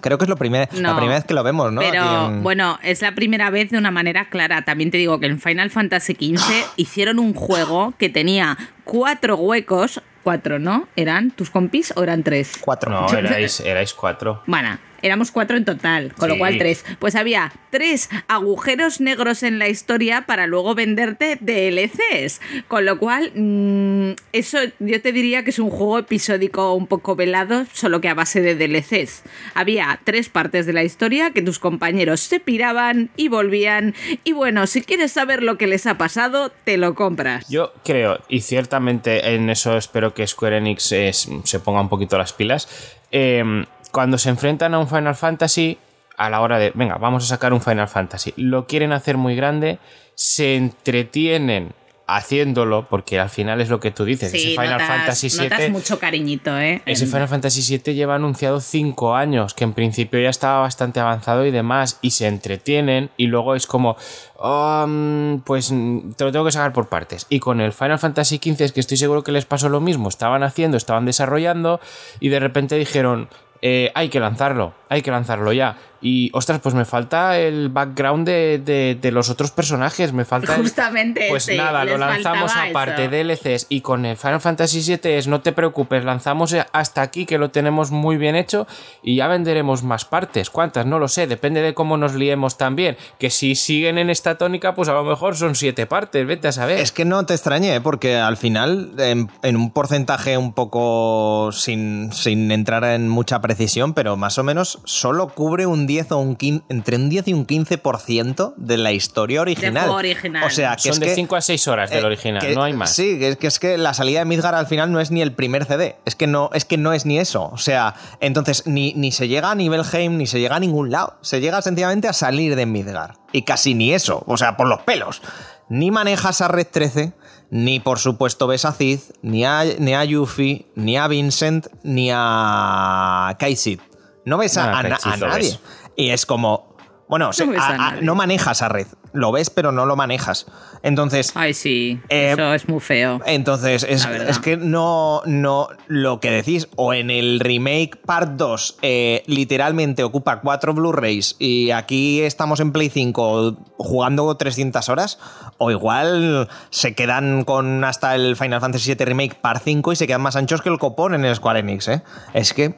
[0.00, 1.80] creo que es lo primer, la primera vez que lo vemos, ¿no?
[1.80, 4.62] Pero en- bueno, es la primera vez de una manera clara.
[4.62, 10.00] También te digo que en Final Fantasy XV hicieron un juego que tenía cuatro huecos.
[10.22, 10.86] Cuatro, ¿no?
[10.94, 12.52] ¿Eran tus compis o eran tres?
[12.60, 12.90] cuatro.
[12.92, 14.42] No, erais, erais cuatro.
[14.46, 16.84] Bueno, éramos cuatro en total, con lo cual tres.
[16.98, 22.40] Pues había tres agujeros negros en la historia para luego venderte DLCs.
[22.68, 27.16] Con lo cual, mm, eso yo te diría que es un juego episódico un poco
[27.16, 29.22] velado, solo que a base de DLCs.
[29.54, 33.94] Había tres partes de la historia que tus compañeros se piraban y volvían.
[34.24, 37.48] Y bueno, si quieres saber lo que les ha pasado, te lo compras.
[37.48, 42.18] Yo creo, y ciertamente en eso espero que Square Enix eh, se ponga un poquito
[42.18, 42.68] las pilas,
[43.10, 45.78] eh, cuando se enfrentan a un Final Fantasy,
[46.16, 49.36] a la hora de, venga, vamos a sacar un Final Fantasy, lo quieren hacer muy
[49.36, 49.78] grande,
[50.14, 51.74] se entretienen
[52.06, 55.70] haciéndolo, porque al final es lo que tú dices, ese Final notas, Fantasy notas VII...
[55.70, 56.82] mucho cariñito, ¿eh?
[56.84, 61.46] Ese Final Fantasy VII lleva anunciado 5 años, que en principio ya estaba bastante avanzado
[61.46, 63.96] y demás, y se entretienen, y luego es como,
[64.36, 67.26] "Oh, mm, pues mm, te lo tengo que sacar por partes.
[67.30, 70.08] Y con el Final Fantasy XV es que estoy seguro que les pasó lo mismo,
[70.08, 71.80] estaban haciendo, estaban desarrollando,
[72.20, 73.28] y de repente dijeron,
[73.62, 75.76] eh, hay que lanzarlo, hay que lanzarlo ya.
[76.02, 80.56] Y ostras, pues me falta el background de, de- de los otros personajes, me falta
[80.56, 83.10] el- Justamente Pues ese, nada, lo lanzamos aparte eso.
[83.12, 87.38] DLCs y con el Final Fantasy VII es no te preocupes, lanzamos hasta aquí que
[87.38, 88.66] lo tenemos muy bien hecho
[89.02, 90.50] y ya venderemos más partes.
[90.50, 90.86] ¿Cuántas?
[90.86, 92.96] No lo sé, depende de cómo nos liemos también.
[93.18, 96.52] Que si siguen en esta tónica, pues a lo mejor son siete partes, vete a
[96.52, 96.80] saber.
[96.80, 97.80] Es que no te extrañe, ¿eh?
[97.80, 103.94] porque al final, en, en un porcentaje un poco sin, sin entrar en mucha precisión,
[103.94, 107.32] pero más o menos solo cubre un 10 o un 15, entre un 10 y
[107.34, 109.90] un 15% de la historia original.
[109.90, 110.44] original.
[110.44, 112.54] O sea, que son es de que, 5 a 6 horas del eh, original, que-
[112.54, 112.94] no hay más.
[112.94, 115.20] Sí, que es, que es que la salida de Midgar al final no es ni
[115.22, 115.96] el primer CD.
[116.04, 117.50] Es que no es, que no es ni eso.
[117.52, 121.16] O sea, entonces ni, ni se llega a Nibelheim ni se llega a ningún lado.
[121.20, 123.14] Se llega sencillamente a salir de Midgar.
[123.32, 124.22] Y casi ni eso.
[124.26, 125.20] O sea, por los pelos.
[125.68, 127.12] Ni manejas a Red 13,
[127.50, 132.10] ni por supuesto ves a Cid, ni a, ni a Yuffie, ni a Vincent, ni
[132.12, 133.80] a Kaisid.
[134.24, 135.38] No ves a, a nadie.
[135.38, 135.58] ves.
[135.96, 136.70] Y es como.
[137.08, 138.02] Bueno, se- ves a a- a- nadie.
[138.02, 138.86] no manejas a Red.
[139.12, 140.46] Lo ves, pero no lo manejas.
[140.82, 141.32] Entonces.
[141.34, 143.20] Ay, sí, Eh, eso es muy feo.
[143.26, 148.78] Entonces, es, es que no, no lo que decís, o en el remake Part 2,
[148.80, 155.18] eh, literalmente ocupa cuatro Blu-rays y aquí estamos en Play 5 jugando 300 horas,
[155.58, 160.06] o igual se quedan con hasta el Final Fantasy VII Remake Part 5 y se
[160.06, 162.02] quedan más anchos que el copón en el Square Enix, ¿eh?
[162.32, 162.74] Es que.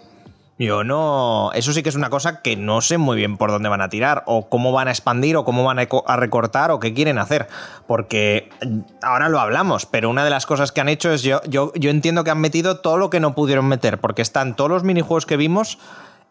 [0.57, 1.51] Yo no.
[1.55, 3.89] Eso sí que es una cosa que no sé muy bien por dónde van a
[3.89, 6.95] tirar, o cómo van a expandir, o cómo van a, eco- a recortar, o qué
[6.95, 7.49] quieren hacer.
[7.89, 11.23] Porque mm, ahora lo hablamos, pero una de las cosas que han hecho es.
[11.25, 14.55] Yo, yo, yo entiendo que han metido todo lo que no pudieron meter, porque están
[14.55, 15.79] todos los minijuegos que vimos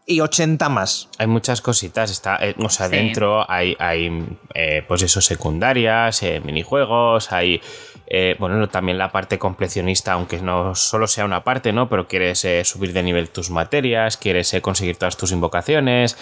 [0.06, 1.10] y 80 más.
[1.18, 2.96] Hay muchas cositas, está, eh, o sea, Sí.
[2.96, 7.62] dentro hay, hay eh, pues eso, secundarias, eh, minijuegos, hay,
[8.08, 11.90] eh, bueno, también la parte completionista, aunque no solo sea una parte, ¿no?
[11.90, 16.18] Pero quieres eh, subir de nivel tus materias, quieres eh, conseguir todas tus invocaciones,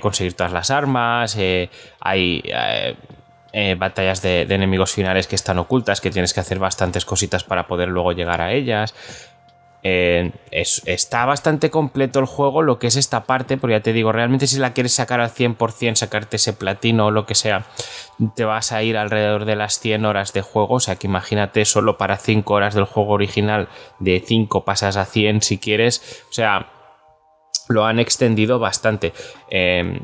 [0.00, 1.36] conseguir todas las armas,
[2.00, 2.42] hay...
[3.76, 7.66] batallas de, de enemigos finales que están ocultas, que tienes que hacer bastantes cositas para
[7.66, 8.94] poder luego llegar a ellas.
[9.90, 13.94] Eh, es- está bastante completo el juego, lo que es esta parte, porque ya te
[13.94, 17.64] digo, realmente si la quieres sacar al 100%, sacarte ese platino o lo que sea,
[18.36, 21.64] te vas a ir alrededor de las 100 horas de juego, o sea que imagínate
[21.64, 26.32] solo para 5 horas del juego original, de 5 pasas a 100 si quieres, o
[26.34, 26.70] sea,
[27.70, 29.14] lo han extendido bastante.
[29.50, 30.02] Eh,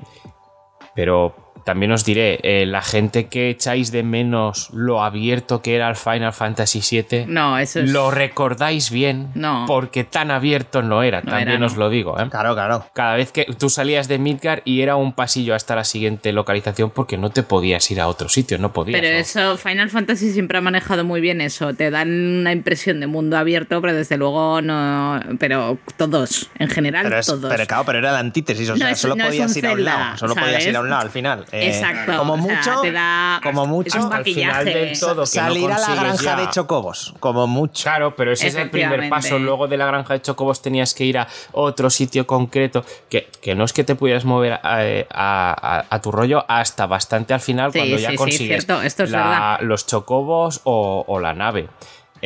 [0.94, 1.34] pero
[1.64, 5.96] también os diré, eh, la gente que echáis de menos lo abierto que era el
[5.96, 7.90] Final Fantasy VII, No, eso es.
[7.90, 9.64] lo recordáis bien, No.
[9.66, 11.66] porque tan abierto no era, No también era, no.
[11.66, 12.18] os lo digo.
[12.20, 12.28] ¿eh?
[12.30, 12.86] Claro, claro.
[12.92, 16.90] Cada vez que tú salías de Midgar y era un pasillo hasta la siguiente localización
[16.90, 19.00] porque no te podías ir a otro sitio, no podías.
[19.00, 19.18] Pero ¿no?
[19.20, 21.74] eso, Final Fantasy siempre ha manejado muy bien eso.
[21.74, 22.10] Te dan
[22.40, 25.20] una impresión de mundo abierto, pero desde luego no.
[25.38, 27.50] Pero todos, en general, Pero, es, todos.
[27.50, 29.84] pero claro, pero era la antítesis, o No sea, es- solo podías ir a un
[29.84, 30.16] lado.
[30.18, 31.44] Solo podías ir a un lado al final.
[31.54, 32.16] Eh, Exacto.
[32.18, 32.80] Como o sea, mucho.
[32.80, 33.96] te da- como mucho.
[33.98, 35.14] es el final del todo.
[35.14, 36.36] que no salir a la granja ya.
[36.36, 37.14] de chocobos.
[37.20, 37.82] Como mucho.
[37.84, 39.38] Claro, pero ese es el primer paso.
[39.38, 42.84] Luego de la granja de Chocobos tenías que ir a otro sitio concreto.
[43.08, 46.86] Que, que no es que te pudieras mover a, a- a- a tu rollo hasta
[46.86, 50.60] bastante al final Sí, cuando sí, ya sí, consigues cierto, esto es la- los Chocobos
[50.64, 51.68] o, o la nave.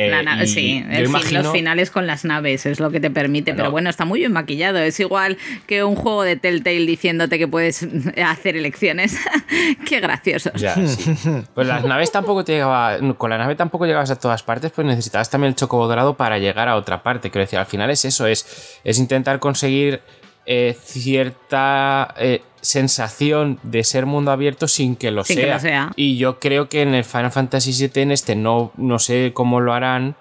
[0.01, 3.57] Eh, La sí, fin- los finales con las naves es lo que te permite, Bueno.
[3.63, 4.79] pero bueno, está muy bien maquillado.
[4.79, 7.85] Es igual que un juego de Telltale diciéndote que puedes
[8.25, 9.17] hacer elecciones.
[9.87, 10.53] Qué graciosos.
[10.55, 11.15] Ya, sí.
[11.53, 12.97] Pues las naves tampoco te llegaba.
[13.17, 16.37] Con la nave tampoco llegabas a todas partes, pues necesitabas también el chocobo dorado para
[16.37, 17.29] llegar a otra parte.
[17.29, 20.01] Quiero decir, al final es eso, es, es intentar conseguir
[20.45, 25.53] eh, cierta eh, sensación de ser mundo abierto sin que lo Sin que sea.
[25.53, 25.91] lo sea.
[25.95, 29.59] Y yo creo que en el Final Fantasy VII, en este, no, no sé cómo
[29.59, 30.15] lo harán.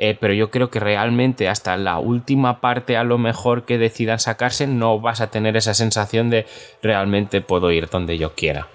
[0.00, 4.20] eh, pero yo creo que realmente hasta la última parte a lo mejor que decidan
[4.20, 6.46] sacarse no vas a tener esa sensación de
[6.82, 8.68] realmente puedo ir donde yo quiera.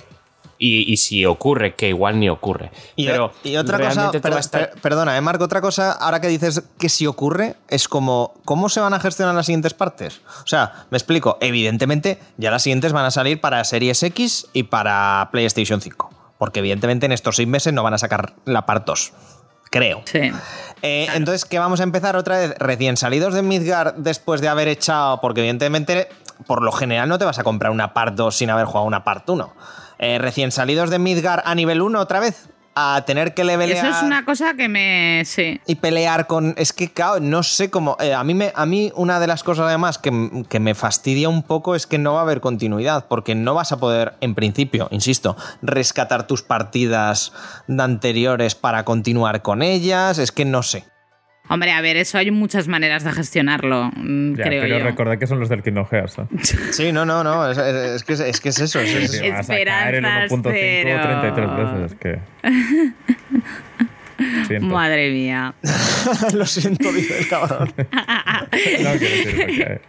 [0.65, 2.72] Y, y si ocurre, que igual ni ocurre.
[2.95, 6.64] Y, pero y otra cosa, per- estar- perdona, eh, Marco, otra cosa, ahora que dices
[6.80, 10.22] que si ocurre, es como, ¿cómo se van a gestionar las siguientes partes?
[10.44, 14.64] O sea, me explico, evidentemente ya las siguientes van a salir para Series X y
[14.64, 18.85] para PlayStation 5, porque evidentemente en estos seis meses no van a sacar la part
[18.88, 19.11] 2.
[19.69, 20.03] creo.
[20.06, 20.31] Sí.
[20.81, 22.56] Eh, Entonces, ¿qué vamos a empezar otra vez?
[22.60, 26.07] Recién salidos de Midgar después de haber echado, porque evidentemente,
[26.48, 29.03] por lo general no te vas a comprar una part 2 sin haber jugado una
[29.03, 29.53] part 1.
[30.04, 33.98] Eh, recién salidos de Midgar a nivel 1 otra vez, a tener que levelear Eso
[33.98, 35.24] es una cosa que me.
[35.24, 35.62] Sí.
[35.66, 36.56] y pelear con.
[36.58, 37.96] Es que, claro, no sé cómo.
[38.02, 41.30] eh, a, mí me, a mí, una de las cosas además que, que me fastidia
[41.30, 44.36] un poco es que no va a haber continuidad, porque no vas a poder, en
[44.36, 47.32] principio, insisto, rescatar tus partidas
[47.68, 50.18] de anteriores para continuar con ellas.
[50.18, 50.84] Es que no sé.
[51.49, 54.84] Hombre, a ver, eso hay muchas maneras de gestionarlo, mm, Ya, creo pero yo.
[54.84, 56.18] recordad que son los del Kingdom Hearts.
[56.20, 56.24] ¿eh?
[56.72, 57.49] Sí, no, no, no.
[57.52, 57.65] Es, es-
[57.95, 58.80] es que, es que es eso.
[58.80, 59.14] es eso.
[59.24, 60.99] Sí, vas a caer el Esperanzas 1.5 cero.
[61.03, 61.91] 33 veces.
[61.91, 62.20] Es que.
[64.48, 64.68] Siento.
[64.68, 65.53] Madre mía.
[66.34, 67.74] Lo siento, dice el cabrón.
[67.78, 69.82] No quiero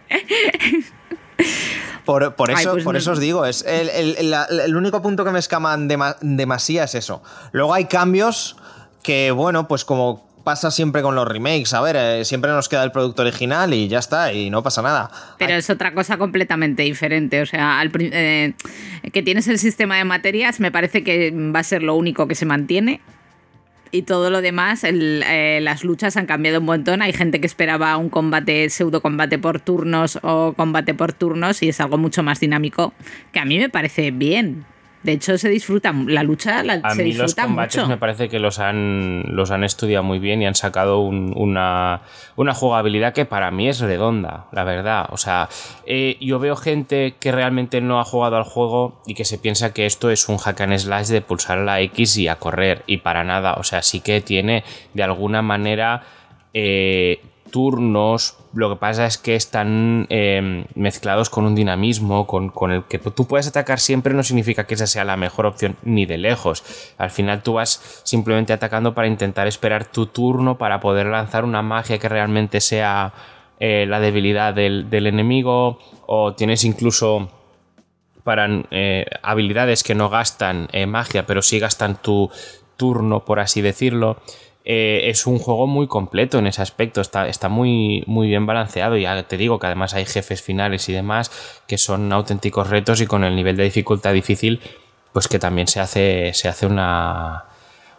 [2.03, 5.01] Por, por Ay, eso, pues por no- eso os digo, es el, el- el único
[5.01, 7.23] punto que me escaman dema- demasiado es eso.
[7.53, 8.57] Luego hay cambios
[9.03, 12.83] que, bueno, pues como pasa siempre con los remakes, a ver, eh, siempre nos queda
[12.85, 15.11] el producto original y ya está, y no pasa nada.
[15.37, 17.41] Pero es otra cosa completamente diferente.
[17.41, 18.53] O sea, al eh,
[19.11, 22.35] que tienes el sistema de materias, me parece que va a ser lo único que
[22.35, 23.01] se mantiene.
[23.91, 27.01] Y todo lo demás, el- eh, las luchas han cambiado un montón.
[27.01, 31.69] Hay gente que esperaba un combate, pseudo combate por turnos o combate por turnos, y
[31.69, 32.93] es algo mucho más dinámico,
[33.31, 34.65] que a mí me parece bien.
[35.05, 37.87] De hecho, se disfruta, la lucha la- A se mí los disfruta combates mucho.
[37.87, 42.01] me parece que los han, los han estudiado muy bien y han sacado un- una,
[42.35, 45.05] una jugabilidad que para mí es redonda, la verdad.
[45.11, 45.47] O sea,
[45.85, 49.73] eh, yo veo gente que realmente no ha jugado al juego y que se piensa
[49.73, 52.83] que esto es un hack and slash de pulsar la X y a correr.
[52.87, 53.53] Y para nada.
[53.59, 54.63] O sea, sí que tiene
[54.93, 56.01] de alguna manera
[56.53, 57.21] eh,
[57.51, 58.37] turnos.
[58.55, 62.97] Lo que pasa es que están eh, mezclados con un dinamismo, con, con el que
[62.97, 66.63] tú puedes atacar siempre no significa que esa sea la mejor opción ni de lejos.
[66.97, 71.61] Al final tú vas simplemente atacando para intentar esperar tu turno para poder lanzar una
[71.61, 73.13] magia que realmente sea
[73.59, 77.29] eh, la debilidad del, del enemigo o tienes incluso
[78.25, 82.31] para eh, habilidades que no gastan eh, magia, pero sí gastan tu
[82.75, 84.17] turno, por así decirlo.
[84.67, 88.97] Eh, es un juego muy completo en ese aspecto, está, está muy, muy bien balanceado.
[88.97, 91.31] Ya te digo que además hay jefes finales y demás
[91.67, 94.59] que son auténticos retos y con el nivel de dificultad difícil,
[95.13, 97.45] pues que también se hace, se hace una,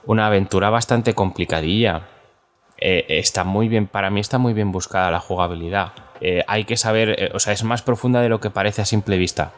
[0.06, 2.08] una aventura bastante complicadilla.
[2.78, 5.92] Eh, está muy bien, para mí está muy bien buscada la jugabilidad.
[6.20, 9.18] Eh, hay que saber, o sea, es más profunda de lo que parece a simple
[9.18, 9.52] vista.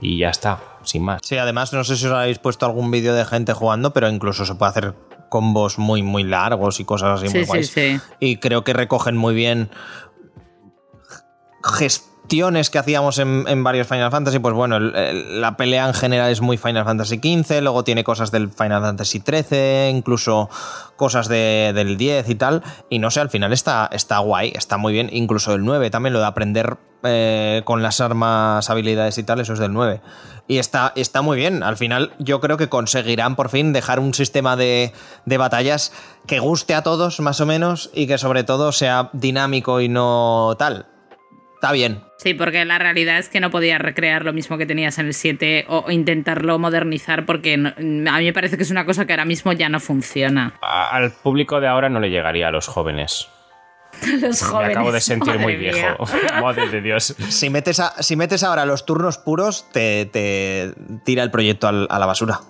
[0.00, 1.20] Y ya está, sin más.
[1.22, 4.46] Sí, además, no sé si os habéis puesto algún vídeo de gente jugando, pero incluso
[4.46, 4.94] se puede hacer
[5.32, 7.70] combos muy, muy largos y cosas así Sí, muy guays.
[7.70, 7.98] sí.
[8.20, 9.70] Y creo que recogen muy bien
[12.70, 14.38] que hacíamos en, varios Final Fantasy.
[14.38, 18.50] Pues bueno, la pelea en general es muy Final Fantasy XV, luego tiene cosas del
[18.50, 20.48] Final Fantasy XIII, incluso
[20.96, 22.62] cosas de- del 10 y tal.
[22.88, 25.10] Y no sé, al final está, está guay, está muy bien.
[25.12, 29.52] Incluso el 9 también, lo de aprender eh, con las armas, habilidades y tal, eso
[29.52, 30.00] es del 9.
[30.48, 31.62] Y está, está muy bien.
[31.62, 34.92] Al final yo creo que conseguirán por fin dejar un sistema de,
[35.26, 35.92] de batallas
[36.26, 40.54] que guste a todos más o menos y que sobre todo sea dinámico y no
[40.58, 40.86] tal.
[41.62, 42.02] Está bien.
[42.16, 45.14] Sí, porque la realidad es que no podías recrear lo mismo que tenías en el
[45.14, 47.70] 7 o intentarlo modernizar porque no-
[48.10, 50.54] a mí me parece que es una cosa que ahora mismo ya no funciona.
[50.60, 53.28] A- al público de ahora no le llegaría a los jóvenes.
[54.20, 54.76] Los Me jóvenes.
[54.76, 56.04] acabo de sentir muy viejo.
[56.42, 57.14] Madre de Dios.
[57.28, 60.72] Si metes, a- si metes ahora los turnos puros, te, te
[61.04, 62.40] tira el proyecto al- a la basura.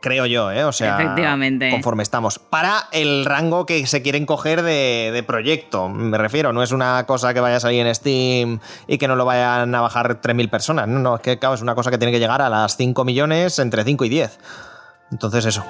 [0.00, 0.64] Creo yo, ¿eh?
[0.64, 1.70] O sea, Efectivamente.
[1.70, 2.38] conforme estamos.
[2.38, 6.52] Para el rango que se quieren coger de, de proyecto, me refiero.
[6.52, 9.74] No es una cosa que vaya a salir en Steam y que no lo vayan
[9.74, 10.88] a bajar 3.000 personas.
[10.88, 13.04] No, no, es que claro, es una cosa que tiene que llegar a las 5
[13.04, 14.38] millones entre 5 y 10.
[15.12, 15.64] Entonces eso.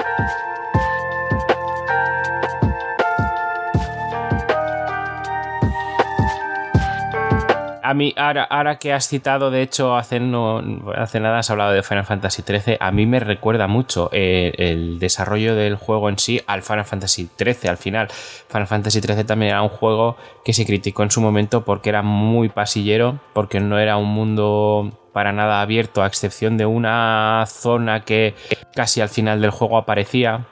[7.90, 10.62] A mí, ahora, que has citado, de hecho, hace, no,
[10.94, 15.00] hace nada has hablado de Final Fantasy XIII, a mí me recuerda mucho eh, el
[15.00, 17.68] desarrollo del juego en sí al Final Fantasy XIII.
[17.68, 18.08] Al final,
[18.46, 22.02] Final Fantasy XIII también era un juego que se criticó en su momento porque era
[22.02, 28.04] muy pasillero, porque no era un mundo para nada abierto, a excepción de una zona
[28.04, 28.36] que
[28.72, 30.46] casi al final del juego aparecía.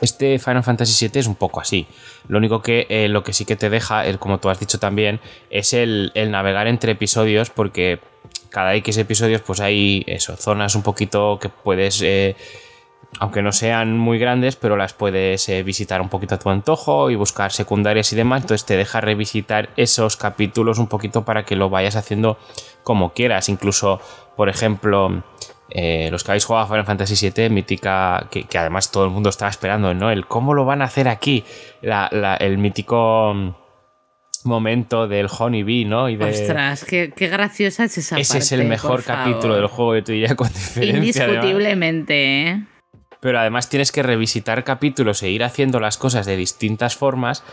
[0.00, 1.86] Este Final Fantasy VII es un poco así.
[2.28, 5.20] Lo único que eh, lo que sí que te deja, como tú has dicho también,
[5.50, 8.00] es el, el navegar entre episodios porque
[8.50, 12.36] cada X episodios pues hay eso, zonas un poquito que puedes, eh,
[13.18, 17.10] aunque no sean muy grandes, pero las puedes eh, visitar un poquito a tu antojo
[17.10, 18.42] y buscar secundarias y demás.
[18.42, 22.38] Entonces te deja revisitar esos capítulos un poquito para que lo vayas haciendo
[22.82, 23.48] como quieras.
[23.48, 24.00] Incluso,
[24.36, 25.22] por ejemplo,
[25.70, 29.10] eh, los que habéis jugado a Final Fantasy VII, mítica, que, que además todo el
[29.10, 30.10] mundo estaba esperando, ¿no?
[30.10, 31.44] El cómo lo van a hacer aquí,
[31.82, 33.54] La- la- el mítico mm,
[34.44, 36.08] momento del Honey Bee, ¿no?
[36.08, 39.56] Y de, Ostras, qué, qué graciosa es esa ese es el mejor capítulo favor.
[39.56, 41.24] del juego que te diría con diferencia.
[41.24, 41.44] además.
[41.44, 42.64] Indiscutiblemente, ¿eh?
[43.20, 47.44] Pero además tienes que revisitar capítulos e ir haciendo las cosas de distintas formas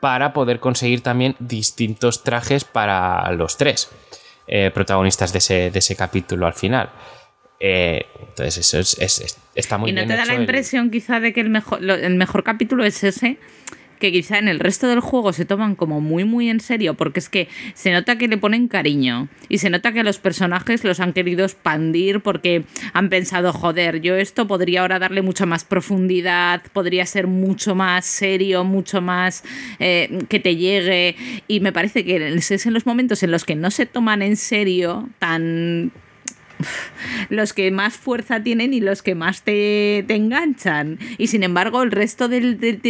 [0.00, 3.90] para poder conseguir también distintos trajes para los tres
[4.46, 6.88] eh, protagonistas de ese, de ese capítulo al final.
[7.60, 10.40] Eh, entonces eso es, es- es- está muy y no bien te da la el-
[10.40, 13.36] impresión quizá de que el mejor, lo- el mejor capítulo es ese,
[13.98, 17.20] que quizá en el resto del juego se toman como muy muy en serio, porque
[17.20, 21.00] es que se nota que le ponen cariño y se nota que los personajes los
[21.00, 22.64] han querido expandir porque
[22.94, 28.06] han pensado, joder, yo esto podría ahora darle mucha más profundidad, podría ser mucho más
[28.06, 29.44] serio, mucho más
[29.80, 31.14] eh, que te llegue
[31.46, 34.38] y me parece que es en los momentos en los que no se toman en
[34.38, 35.92] serio tan
[37.28, 40.98] los que más fuerza tienen y los que más te, te enganchan.
[41.18, 42.80] Y sin embargo, el resto del, del-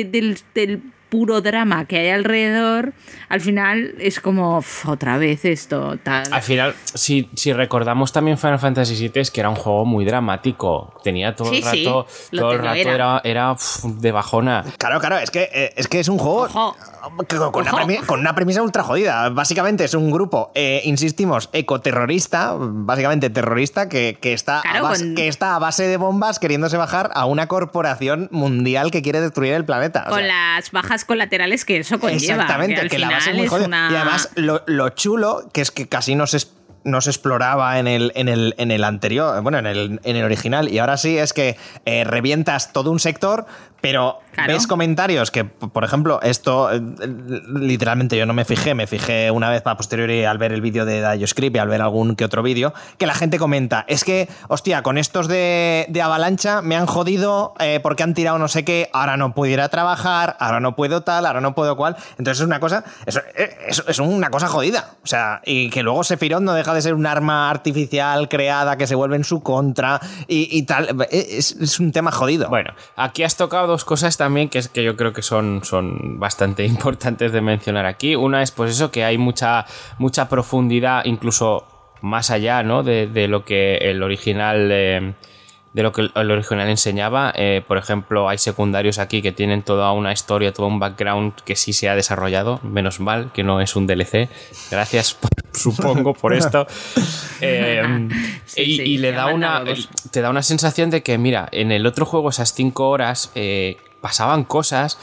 [0.55, 2.92] del- puro drama que hay alrededor,
[3.28, 6.32] al final es como "Uf, otra vez esto, tal.
[6.32, 10.05] Al final, si, si recordamos también Final Fantasy VII, es que era un juego muy
[10.05, 10.94] dramático.
[11.02, 12.94] Tenía todo el Sí, rato, todo el rato era.
[12.94, 14.64] era, era, uf, de bajona.
[14.78, 16.76] Claro, claro, es que, eh, es que es un juego Ojo.
[17.52, 19.28] Con, una con premisa ultra jodida.
[19.31, 25.05] Básicamente es un grupo, eh, insistimos, ecoterrorista, básicamente terrorista, que, que está Claro, a base,
[25.05, 29.20] con- que está a base de bombas queriéndose bajar a una corporación mundial que quiere
[29.20, 30.05] destruir el planeta.
[30.06, 32.43] O con sea, las bajas colaterales que eso conlleva.
[32.43, 33.66] Exactamente, que, la base es final muy es jodida.
[33.66, 36.52] una- Y además, lo, lo chulo, que es que casi no se, es-
[36.85, 40.24] no se exploraba en el, en el, en el anterior, bueno, en el, en el
[40.24, 43.47] original, y ahora sí es que eh, revientas todo un sector,
[43.81, 44.52] pero Claro.
[44.52, 46.81] ves comentarios que, por ejemplo, esto eh,
[47.48, 50.85] literalmente yo no me fijé, me fijé una vez para posteriori al ver el vídeo
[50.85, 54.28] de DioScript y al ver algún que otro vídeo, que la gente comenta, es que,
[54.48, 58.65] hostia, con estos de, de avalancha me han jodido eh, porque han tirado no sé
[58.65, 61.97] qué, ahora no puedo ir a trabajar, ahora no puedo tal, ahora no puedo cual.
[62.19, 64.90] Entonces es una cosa, eh, es, es una cosa jodida.
[65.02, 68.86] O sea, y que luego Sephiroth no deja de ser un arma artificial creada que
[68.86, 71.02] se vuelve en su contra y, tal.
[71.10, 72.48] Eh, Es, un tema jodido.
[72.48, 76.18] Bueno, aquí has tocado dos cosas también que, es, que yo creo que son, son
[76.18, 78.16] bastante importantes de mencionar aquí.
[78.16, 79.66] Una es pues eso, que hay mucha,
[79.98, 81.64] mucha profundidad, incluso
[82.02, 82.82] más allá ¿no?
[82.82, 84.68] de, de lo que el original...
[84.70, 85.14] eh,
[85.72, 87.32] de lo que el original enseñaba.
[87.36, 91.55] Eh, por ejemplo, hay secundarios aquí que tienen toda una historia, todo un background que
[91.56, 92.59] sí se ha desarrollado.
[92.64, 94.28] Menos mal que no es un DLC.
[94.70, 96.66] Gracias, por- supongo, por esto.
[97.42, 97.82] Eh,
[98.44, 99.64] Sí, y, sí, y le te da una,
[100.10, 103.78] te da una sensación de que, mira, en el otro juego esas cinco horas eh,
[104.02, 104.98] pasaban cosas,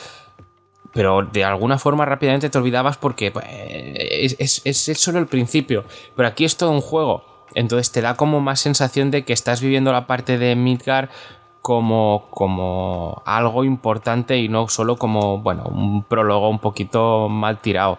[0.93, 5.25] pero de alguna forma rápidamente te olvidabas porque pues, es, es- es- es solo el
[5.27, 5.85] principio.
[6.15, 7.25] Pero aquí es todo un juego.
[7.55, 11.09] Entonces te da como más sensación de que estás viviendo la parte de Midgar
[11.61, 17.97] como, como algo importante y no solo como, bueno, un prólogo un poquito mal tirado.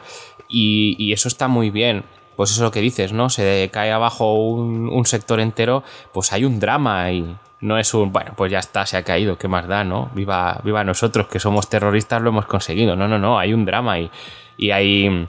[0.48, 2.04] Y, eso está muy bien.
[2.36, 3.28] Pues eso es lo que dices, ¿no?
[3.28, 8.32] Se cae abajo un, sector entero, pues hay un drama y no es un, bueno,
[8.36, 10.08] pues ya está, se ha caído, ¿qué más da, no?
[10.14, 12.96] Viva, viva nosotros que somos terroristas, lo hemos conseguido.
[12.96, 15.26] No, no, no, hay un drama y hay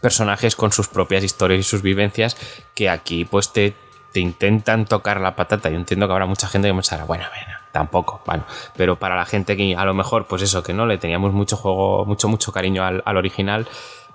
[0.00, 2.36] personajes con sus propias historias y sus vivencias
[2.74, 3.74] que aquí pues te,
[4.12, 5.68] te intentan tocar la patata.
[5.70, 8.44] Yo entiendo que habrá mucha gente que pensará, bueno, bueno, tampoco, bueno,
[8.76, 11.56] pero para la gente que a lo mejor, pues eso, que no le teníamos mucho
[11.56, 13.68] juego, mucho, mucho cariño al, al original,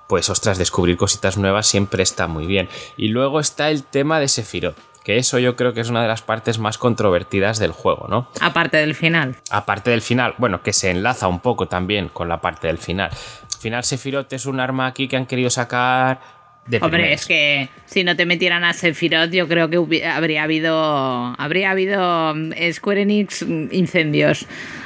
[0.07, 2.67] pues ostras, descubrir cositas nuevas siempre está muy bien.
[2.97, 6.07] Y luego está el tema de Sephiroth, que eso yo creo que es una de
[6.07, 8.27] las partes más controvertidas del juego, ¿no?
[8.39, 9.37] Aparte del final.
[9.49, 13.09] Aparte del final, bueno, que se enlaza un poco también con la parte del final.
[13.09, 17.21] Al final, Sephiroth es un arma aquí que han querido sacar de Hombre, primeras.
[17.21, 22.33] es que si no te metieran a Sephiroth, yo creo que habría habido habría habido
[22.35, 24.45] mm, Square Enix mm, incendios.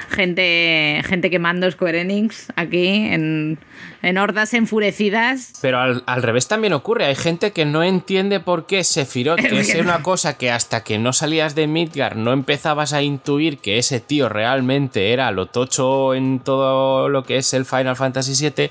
[0.10, 3.58] Gente, gente quemando Square Enix aquí en,
[4.02, 5.54] en hordas enfurecidas.
[5.62, 7.06] Pero al, al revés también ocurre.
[7.06, 10.98] Hay gente que no entiende por qué Sephiroth, que es una cosa que hasta que
[11.00, 16.14] no salías de Midgar no empezabas a intuir que ese tío realmente era lo tocho
[16.14, 18.70] en todo lo que es el Final Fantasy VII.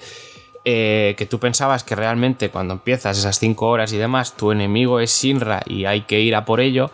[0.65, 5.01] Eh, que tú pensabas que realmente cuando empiezas esas 5 horas y demás, tu enemigo
[5.01, 6.91] es Shinra y hay que ir a por ello.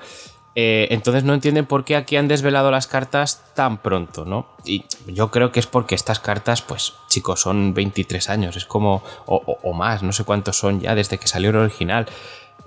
[0.57, 4.49] eh, entonces no entienden por qué aquí han desvelado las cartas tan pronto, ¿no?
[4.65, 9.03] Y yo creo que es porque estas cartas, pues, chicos, son 23 años, es como,
[9.27, 12.07] o, o- o más, no sé cuántos son ya desde que salió el original.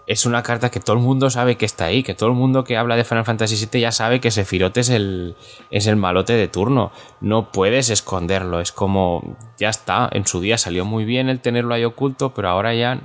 [0.06, 2.64] Es una carta que todo el mundo sabe que está ahí, que todo el mundo
[2.66, 5.36] que habla de Final Fantasy VII ya sabe que Sephiroth es el,
[5.72, 6.92] es el malote de turno.
[7.22, 11.74] No puedes esconderlo, es como, ya está, en su día salió muy bien el tenerlo
[11.74, 13.00] ahí oculto, pero ahora ya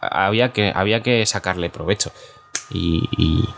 [0.00, 2.12] había que, había que sacarle provecho.
[2.70, 3.48] Y, y-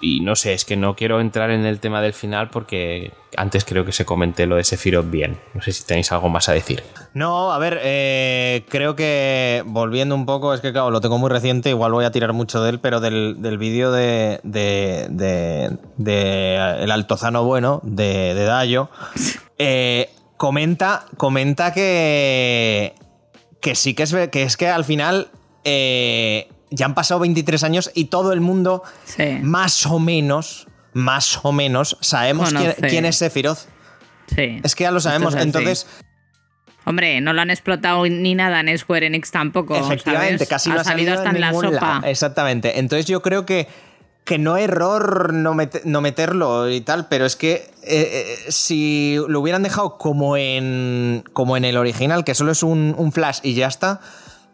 [0.00, 3.64] y no sé, es que no quiero entrar en el tema del final porque antes
[3.64, 5.38] creo que se comenté lo de Sephiroth bien.
[5.54, 6.82] No sé si tenéis algo más a decir.
[7.14, 11.30] No, a ver, eh, creo que volviendo un poco, es que claro, lo tengo muy
[11.30, 15.76] reciente, igual voy a tirar mucho de él, pero del, del vídeo de, de, de-
[15.96, 18.88] de El Altozano Bueno, de, de Dayo,
[19.58, 22.94] eh, comenta, comenta que,
[23.60, 25.28] que sí que es, que es que al final
[25.64, 29.38] eh, ya han pasado 23 años y todo el mundo Sí.
[29.42, 32.52] más o menos, más o menos, sabemos
[32.88, 33.58] quién, es Sephiroth.
[34.34, 34.60] Sí.
[34.62, 35.34] Es que ya lo sabemos.
[35.34, 35.42] Es.
[35.42, 35.86] Entonces,
[36.84, 39.76] Hombre, no lo han explotado ni nada en Square Enix tampoco.
[39.76, 40.48] efectivamente, ¿sabes?
[40.48, 42.02] casi ha no ha salido hasta en la sopa.
[42.06, 42.78] Exactamente.
[42.78, 43.68] Entonces yo creo que,
[44.24, 49.18] que no error no, met- no meterlo y tal, pero es que eh, eh, si
[49.28, 53.40] lo hubieran dejado como en, como en el original, que solo es un, un flash
[53.42, 54.00] y ya está.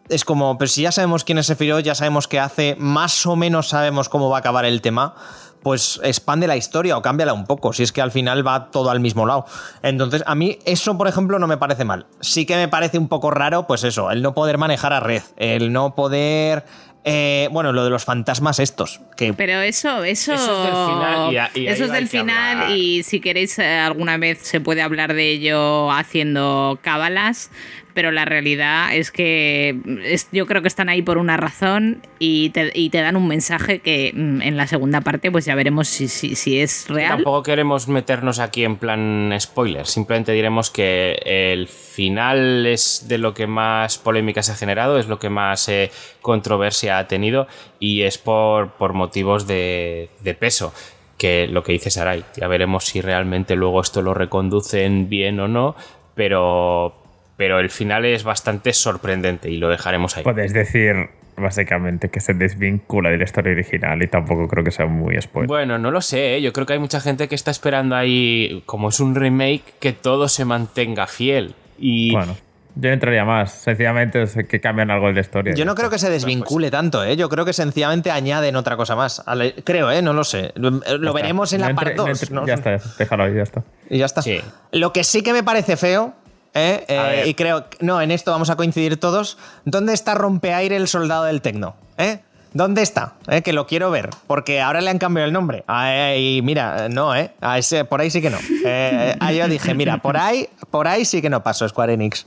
[0.09, 3.35] Es como, pero si ya sabemos quién es Sephiroth, ya sabemos qué hace, más o
[3.35, 5.15] menos sabemos cómo va a acabar el tema,
[5.63, 8.91] pues expande la historia o cámbiala un poco, si es que al final va todo
[8.91, 9.45] al mismo lado.
[9.81, 12.05] Entonces, a mí eso, por ejemplo, no me parece mal.
[12.21, 15.23] Sí que me parece un poco raro, pues eso, el no poder manejar a red,
[15.37, 16.65] el no poder...
[17.03, 21.33] eh, bueno, lo de los fantasmas estos, que Pero eso, eso, Eso es del final
[21.33, 24.59] y a- y ahí eso es del final y si queréis eh, alguna vez se
[24.61, 27.49] puede hablar de ello haciendo cábalas,
[27.95, 32.51] pero la realidad es que es- yo creo que están ahí por una razón y
[32.51, 35.87] te, y te dan un mensaje que mm, en la segunda parte pues ya veremos
[35.87, 37.15] si, si, si es real.
[37.15, 43.33] Tampoco queremos meternos aquí en plan spoiler, simplemente diremos que el final es de lo
[43.33, 45.89] que más polémica se ha generado, es lo que más eh,
[46.21, 47.47] controversia ha tenido
[47.79, 50.73] y es por, por motivos de, de peso.
[51.17, 55.47] Que lo que dice Sarai, ya veremos si realmente luego esto lo reconducen bien o
[55.47, 55.73] no,
[56.13, 56.93] pero,
[57.37, 60.23] pero el final es bastante sorprendente y lo dejaremos ahí.
[60.23, 60.95] Puedes decir
[61.37, 65.47] básicamente que se desvincula de la historia original y tampoco creo que sea muy spoiler.
[65.47, 66.41] Bueno, no lo sé, ¿eh?
[66.41, 69.91] yo creo que hay mucha gente que está esperando ahí, como es un remake, que
[69.91, 71.53] todo se mantenga fiel.
[71.77, 72.37] Y Bueno,
[72.75, 73.51] yo no entraría más.
[73.51, 75.53] Sencillamente es que cambian algo de la historia.
[75.55, 77.17] Yo no creo que se desvincule tanto, ¿eh?
[77.17, 79.21] Yo creo que sencillamente añaden otra cosa más.
[79.65, 80.01] Creo, ¿eh?
[80.01, 80.53] No lo sé.
[80.55, 81.11] Lo, lo Ya está.
[81.11, 82.23] veremos en No la entre- parte no 2.
[82.23, 83.63] entre- Ya está, déjalo ahí, ya está.
[83.89, 84.21] Y ya está.
[84.21, 84.39] Sí.
[84.71, 86.13] Lo que sí que me parece feo,
[86.55, 86.83] ¿eh?
[86.87, 89.37] Eh, y creo, no, en esto vamos a coincidir todos.
[89.65, 91.75] ¿Dónde está Rompeaire el soldado del Tecno?
[91.97, 92.19] ¿Eh?
[92.53, 93.13] ¿Dónde está?
[93.27, 93.41] ¿Eh?
[93.41, 94.09] Que lo quiero ver.
[94.27, 95.63] Porque ahora le han cambiado el nombre.
[95.67, 97.31] Ah, y mira, no, ¿eh?
[97.41, 98.37] A ese- por ahí sí que no.
[98.65, 102.25] Eh, ahí yo dije, mira, por ahí, por ahí sí que no paso, Square Enix.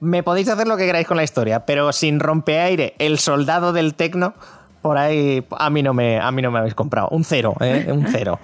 [0.00, 3.94] Me podéis hacer lo que queráis con la historia, pero sin Rompeaire, el soldado del
[3.94, 4.34] Tecno,
[4.82, 7.08] por ahí a mí no me, a mí no me habéis comprado.
[7.10, 7.86] Un cero, ¿eh?
[7.90, 8.38] Un cero.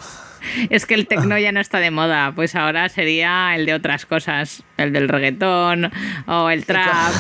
[0.70, 4.06] Es que el tecno ya no está de moda, pues ahora sería el de otras
[4.06, 5.90] cosas, el del reggaetón
[6.26, 7.12] o el trap.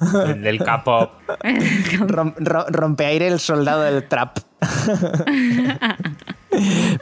[0.26, 1.12] el del capo.
[2.06, 4.38] Rom- ro- rompeaire el soldado del trap.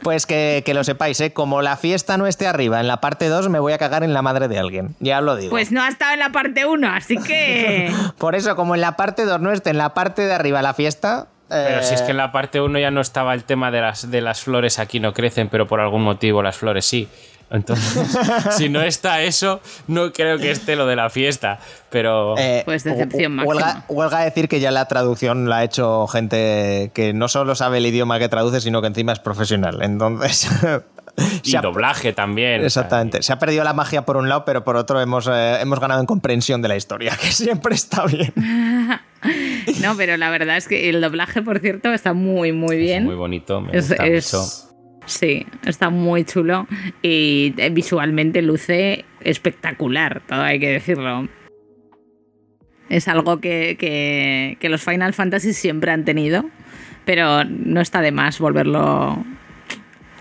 [0.03, 1.33] pues que, que lo sepáis, ¿eh?
[1.33, 4.13] como la fiesta no esté arriba en la parte 2, me voy a cagar en
[4.13, 4.95] la madre de alguien.
[4.99, 5.49] Ya lo digo.
[5.51, 7.91] Pues no ha estado en la parte 1, así que...
[8.17, 10.73] Por eso, como en la parte 2 no esté en la parte de arriba la
[10.73, 11.27] fiesta.
[11.49, 13.81] Pero eh, si es que en la parte 1 ya no estaba el tema de
[13.81, 17.07] las, de las flores aquí no crecen, pero por algún motivo las flores sí.
[17.49, 18.17] Entonces,
[18.57, 21.59] si no está eso, no creo que esté lo de la fiesta.
[21.89, 23.39] Pero eh, Pues decepción.
[23.39, 27.77] Huelga, huelga decir que ya la traducción la ha hecho gente que no solo sabe
[27.77, 29.81] el idioma que traduce, sino que encima es profesional.
[29.81, 30.49] Entonces.
[31.43, 32.65] y ha- doblaje también.
[32.65, 33.23] Exactamente.
[33.23, 36.01] Se ha perdido la magia por un lado, pero por otro hemos, eh, hemos ganado
[36.01, 38.33] en comprensión de la historia, que siempre está bien.
[39.81, 43.03] No, pero la verdad es que el doblaje, por cierto, está muy, muy Es bien.
[43.05, 44.45] muy bonito, me Es- gusta es- mucho.
[45.05, 46.67] Sí, está muy chulo
[47.01, 51.29] y eh, visualmente luce espectacular, todo hay que decirlo.
[52.89, 56.45] Es algo que, que- que los Final Fantasy siempre han tenido,
[57.05, 59.23] pero no está de más volverlo,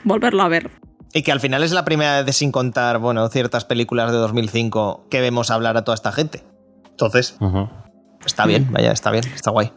[0.04, 0.70] volverlo a ver.
[1.12, 5.06] Y que al final es la primera vez, sin contar, bueno, ciertas películas de 2005,
[5.10, 6.42] que vemos hablar a toda esta gente.
[6.90, 7.36] Entonces.
[8.26, 9.72] Está bien, vaya, está bien, está guay.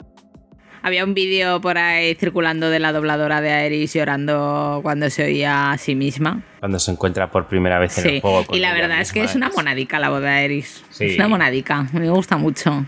[0.81, 5.71] Había un vídeo por ahí circulando de la dobladora de Aeris llorando cuando se oía
[5.71, 6.41] a sí misma.
[6.59, 8.45] Cuando se encuentra por primera vez en Sí, el juego.
[8.45, 10.83] con y la verdad es que es una monadica la voz de Aeris.
[10.89, 11.05] Sí.
[11.05, 12.85] Es una monadica, me gusta mucho.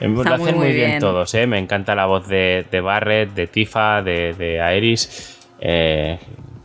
[0.00, 0.86] Eh, Lo Está hacen muy, muy, bien.
[0.88, 0.98] bien.
[1.00, 1.46] todos, ¿eh?
[1.46, 6.18] Me encanta la voz de, de Barret, de Tifa, de, de Aeris, eh,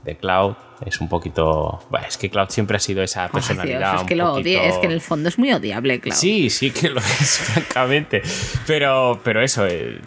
[0.04, 0.56] de Cloud.
[0.86, 1.82] Es un poquito.
[1.90, 3.80] Bueno, es que Cloud siempre ha sido esa personalidad.
[3.80, 6.20] Dios, es un que lo poquito- es que en el fondo es muy odiable, claro.
[6.20, 8.22] Sí, sí que lo es, francamente.
[8.68, 9.66] Pero, pero eso.
[9.68, 10.00] eh,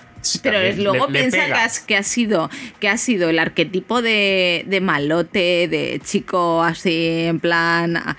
[0.42, 2.50] Pero luego le- piensa que, has- que ha sido
[2.80, 8.16] que ha sido el arquetipo de, de malote, de chico así en plan ah,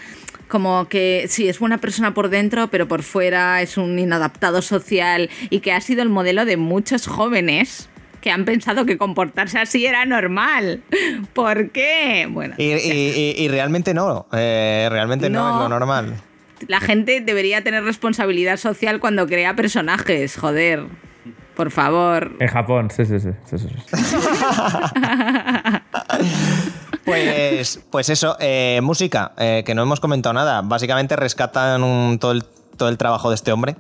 [0.48, 5.30] como que sí es buena persona por dentro, pero por fuera es un inadaptado social
[5.52, 7.90] y que ha sido el modelo de muchos jóvenes
[8.22, 10.82] que han pensado que comportarse así era normal.
[11.34, 12.28] ¿Por qué?
[12.30, 15.40] Bueno, Y, y- y- y realmente no, eh, realmente no.
[15.50, 15.56] No.
[15.56, 16.16] es lo normal.
[16.68, 20.84] la gente debería tener responsabilidad social cuando crea personajes, joder.
[21.56, 22.38] Por favor.
[22.40, 23.30] En Japón, sí, sí, sí.
[23.46, 23.76] sí, sí, sí.
[27.06, 30.62] Pues, pues eso, eh, música, eh, que no hemos comentado nada.
[30.62, 32.44] Básicamente rescatan un- todo, el,
[32.78, 33.76] todo el trabajo de este hombre,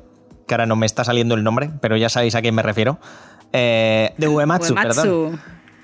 [0.47, 2.99] que ahora no me está saliendo el nombre, pero ya sabéis a quién me refiero.
[3.53, 5.07] Eh, de Uematsu, perdón.
[5.09, 5.39] Uematsu.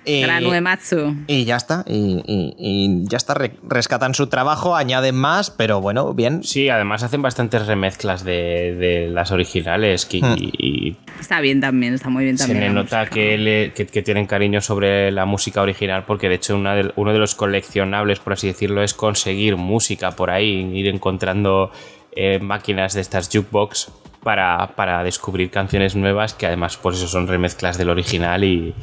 [0.07, 1.15] Y- Gran Uematsu.
[1.25, 5.81] Y ya está, y, y- y ya está, re- rescatan su trabajo, añaden más, pero
[5.81, 6.43] bueno, bien.
[6.43, 10.35] Sí, además hacen bastantes remezclas de, de las originales que- Hmm.
[10.37, 12.59] y, y Está bien también, está muy bien se también.
[12.61, 16.35] le la nota que, le- que- que tienen cariño sobre la música original porque de
[16.35, 20.69] hecho una de- uno de los coleccionables, por así decirlo, es conseguir música por ahí,
[20.71, 21.71] ir encontrando
[22.17, 23.91] eh, máquinas de estas jukebox
[24.25, 28.73] para, para descubrir canciones nuevas que además por eso son remezclas del original y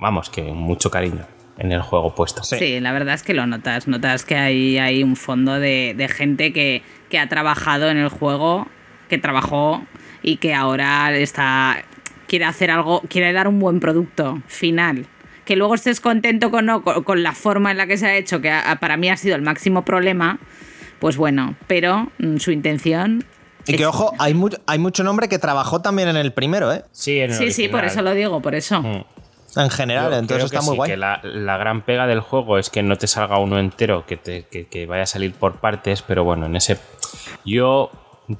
[0.00, 1.26] vamos, que mucho cariño
[1.58, 2.42] en el juego puesto.
[2.42, 2.56] Sí.
[2.58, 3.86] Sí, la verdad es que lo notas.
[3.86, 8.08] Notas que hay, hay un fondo de, de gente que, que ha trabajado en el
[8.08, 8.66] juego,
[9.10, 9.82] que trabajó
[10.22, 11.84] y que ahora está
[12.26, 15.04] quiere hacer algo, quiere dar un buen producto final.
[15.44, 18.16] Que luego estés contento con, no- con, con la forma en la que se ha
[18.16, 20.38] hecho, que a- para mí ha sido el máximo problema,
[20.98, 23.24] pues bueno, pero mm, su intención...
[23.66, 26.84] Y que ojo, hay, mu- hay mucho nombre que trabajó también en el primero, ¿eh?
[26.92, 28.82] Sí, en el Sí, sí, por eso lo digo, por eso.
[28.82, 29.04] Mm.
[29.54, 30.90] En general, Yo entonces creo está que muy sí, guay.
[30.90, 34.16] que la, la gran pega del juego es que no te salga uno entero, que,
[34.16, 36.78] te- que- que vaya a salir por partes, pero bueno, en ese.
[37.44, 37.90] Yo,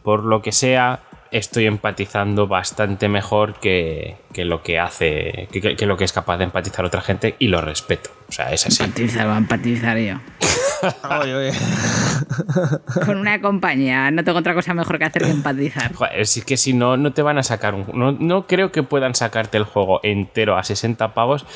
[0.02, 1.00] por lo que sea,
[1.32, 5.48] estoy empatizando bastante mejor que, que lo que hace.
[5.50, 8.10] Que, que- que lo que es capaz de empatizar otra gente y lo respeto.
[8.28, 8.82] O sea, es así.
[8.82, 10.14] Empatizar, voy a empatizar yo.
[11.20, 11.52] Oye, oye.
[13.06, 15.92] Con una compañía, no tengo otra cosa mejor que hacer que empatizar.
[15.94, 17.86] Joder, es que si no, no te van a sacar un.
[17.94, 21.46] No, no creo que puedan sacarte el juego entero a 60 pavos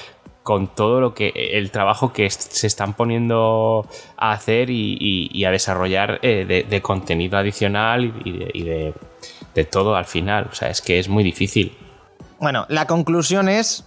[0.43, 1.33] con todo lo que.
[1.55, 6.63] el trabajo que se están poniendo a hacer y, y- y a desarrollar eh, de,
[6.63, 8.95] de contenido adicional y, de, y de-
[9.57, 10.49] de todo al final.
[10.53, 11.77] O sea, es que es muy difícil.
[12.39, 13.85] Bueno, la conclusión es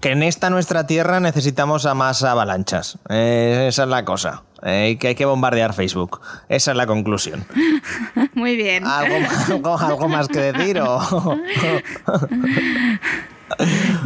[0.00, 2.98] que en esta nuestra tierra necesitamos a más avalanchas.
[3.10, 4.44] Eh, esa es la cosa.
[4.62, 6.20] Eh, y que hay que bombardear Facebook.
[6.48, 7.44] Esa es la conclusión.
[8.34, 8.86] Muy bien.
[8.86, 9.16] ¿Algo,
[9.48, 10.80] algo, algo más que decir?
[10.80, 11.00] O...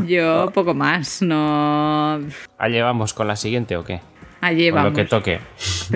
[0.06, 2.19] Yo poco más, no.
[2.59, 4.01] ¿Allí vamos con la siguiente o qué?
[4.40, 4.98] Allí Con lo vamos.
[4.98, 5.40] que toque.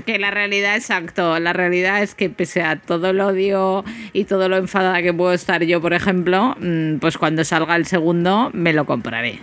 [0.04, 4.48] Que la realidad, exacto, la realidad es que pese a todo el odio y todo
[4.48, 8.72] lo enfadada que puedo estar yo, por ejemplo, mm, pues cuando salga el segundo me
[8.72, 9.40] lo compraré.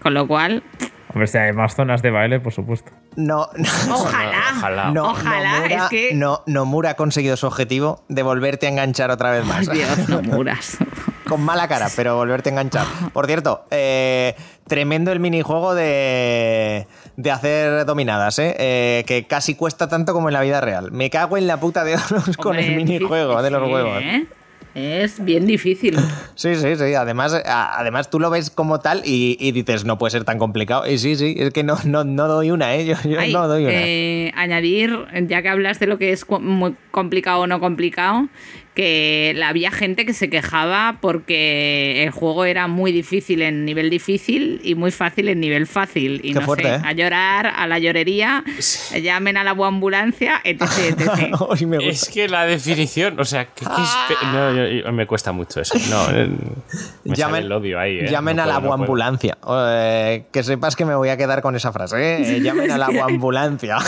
[0.00, 0.62] Con lo cual,
[1.16, 2.92] Hombre, si hay más zonas de baile, por supuesto.
[3.16, 3.94] No, no.
[3.94, 4.90] ojalá, Ojalá.
[4.90, 6.14] No, ojalá, Nomura, es que...
[6.14, 9.70] no, Nomura ha conseguido su objetivo de volverte a enganchar otra vez más.
[9.70, 10.76] Dios, no muras.
[11.26, 12.86] Con mala cara, pero volverte a enganchar.
[13.14, 14.36] Por cierto, eh,
[14.68, 16.86] tremendo el minijuego de,
[17.16, 18.54] de hacer dominadas, ¿eh?
[18.58, 20.92] Eh, Que casi cuesta tanto como en la vida real.
[20.92, 24.02] Me cago en la puta de oros con el minijuego de los sí, huevos.
[24.02, 24.26] ¿eh?
[24.74, 25.96] Es bien difícil.
[26.34, 26.92] Sí, sí, sí.
[26.94, 30.38] Además, a- además tú lo ves como tal y, y dices, no puede ser tan
[30.38, 30.86] complicado.
[30.86, 32.84] Y sí, sí, es que no, no, no doy una, ¿eh?
[32.84, 33.72] Yo, yo Ay, no doy una.
[33.74, 34.94] eh, añadir,
[35.28, 38.28] ya que hablas de lo que es muy complicado o no complicado,
[38.76, 43.88] que la- había gente que se quejaba porque el juego era muy difícil en nivel
[43.90, 46.20] difícil y muy fácil en nivel fácil.
[46.22, 46.80] Y Qué no fuerte, sé, ¿eh?
[46.84, 48.44] a llorar, a la llorería,
[49.02, 50.62] llamen a la ambulancia, etc.
[50.90, 51.10] etc.
[51.58, 51.90] Ay, me gusta.
[51.90, 55.60] Es que la definición, o sea, que, que espe- no, yo- yo- me cuesta mucho
[55.62, 55.74] eso.
[55.88, 56.28] No, eh,
[57.04, 58.00] me sale el odio ahí.
[58.00, 58.08] eh.
[58.10, 58.82] llamen No a la puedo, no puedo.
[58.82, 59.38] ambulancia.
[59.70, 61.96] Eh, que sepas que me voy a quedar con esa frase.
[61.96, 62.36] ¿eh?
[62.36, 63.78] Eh, llamen a la ambulancia.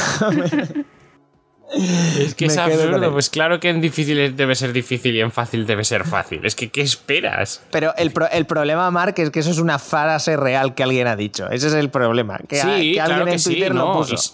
[2.18, 3.12] Es que Me es absurdo.
[3.12, 6.40] Pues claro que en difícil debe ser difícil y en fácil debe ser fácil.
[6.44, 7.62] Es que, ¿qué esperas?
[7.70, 11.06] Pero el, pro- el problema, Mark, es que eso es una frase real que alguien
[11.06, 11.50] ha dicho.
[11.50, 12.38] Ese es el problema.
[12.48, 13.92] Que, a- sí, que alguien claro que en Twitter sí, lo ¿no?
[13.92, 14.12] puso.
[14.12, 14.32] Y, s-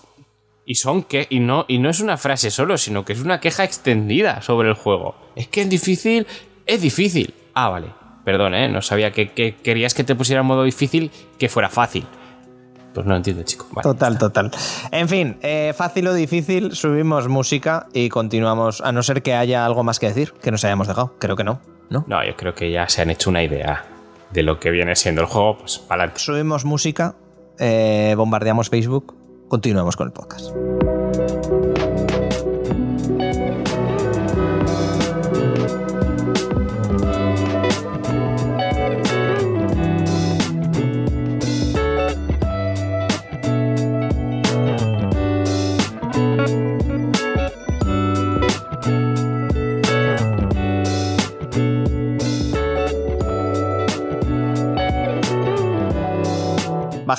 [0.67, 3.41] y son que y no y no es una frase solo, sino que es una
[3.41, 5.17] queja extendida sobre el juego.
[5.35, 6.27] Es que en difícil
[6.67, 7.35] es difícil.
[7.55, 7.89] Ah, vale.
[8.25, 8.69] Perdón, ¿eh?
[8.71, 12.07] No sabía que, que querías que te pusiera en modo difícil que fuera fácil.
[12.95, 13.67] Pues no entiendo, chico.
[13.73, 13.83] Vale.
[13.83, 14.51] Total, total.
[14.93, 18.81] En fin, eh, fácil o difícil, subimos música y continuamos.
[18.81, 21.15] A no ser que haya algo más que decir, que nos hayamos dejado.
[21.19, 21.61] Creo que no.
[21.91, 22.05] ¿No?
[22.07, 23.85] No, yo creo que ya se han hecho una idea
[24.33, 26.21] de lo que viene siendo el juego, pues para adelante.
[26.21, 27.17] Subimos música,
[27.59, 29.15] eh, bombardeamos Facebook,
[29.49, 30.51] continuamos con el podcast.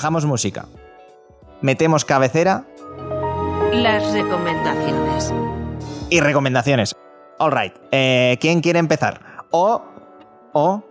[0.06, 0.66] Bajamos música,
[1.62, 2.64] metemos cabecera
[3.72, 5.34] Las recomendaciones.
[6.10, 6.94] y recomendaciones.
[7.40, 7.72] All right.
[7.90, 9.20] eh, ¿Quién quiere empezar?
[9.50, 9.82] O,
[10.52, 10.84] o,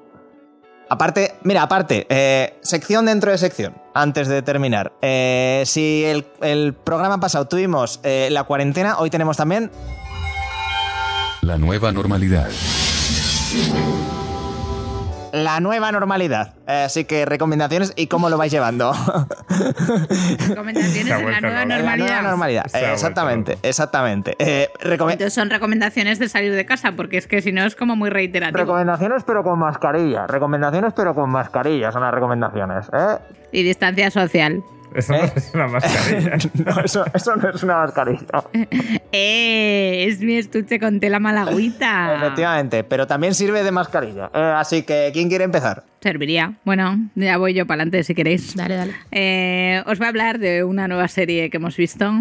[0.90, 4.92] aparte, mira, aparte, eh, sección dentro de sección, antes de terminar.
[5.02, 9.72] Eh, si el, el programa pasado tuvimos eh, la cuarentena, hoy tenemos también
[11.42, 12.50] La nueva normalidad.
[15.44, 16.54] La nueva normalidad.
[16.68, 18.94] Eh, así que recomendaciones y cómo lo vais llevando.
[20.48, 21.48] Recomendaciones en la nueva loco.
[21.48, 21.98] La normalidad.
[21.98, 22.66] nueva normalidad.
[22.76, 24.36] Eh, exactamente, exactamente.
[24.40, 27.76] Eh, recome- Entonces son recomendaciones de salir de casa, porque es que si no es
[27.76, 28.58] como muy reiterativo.
[28.60, 30.28] recomendaciones pero con mascarilla.
[30.28, 32.88] Recomendaciones pero con mascarilla son las recomendaciones.
[32.94, 33.18] ¿eh?
[33.52, 34.64] y distancia social.
[34.96, 35.32] Eso no ¿Eh?
[35.36, 36.38] es una mascarilla.
[36.66, 38.44] no, eso, eso no es una mascarilla.
[39.12, 40.06] ¡Eh!
[40.08, 42.16] Es mi estuche con tela malagüita.
[42.16, 44.32] Efectivamente, pero también sirve de mascarilla.
[44.34, 45.84] Eh, así que, ¿quién quiere empezar?
[46.02, 46.54] Serviría.
[46.64, 48.56] Bueno, ya voy yo para adelante si queréis.
[48.56, 48.94] Dale, dale.
[49.12, 52.12] Eh, os voy a hablar de una nueva serie que hemos visto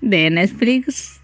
[0.00, 1.20] de Netflix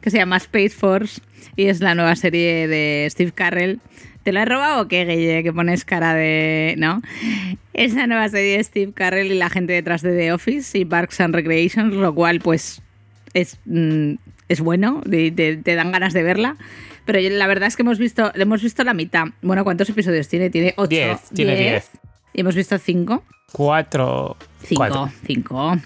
[0.00, 1.20] que se llama Space Force
[1.56, 3.80] y es la nueva serie de Steve Carrell.
[4.22, 5.42] ¿Te lo he robado o qué, Guille?
[5.42, 6.74] Que pones cara de...
[6.78, 7.00] ¿No?
[7.72, 10.84] Es la nueva serie de Steve Carrell y la gente detrás de The Office y
[10.84, 12.82] Parks and Recreations, lo cual pues
[13.32, 14.14] es, mm,
[14.48, 16.56] es bueno, te, te- dan ganas de verla.
[17.06, 19.24] Pero la verdad es que hemos visto, hemos visto la mitad.
[19.40, 20.50] Bueno, ¿cuántos episodios tiene?
[20.50, 20.88] Tiene ocho.
[20.90, 21.90] Diez, tiene diez.
[22.34, 23.24] Y hemos visto cinco.
[23.52, 24.36] Cuatro.
[24.62, 25.10] Cinco, cuatro.
[25.26, 25.76] cinco.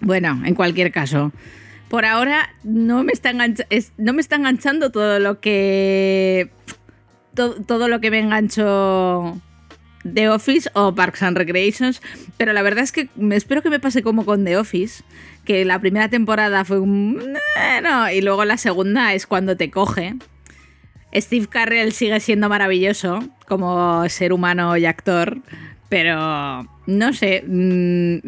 [0.00, 1.32] Bueno, en cualquier caso.
[1.88, 6.48] Por ahora no me está, engancha- es- no me está enganchando todo lo que.
[7.34, 9.38] To- todo lo que me enganchó
[10.10, 12.00] The Office o Parks and Recreations.
[12.36, 15.02] Pero la verdad es que me espero que me pase como con The Office.
[15.44, 17.36] Que la primera temporada fue un.
[17.56, 20.14] "Eh, no", y luego la segunda es cuando te coge.
[21.14, 25.38] Steve Carrell sigue siendo maravilloso como ser humano y actor,
[25.88, 28.18] pero no sé, mm,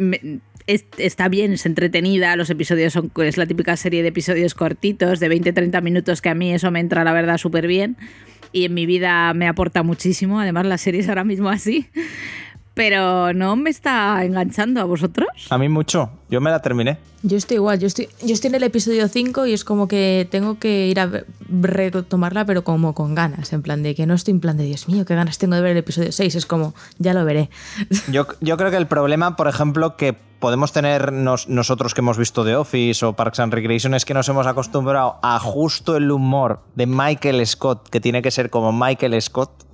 [0.66, 5.28] está bien, es entretenida, los episodios son es la típica serie de episodios cortitos de
[5.28, 7.96] 20-30 minutos que a mí eso me entra la verdad súper bien
[8.52, 11.88] y en mi vida me aporta muchísimo, además la serie es ahora mismo así,
[12.74, 15.28] pero no me está enganchando a vosotros.
[15.50, 16.10] A mí mucho.
[16.30, 16.98] Yo me la terminé.
[17.24, 20.26] Yo estoy igual, yo estoy, yo estoy en el episodio 5 y es como que
[20.30, 21.08] tengo que ir a
[21.48, 24.88] retomarla, pero como con ganas, en plan de que no estoy en plan de Dios
[24.88, 27.48] mío, qué ganas tengo de ver el episodio 6, es como, ya lo veré.
[28.10, 32.18] Yo, yo creo que el problema, por ejemplo, que podemos tener nos- nosotros que hemos
[32.18, 36.10] visto The Office o Parks and Recreation es que nos hemos acostumbrado a justo el
[36.10, 39.64] humor de Michael Scott, que tiene que ser como Michael Scott.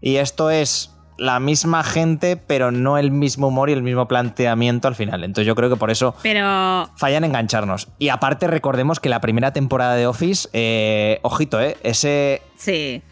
[0.00, 4.88] Y esto es la misma gente, pero no el mismo humor y el mismo planteamiento
[4.88, 5.24] al final.
[5.24, 7.88] Entonces yo creo que por eso Pero fallan en engancharnos.
[7.98, 11.76] Y aparte recordemos que la primera temporada de Office, eh, ojito, ¿eh?
[11.82, 12.42] Ese...
[12.56, 13.02] Sí.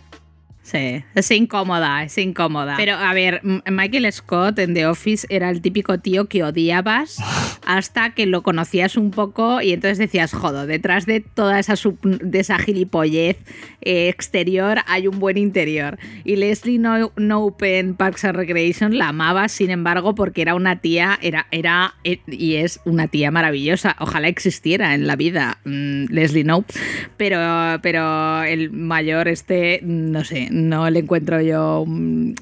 [0.62, 2.74] Sí, es incómoda, es incómoda.
[2.76, 7.18] Pero a ver, Michael Scott en The Office era el típico tío que odiabas
[7.66, 12.40] hasta que lo conocías un poco y entonces decías, jodo, detrás de toda esa, de
[12.40, 13.39] esa gilipollez
[13.80, 15.98] eh, exterior hay un buen interior.
[16.24, 20.80] Y Leslie no, Knope en Parks and Recreation la amaba, sin embargo, porque era una
[20.80, 23.97] tía, era, era eh, y es una tía maravillosa.
[23.98, 26.72] Ojalá existiera en la vida mm, Leslie Knope,
[27.16, 31.84] pero, pero el mayor este, no sé, no le encuentro yo...
[31.86, 32.32] mm,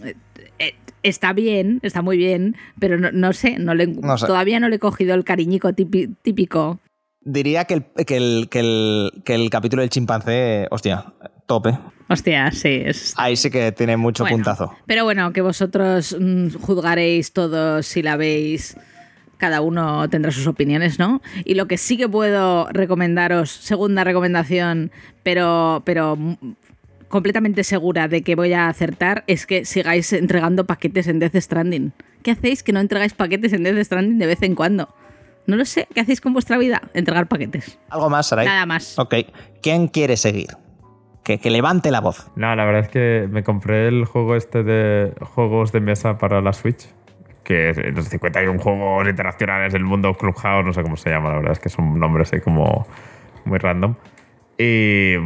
[0.58, 4.26] eh, Está bien, está muy bien, pero no, no sé, no le, No sé.
[4.26, 6.78] todavía no le he cogido el cariñico típi- típico.
[7.22, 11.06] Diría que el, que el, que el, que el capítulo del chimpancé, hostia,
[11.46, 11.78] tope.
[12.10, 14.72] Hostia, sí, es, Ahí sí que tiene mucho Bueno, puntazo.
[14.86, 18.76] Pero bueno, que vosotros mm, juzgaréis todos si la veis.
[19.38, 21.22] Cada uno tendrá sus opiniones, ¿no?
[21.46, 24.90] Y lo que sí que puedo recomendaros, segunda recomendación,
[25.22, 26.18] pero, pero
[27.10, 31.92] completamente segura de que voy a acertar, es que sigáis entregando paquetes en Death Stranding.
[32.22, 34.88] ¿Qué hacéis que no entregáis paquetes en Death Stranding de vez en cuando?
[35.46, 36.80] No lo sé, ¿qué hacéis con vuestra vida?
[36.94, 37.78] Entregar paquetes.
[37.90, 38.46] ¿Algo más, Saray?
[38.46, 38.96] Nada más.
[38.98, 39.14] Ok.
[39.60, 40.50] ¿Quién quiere seguir?
[41.24, 42.30] Que, que levante la voz.
[42.36, 46.40] No, la verdad es que me compré el juego este de juegos de mesa para
[46.40, 46.88] la Switch.
[47.42, 51.36] Que es los 51 juegos internacionales del mundo Clubhouse, no sé cómo se llama, la
[51.36, 52.86] verdad es que es un nombre así como
[53.44, 53.96] muy random.
[54.62, 55.16] Y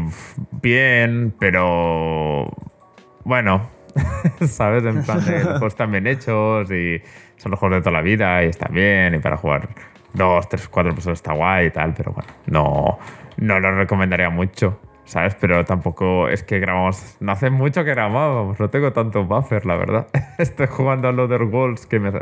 [0.63, 2.49] bien, pero
[3.25, 3.69] bueno,
[4.47, 4.85] ¿sabes?
[4.85, 7.03] En plan de los juegos están bien hechos y
[7.37, 9.71] son los juegos de toda la vida y están bien y para jugar
[10.13, 12.99] dos, tres, cuatro personas está guay y tal, pero bueno, no,
[13.39, 15.35] no lo recomendaría mucho, ¿sabes?
[15.37, 19.77] Pero tampoco es que grabamos, no hace mucho que grabábamos, no tengo tanto buffer, la
[19.77, 20.07] verdad.
[20.39, 22.13] Estoy jugando al Other Worlds que me,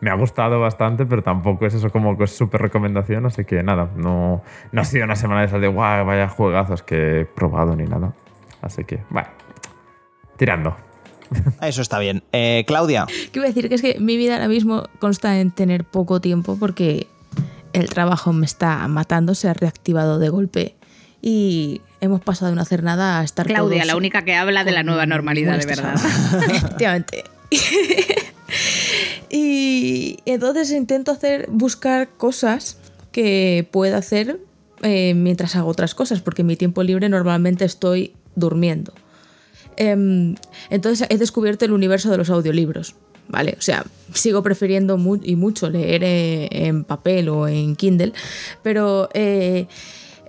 [0.00, 3.62] me ha gustado bastante, pero tampoco es eso como que es súper recomendación, así que
[3.62, 4.42] nada, no,
[4.72, 7.84] no ha sido una semana de esas de guau, vaya juegazos que he probado ni
[7.84, 8.12] nada.
[8.60, 9.28] Así que, bueno,
[10.36, 10.76] tirando.
[11.62, 12.22] Eso está bien.
[12.32, 13.68] Eh, Claudia, ¿Qué iba a decir?
[13.68, 17.06] Que es que mi vida ahora mismo consta en tener poco tiempo porque
[17.72, 20.76] el trabajo me está matando, se ha reactivado de golpe
[21.20, 24.64] y hemos pasado de no hacer nada a estar Claudia, todos la única que habla
[24.64, 25.94] de la nueva normalidad, de verdad.
[26.50, 27.24] Efectivamente.
[29.30, 32.76] y entonces intento hacer, buscar cosas
[33.12, 34.40] que pueda hacer
[34.82, 38.92] eh, mientras hago otras cosas, porque en mi tiempo libre normalmente estoy durmiendo.
[39.76, 40.34] Em,
[40.70, 42.94] entonces he descubierto el universo de los audiolibros.
[43.28, 43.54] ¿Vale?
[43.56, 48.12] O sea, sigo prefiriendo mu- y mucho leer eh, en papel o en Kindle,
[48.64, 49.68] pero eh,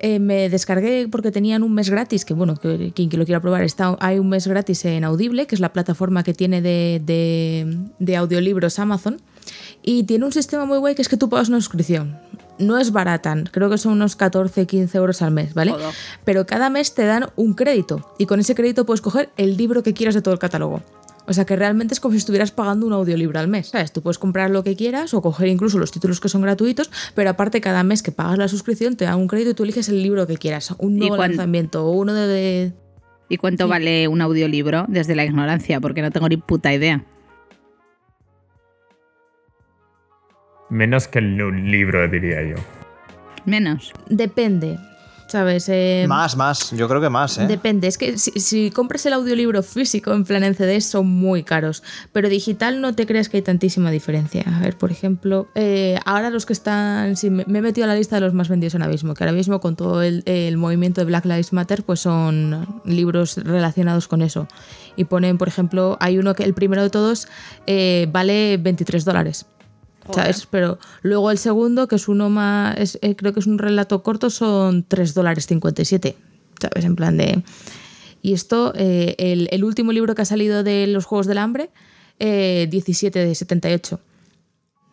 [0.03, 3.39] eh, me descargué porque tenían un mes gratis, que bueno, que, quien que lo quiera
[3.41, 7.01] probar, está, hay un mes gratis en Audible, que es la plataforma que tiene de,
[7.03, 9.21] de- de audiolibros Amazon,
[9.81, 12.17] y tiene un sistema muy guay que es que tú pagas una suscripción.
[12.59, 15.71] No es barata, creo que son unos 14, 15 euros al mes, ¿vale?
[15.71, 15.87] Joder.
[16.23, 19.81] Pero cada mes te dan un crédito y con ese crédito puedes coger el libro
[19.83, 20.81] que quieras de todo el catálogo.
[21.25, 23.93] O sea que realmente es como si estuvieras pagando un audiolibro al mes, ¿sabes?
[23.93, 27.29] Tú puedes comprar lo que quieras o coger incluso los títulos que son gratuitos, pero
[27.29, 30.03] aparte cada mes que pagas la suscripción te dan un crédito y tú eliges el
[30.03, 32.73] libro que quieras, un nuevo cuán- lanzamiento o uno de, de-
[33.29, 35.79] ¿Y cuánto vale un audiolibro desde la ignorancia?
[35.79, 37.05] Porque no tengo ni puta idea.
[40.69, 42.55] Menos que el un libro, diría yo.
[43.45, 43.91] Menos.
[44.09, 44.77] Depende,
[45.33, 45.67] ¿sabes?
[45.67, 46.69] Eh, más, más.
[46.71, 47.47] Yo creo que más, ¿eh?
[47.47, 51.41] Depende, es que si, si compras el audiolibro físico en plan en CD son muy
[51.41, 51.81] caros,
[52.11, 54.43] pero digital no te creas que hay tantísima diferencia.
[54.45, 57.95] A ver, por ejemplo, eh, ahora los que están, me, me he metido a la
[57.95, 61.01] lista de los más vendidos ahora mismo, que ahora mismo con todo el, el movimiento
[61.01, 64.47] de Black Lives Matter, pues son libros relacionados con eso.
[64.95, 67.27] Y ponen, por ejemplo, hay uno que el primero de todos
[67.65, 69.47] eh, vale 23 dólares.
[70.11, 70.47] ¿Sabes?
[70.49, 74.29] Pero luego el segundo, que es uno más, eh, creo que es un relato corto,
[74.29, 76.15] son 3 dólares 57.
[76.59, 76.85] ¿Sabes?
[76.85, 77.43] En plan de...
[78.21, 81.69] Y esto, eh, el, último libro que ha salido de los Juegos del Hambre,
[82.19, 83.99] eh, 17 de 78.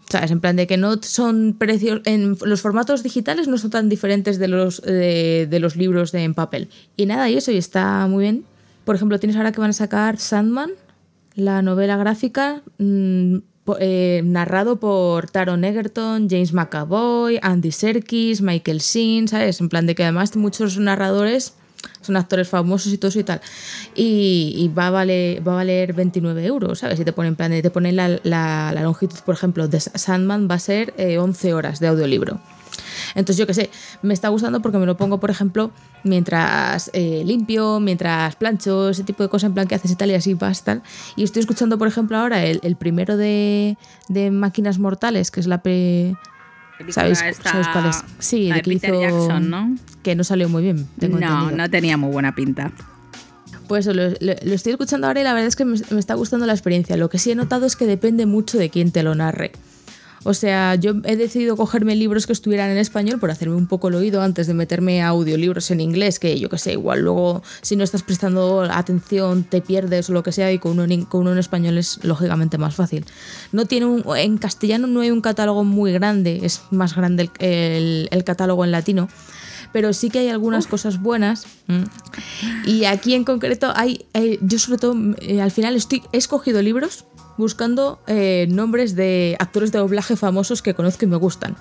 [0.09, 0.33] ¿Sabes?
[0.33, 2.01] En plan de que no son precios.
[2.05, 6.25] En los formatos digitales no son tan diferentes de los, de, de los libros de,
[6.25, 6.69] en papel.
[6.97, 8.45] Y nada, y eso, y está muy bien.
[8.85, 10.71] Por ejemplo, tienes ahora que van a sacar Sandman,
[11.37, 13.37] la novela gráfica, mm,
[13.79, 19.61] eh, narrado por Taron Egerton, James McAvoy, Andy Serkis, Michael Sheen, ¿sabes?
[19.61, 21.55] En plan de que además muchos narradores
[22.03, 23.41] son actores famosos y todo eso y tal.
[23.95, 26.99] Y, va, a valer, va a valer 29 euros, ¿sabes?
[27.01, 29.81] Y te ponen, en plan de- te ponen la, la- la longitud, por ejemplo, de
[29.81, 32.41] Sandman va a ser eh, 11 horas de audiolibro.
[33.15, 33.71] Entonces, yo qué sé,
[34.03, 35.71] me está gustando porque me lo pongo, por ejemplo,
[36.05, 40.11] mientras eh, limpio, mientras plancho, ese tipo de cosas en plan que haces y tal
[40.11, 40.83] y así vas tal.
[41.17, 43.77] Y estoy escuchando, por ejemplo, ahora el, el primero de,
[44.09, 46.17] de Máquinas Mortales, que es la pre...
[46.89, 47.97] ¿Sabéis, Esta- ¿sabéis cuál es?
[48.21, 49.77] Sí, la de de que Peter hizo- Jackson, ¿no?
[50.03, 51.57] Que no salió muy bien, tengo No, entendido.
[51.59, 52.73] no tenía muy buena pinta.
[53.69, 56.15] Pues lo, lo- lo estoy escuchando ahora y la verdad es que me, me está
[56.15, 56.97] gustando la experiencia.
[56.97, 59.53] Lo que sí he notado es que depende mucho de quién te lo narre.
[60.23, 63.89] O sea, yo he decidido cogerme libros que estuvieran en español por hacerme un poco
[63.89, 67.43] el oído antes de meterme a audiolibros en inglés, que yo que sé, igual luego
[67.63, 71.05] si no estás prestando atención te pierdes o lo que sea y con uno en,
[71.07, 73.07] con uno en español es lógicamente más fácil.
[73.53, 77.47] No tiene un, en castellano no hay un catálogo muy grande, es más grande el-
[77.49, 79.09] el- el catálogo en latino
[79.73, 81.45] pero sí que hay algunas cosas buenas.
[82.67, 86.61] Y aquí en concreto hay, hay- yo sobre todo eh, al final estoy, he escogido
[86.61, 87.05] libros
[87.41, 91.57] buscando eh, nombres de actores de doblaje famosos que conozco y me gustan.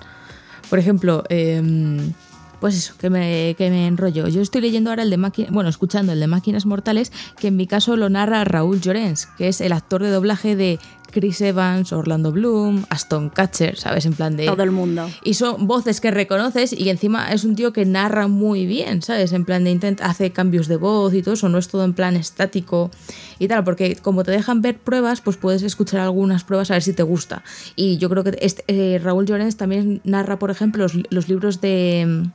[0.68, 2.12] Por ejemplo, em,
[2.60, 4.28] pues eso, que me, que me enrollo.
[4.28, 7.56] Yo estoy leyendo ahora el de máquinas, bueno, escuchando el de Máquinas Mortales, que en
[7.56, 10.78] mi caso lo narra Raúl Llorens, que es el actor de doblaje de
[11.10, 14.06] Chris Evans, Orlando Bloom, Aston Catcher, ¿sabes?
[14.06, 14.46] En plan de...
[14.46, 15.08] Todo el mundo.
[15.24, 19.32] Y son voces que reconoces y encima es un tío que narra muy bien, ¿sabes?
[19.32, 21.92] En plan de intenta, hace cambios de voz y todo eso, no es todo en
[21.92, 22.90] plan estático
[23.38, 26.82] y tal, porque como te dejan ver pruebas, pues puedes escuchar algunas pruebas a ver
[26.82, 27.42] si te gusta.
[27.76, 31.60] Y yo creo que este, eh, Raúl Llorens también narra, por ejemplo, los, los libros
[31.60, 32.28] de...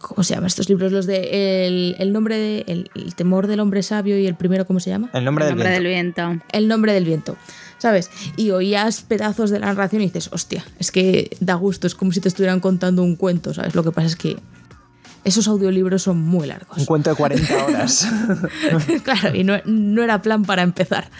[0.00, 0.90] ¿Cómo se llaman estos libros?
[0.90, 2.64] Los de El, el nombre de...
[2.66, 5.10] El, el temor del hombre sabio y el primero, ¿cómo se llama?
[5.12, 6.22] El nombre El del nombre viento.
[6.22, 6.46] del viento.
[6.52, 7.36] El nombre del viento,
[7.82, 8.10] ¿sabes?
[8.36, 12.12] Y oías pedazos de la narración y dices, hostia, es que da gusto, es como
[12.12, 13.74] si te estuvieran contando un cuento, ¿sabes?
[13.74, 14.36] Lo que pasa es que
[15.24, 16.86] esos audiolibros son muy Un largos.
[16.86, 18.06] cuento de 40 horas.
[19.02, 21.10] claro, y no, no era plan para empezar.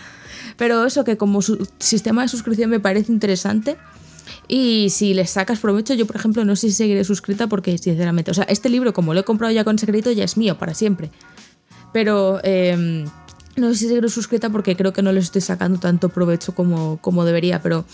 [0.57, 3.77] Pero eso que como su sistema de suscripción me parece interesante.
[4.47, 8.31] Y si les sacas provecho, yo por ejemplo no sé si seguiré suscrita porque sinceramente,
[8.31, 10.59] o sea, este libro como lo he comprado ya con ese crédito ya es mío
[10.59, 11.11] para siempre.
[11.93, 13.05] Pero eh,
[13.55, 16.97] No sé si seguiré suscrita porque creo que no les estoy sacando tanto provecho como,
[17.03, 17.85] como debería, pero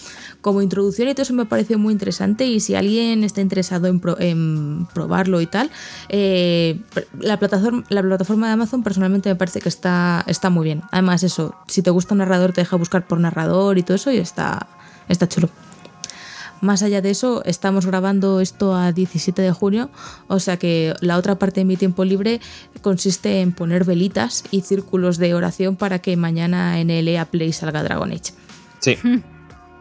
[0.40, 3.98] como introducción y todo eso me pareció muy interesante y si alguien está interesado en,
[3.98, 5.68] pro- en probarlo y tal,
[6.10, 6.80] eh,
[7.18, 10.82] la, plataforma, la plataforma de Amazon personalmente me parece que está, está muy bien.
[10.92, 14.12] Además eso, si te gusta un narrador te deja buscar por narrador y todo eso
[14.12, 14.68] y está,
[15.08, 15.48] está chulo.
[16.60, 19.90] Más allá de eso, estamos grabando esto a 17 de junio,
[20.26, 22.40] o sea que la otra parte de mi tiempo libre
[22.82, 27.52] consiste en poner velitas y círculos de oración para que mañana en el EA Play
[27.52, 28.32] salga Dragon Age.
[28.80, 28.96] Sí,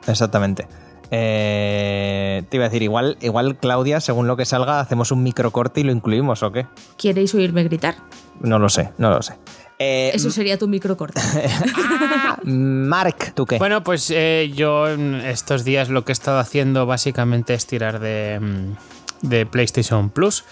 [0.08, 0.68] exactamente.
[1.10, 5.82] Eh, te iba a decir, igual, igual Claudia, según lo que salga, hacemos un microcorte
[5.82, 6.68] y lo incluimos, ¿o qué?
[6.98, 7.96] ¿Queréis oírme gritar?
[8.42, 9.36] No lo sé, no lo sé.
[9.80, 11.22] Eh, Eso sería tu microcorte.
[12.44, 13.58] Mark, ¿tú qué?
[13.58, 18.00] Bueno, pues eh, yo en estos días lo que he estado haciendo básicamente es tirar
[18.00, 20.44] de, mm, de PlayStation Plus.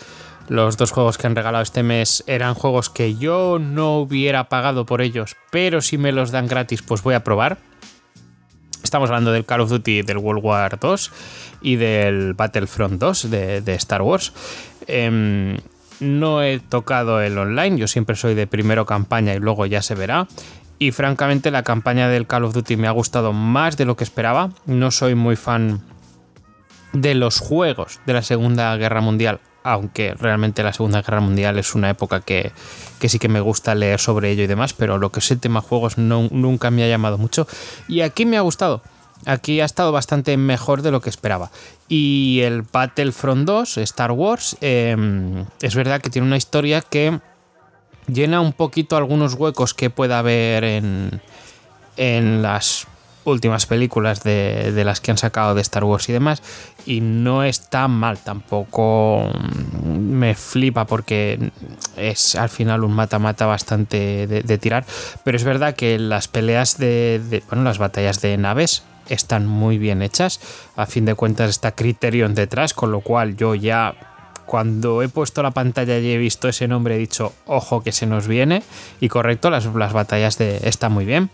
[0.47, 4.85] Los dos juegos que han regalado este mes eran juegos que yo no hubiera pagado
[4.85, 7.57] por ellos, pero si me los dan gratis, pues voy a probar.
[8.83, 11.11] Estamos hablando del Call of Duty del World War 2
[11.63, 14.31] y del Battlefront 2 de, de Star Wars.
[14.85, 15.57] Em,
[15.99, 19.95] no he tocado el online, yo siempre soy de primero campaña y luego ya se
[19.95, 20.27] verá.
[20.77, 24.03] Y francamente la campaña del Call of Duty me ha gustado más de lo que
[24.03, 24.51] esperaba.
[24.65, 25.81] No soy muy fan
[26.91, 31.75] de los juegos de la Segunda Guerra Mundial, aunque realmente la Segunda Guerra Mundial es
[31.75, 32.51] una época que,
[32.99, 35.39] que sí que me gusta leer sobre ello y demás, pero lo que es el
[35.39, 37.47] tema juegos no, nunca me ha llamado mucho.
[37.87, 38.81] Y aquí me ha gustado.
[39.25, 41.49] Aquí ha estado bastante mejor de lo que esperaba.
[41.87, 44.95] Y el Battlefront 2, Star Wars, eh,
[45.61, 47.19] es verdad que tiene una historia que
[48.07, 51.21] llena un poquito algunos huecos que pueda haber en,
[51.97, 52.87] en las
[53.23, 56.43] últimas películas de, de las que han sacado de Star Wars y demás.
[56.85, 59.27] Y no está mal, tampoco
[59.83, 61.51] me flipa porque
[61.97, 64.85] es al final un mata-mata bastante de, tirar.
[65.23, 70.01] Pero es verdad que las peleas de- bueno, las batallas de naves están muy bien
[70.01, 70.39] hechas.
[70.75, 73.95] A fin de cuentas está Criterion detrás, con lo cual yo ya
[74.45, 78.05] cuando he puesto la pantalla y he visto ese nombre he dicho, ojo que se
[78.05, 78.63] nos viene.
[78.99, 81.29] Y correcto, las, las batallas de, están muy bien.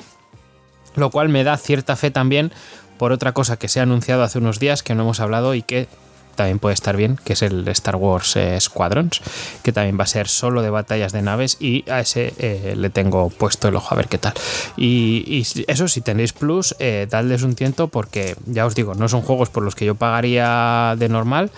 [0.96, 2.52] Lo cual me da cierta fe también
[2.98, 5.62] por otra cosa que se ha anunciado hace unos días que no hemos hablado y
[5.62, 5.88] que
[6.36, 9.22] también puede estar bien, que es el Star Wars eh, Squadrons,
[9.64, 12.90] que también va a ser solo de batallas de naves y a ese eh, le
[12.90, 14.34] tengo puesto el ojo a ver qué tal.
[14.78, 19.22] Y, eso, si tenéis plus, eh, dadles un tiento porque ya os digo, no son
[19.22, 21.52] juegos por los que yo pagaría de normal,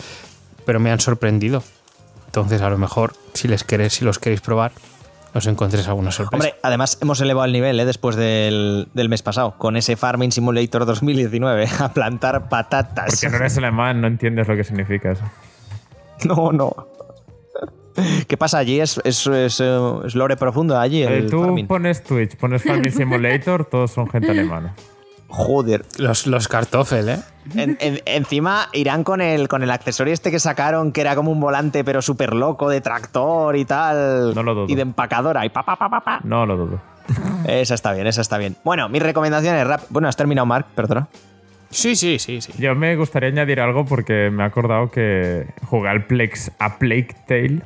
[0.65, 1.63] pero me han sorprendido.
[2.27, 4.71] Entonces, a lo mejor, si les queréis, si los queréis probar,
[5.34, 6.35] os encontréis alguna sorpresa.
[6.35, 7.85] Hombre, además hemos elevado el nivel ¿eh?
[7.85, 13.19] después del, del mes pasado, con ese Farming Simulator 2019, a plantar patatas.
[13.22, 15.23] Porque no eres alemán, no entiendes lo que significa eso.
[16.26, 16.73] No, no.
[18.27, 18.80] ¿Qué pasa allí?
[18.80, 21.03] ¿Es, es, es, es lore profundo allí?
[21.03, 21.68] Eh, tú farming?
[21.68, 24.73] pones Twitch, pones Farming Simulator, todos son gente alemana.
[25.35, 25.84] Joder.
[25.97, 27.19] Los, los Kartoffel, ¿eh?
[27.55, 31.31] En- en- encima irán con el, con el accesorio este que sacaron, que era como
[31.31, 34.35] un volante, pero súper loco, de tractor y tal.
[34.35, 34.65] No lo dudo.
[34.69, 35.43] Y de empacadora.
[35.43, 36.19] Y pa, pa, pa, pa, pa.
[36.23, 36.81] No lo dudo.
[37.47, 38.55] Esa está bien, esa está bien.
[38.64, 39.81] Bueno, mis recomendaciones rap.
[39.89, 41.07] Bueno, has terminado, Mark, perdona.
[41.72, 42.53] Sí, sí, sí, sí.
[42.60, 47.15] Yo me gustaría añadir algo porque me he acordado que jugué al Plex, a Plague
[47.27, 47.61] Tale.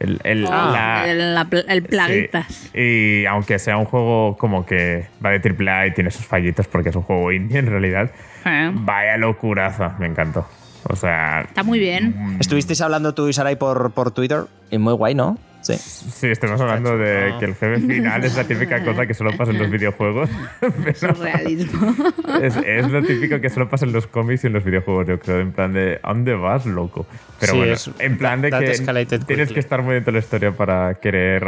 [0.00, 2.46] El, el- la- el, la pl- el plaguitas.
[2.48, 2.70] Sí.
[2.78, 5.40] Y aunque sea un juego como que va de
[5.70, 8.10] AAA y tiene sus fallitos porque es un juego indie en realidad,
[8.46, 10.48] Eh, vaya locuraza, me encantó.
[10.88, 12.36] O sea, Está muy bien.
[12.40, 14.44] Estuvisteis hablando tú y Sarai por, por Twitter.
[14.70, 15.36] Y muy guay, ¿no?
[15.62, 15.74] Sí.
[15.76, 19.50] sí, estamos hablando de que el jefe final es la típica cosa que solo pasa
[19.52, 20.28] en los videojuegos.
[20.94, 21.94] Surrealismo.
[22.42, 25.18] es, es lo típico que solo pasa en los cómics y en los videojuegos, yo
[25.18, 25.40] creo.
[25.40, 27.06] En plan de, ¿a dónde vas, loco?
[27.38, 29.18] Pero Sí, bueno, es- en plan de that que tienes
[29.48, 29.54] quickly.
[29.54, 31.44] que estar muy dentro de la historia para querer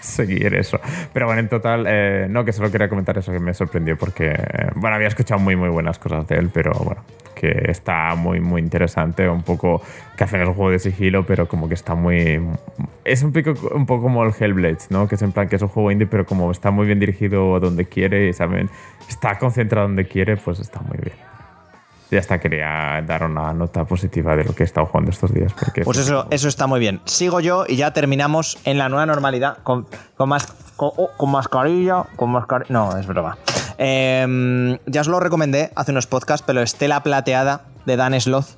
[0.00, 0.80] seguir eso.
[1.12, 4.30] Pero bueno, en total, eh, no, que solo quería comentar eso que me sorprendió porque,
[4.30, 7.02] eh, bueno, había escuchado muy, muy buenas cosas de él, pero bueno,
[7.34, 9.28] que está muy, muy interesante.
[9.28, 9.82] Un poco,
[10.16, 12.40] que es un juego de sigilo, pero como que está muy.
[13.04, 15.06] Es un, pico, un poco como el Hellblade, ¿no?
[15.06, 17.54] Que es en plan que es un juego indie, pero como está muy bien dirigido
[17.54, 18.68] a donde quiere y saben,
[19.08, 21.35] está concentrado donde quiere, pues está muy bien.
[22.10, 25.52] Ya está, quería dar una nota positiva de lo que he estado jugando estos días.
[25.52, 27.00] Porque Pues eso, eso está muy bien.
[27.04, 30.46] Sigo yo y ya terminamos en la nueva normalidad con, con, más,
[30.76, 32.04] con, oh, con mascarilla.
[32.14, 32.72] Con mascarilla.
[32.72, 33.36] No, es broma.
[33.78, 38.56] Eh, ya os lo recomendé hace unos podcasts, pero Estela Plateada de Dan Sloth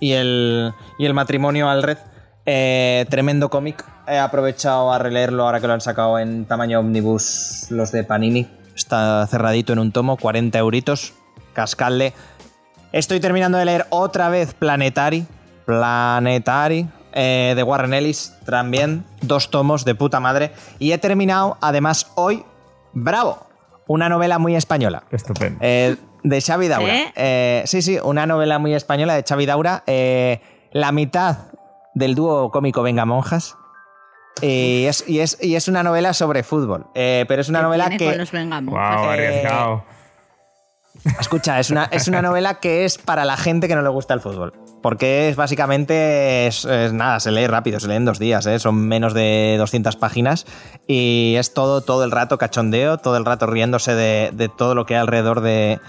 [0.00, 1.98] y el, y el matrimonio al red.
[2.44, 3.84] Eh, tremendo cómic.
[4.08, 8.48] He aprovechado a releerlo ahora que lo han sacado en tamaño omnibus los de Panini.
[8.74, 11.14] Está cerradito en un tomo, 40 euritos.
[11.52, 12.14] Cascadle.
[12.92, 15.26] Estoy terminando de leer otra vez Planetary.
[15.64, 16.88] Planetary.
[17.14, 20.52] eh, de Warren Ellis, también dos tomos de puta madre.
[20.78, 22.44] Y he terminado, además, hoy,
[22.94, 23.46] bravo,
[23.86, 25.02] una novela muy española.
[25.10, 25.58] Estupendo.
[25.62, 26.94] Eh, de Xavi Daura.
[26.94, 27.12] ¿Eh?
[27.16, 29.82] Eh, sí, sí, una novela muy española de Xavi Daura.
[29.86, 30.40] eh,
[30.72, 31.36] la mitad
[31.94, 33.56] del dúo cómico Venga Monjas.
[34.40, 36.86] Y es, y es, y es una novela sobre fútbol.
[36.94, 38.06] Eh, pero es una ¿Qué novela tiene que.
[38.06, 38.96] con los Vengamonjas?
[38.96, 39.84] Wow, eh, arriesgado.
[41.20, 44.14] Escucha, es una, es una novela que es para la gente que no le gusta
[44.14, 44.52] el fútbol.
[44.82, 48.58] Porque es básicamente, es, nada, se lee rápido, se lee en dos días, ¿eh?
[48.58, 50.44] son menos de 200 páginas
[50.88, 54.84] y es todo, todo el rato cachondeo, todo el rato riéndose de, de todo lo
[54.84, 55.80] que hay alrededor de,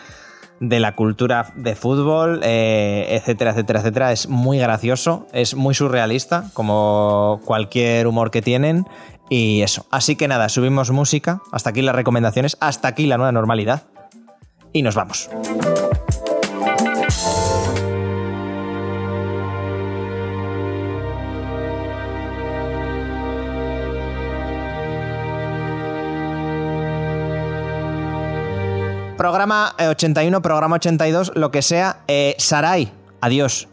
[0.60, 4.12] de la cultura de fútbol, eh, etcétera, etcétera, etcétera.
[4.12, 8.88] Es muy gracioso, es muy surrealista, como cualquier humor que tienen.
[9.30, 9.86] Y eso.
[9.90, 11.42] Así que nada, subimos música.
[11.52, 12.58] Hasta aquí las recomendaciones.
[12.60, 13.84] Hasta aquí la nueva normalidad.
[14.74, 15.30] Y nos vamos.
[29.18, 31.98] Programa eh, 81, programa 82, lo que sea.
[32.08, 32.92] Eh, Sarai,
[33.22, 33.68] adiós.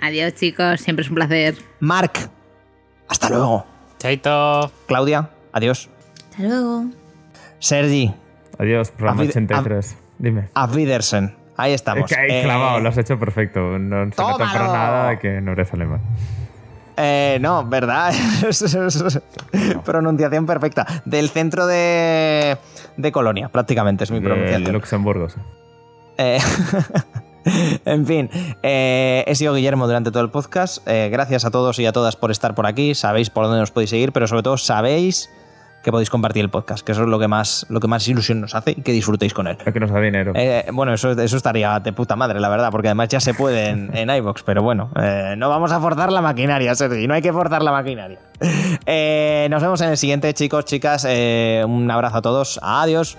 [0.00, 0.80] Adiós, chicos.
[0.80, 1.56] Siempre es un placer.
[1.80, 2.12] Mark,
[3.06, 3.64] hasta luego.
[3.98, 4.72] Chaito.
[4.86, 5.88] Claudia, adiós.
[6.30, 6.86] Hasta luego.
[7.60, 8.12] Sergi,
[8.58, 9.96] Adiós, programa Afid- 83.
[10.22, 10.48] Dime.
[10.54, 11.34] auf Wiedersehen.
[11.58, 12.10] Ahí estamos.
[12.10, 13.78] Es que ahí Eh, clavado, lo has hecho perfecto.
[13.78, 16.00] No se nota para nada que no eres alemán.
[16.96, 18.12] Eh, no, ¿verdad?
[19.84, 20.86] pronunciación perfecta.
[21.04, 22.56] Del centro de,
[22.96, 24.72] de Colonia, prácticamente es mi De pronunciación.
[24.72, 25.40] Luxemburgo, sí.
[26.18, 26.38] Eh,
[27.84, 28.30] en fin,
[28.62, 30.86] eh, he sido Guillermo durante todo el podcast.
[30.86, 32.94] Eh, gracias a todos y a todas por estar por aquí.
[32.94, 35.30] Sabéis por dónde nos podéis seguir, pero sobre todo sabéis
[35.82, 38.40] que podéis compartir el podcast, que eso es lo que más, lo que más ilusión
[38.40, 39.58] nos hace y que disfrutéis con él.
[39.64, 40.32] Lo que nos da dinero.
[40.34, 43.68] Eh, bueno, eso, eso estaría de puta madre, la verdad, porque además ya se puede
[43.68, 47.22] en, en iVoox, pero bueno, eh, no vamos a forzar la maquinaria, Sergi, no hay
[47.22, 48.18] que forzar la maquinaria.
[48.86, 51.04] Eh, nos vemos en el siguiente, chicos, chicas.
[51.04, 52.60] un abrazo a todos.
[52.62, 53.16] Adiós.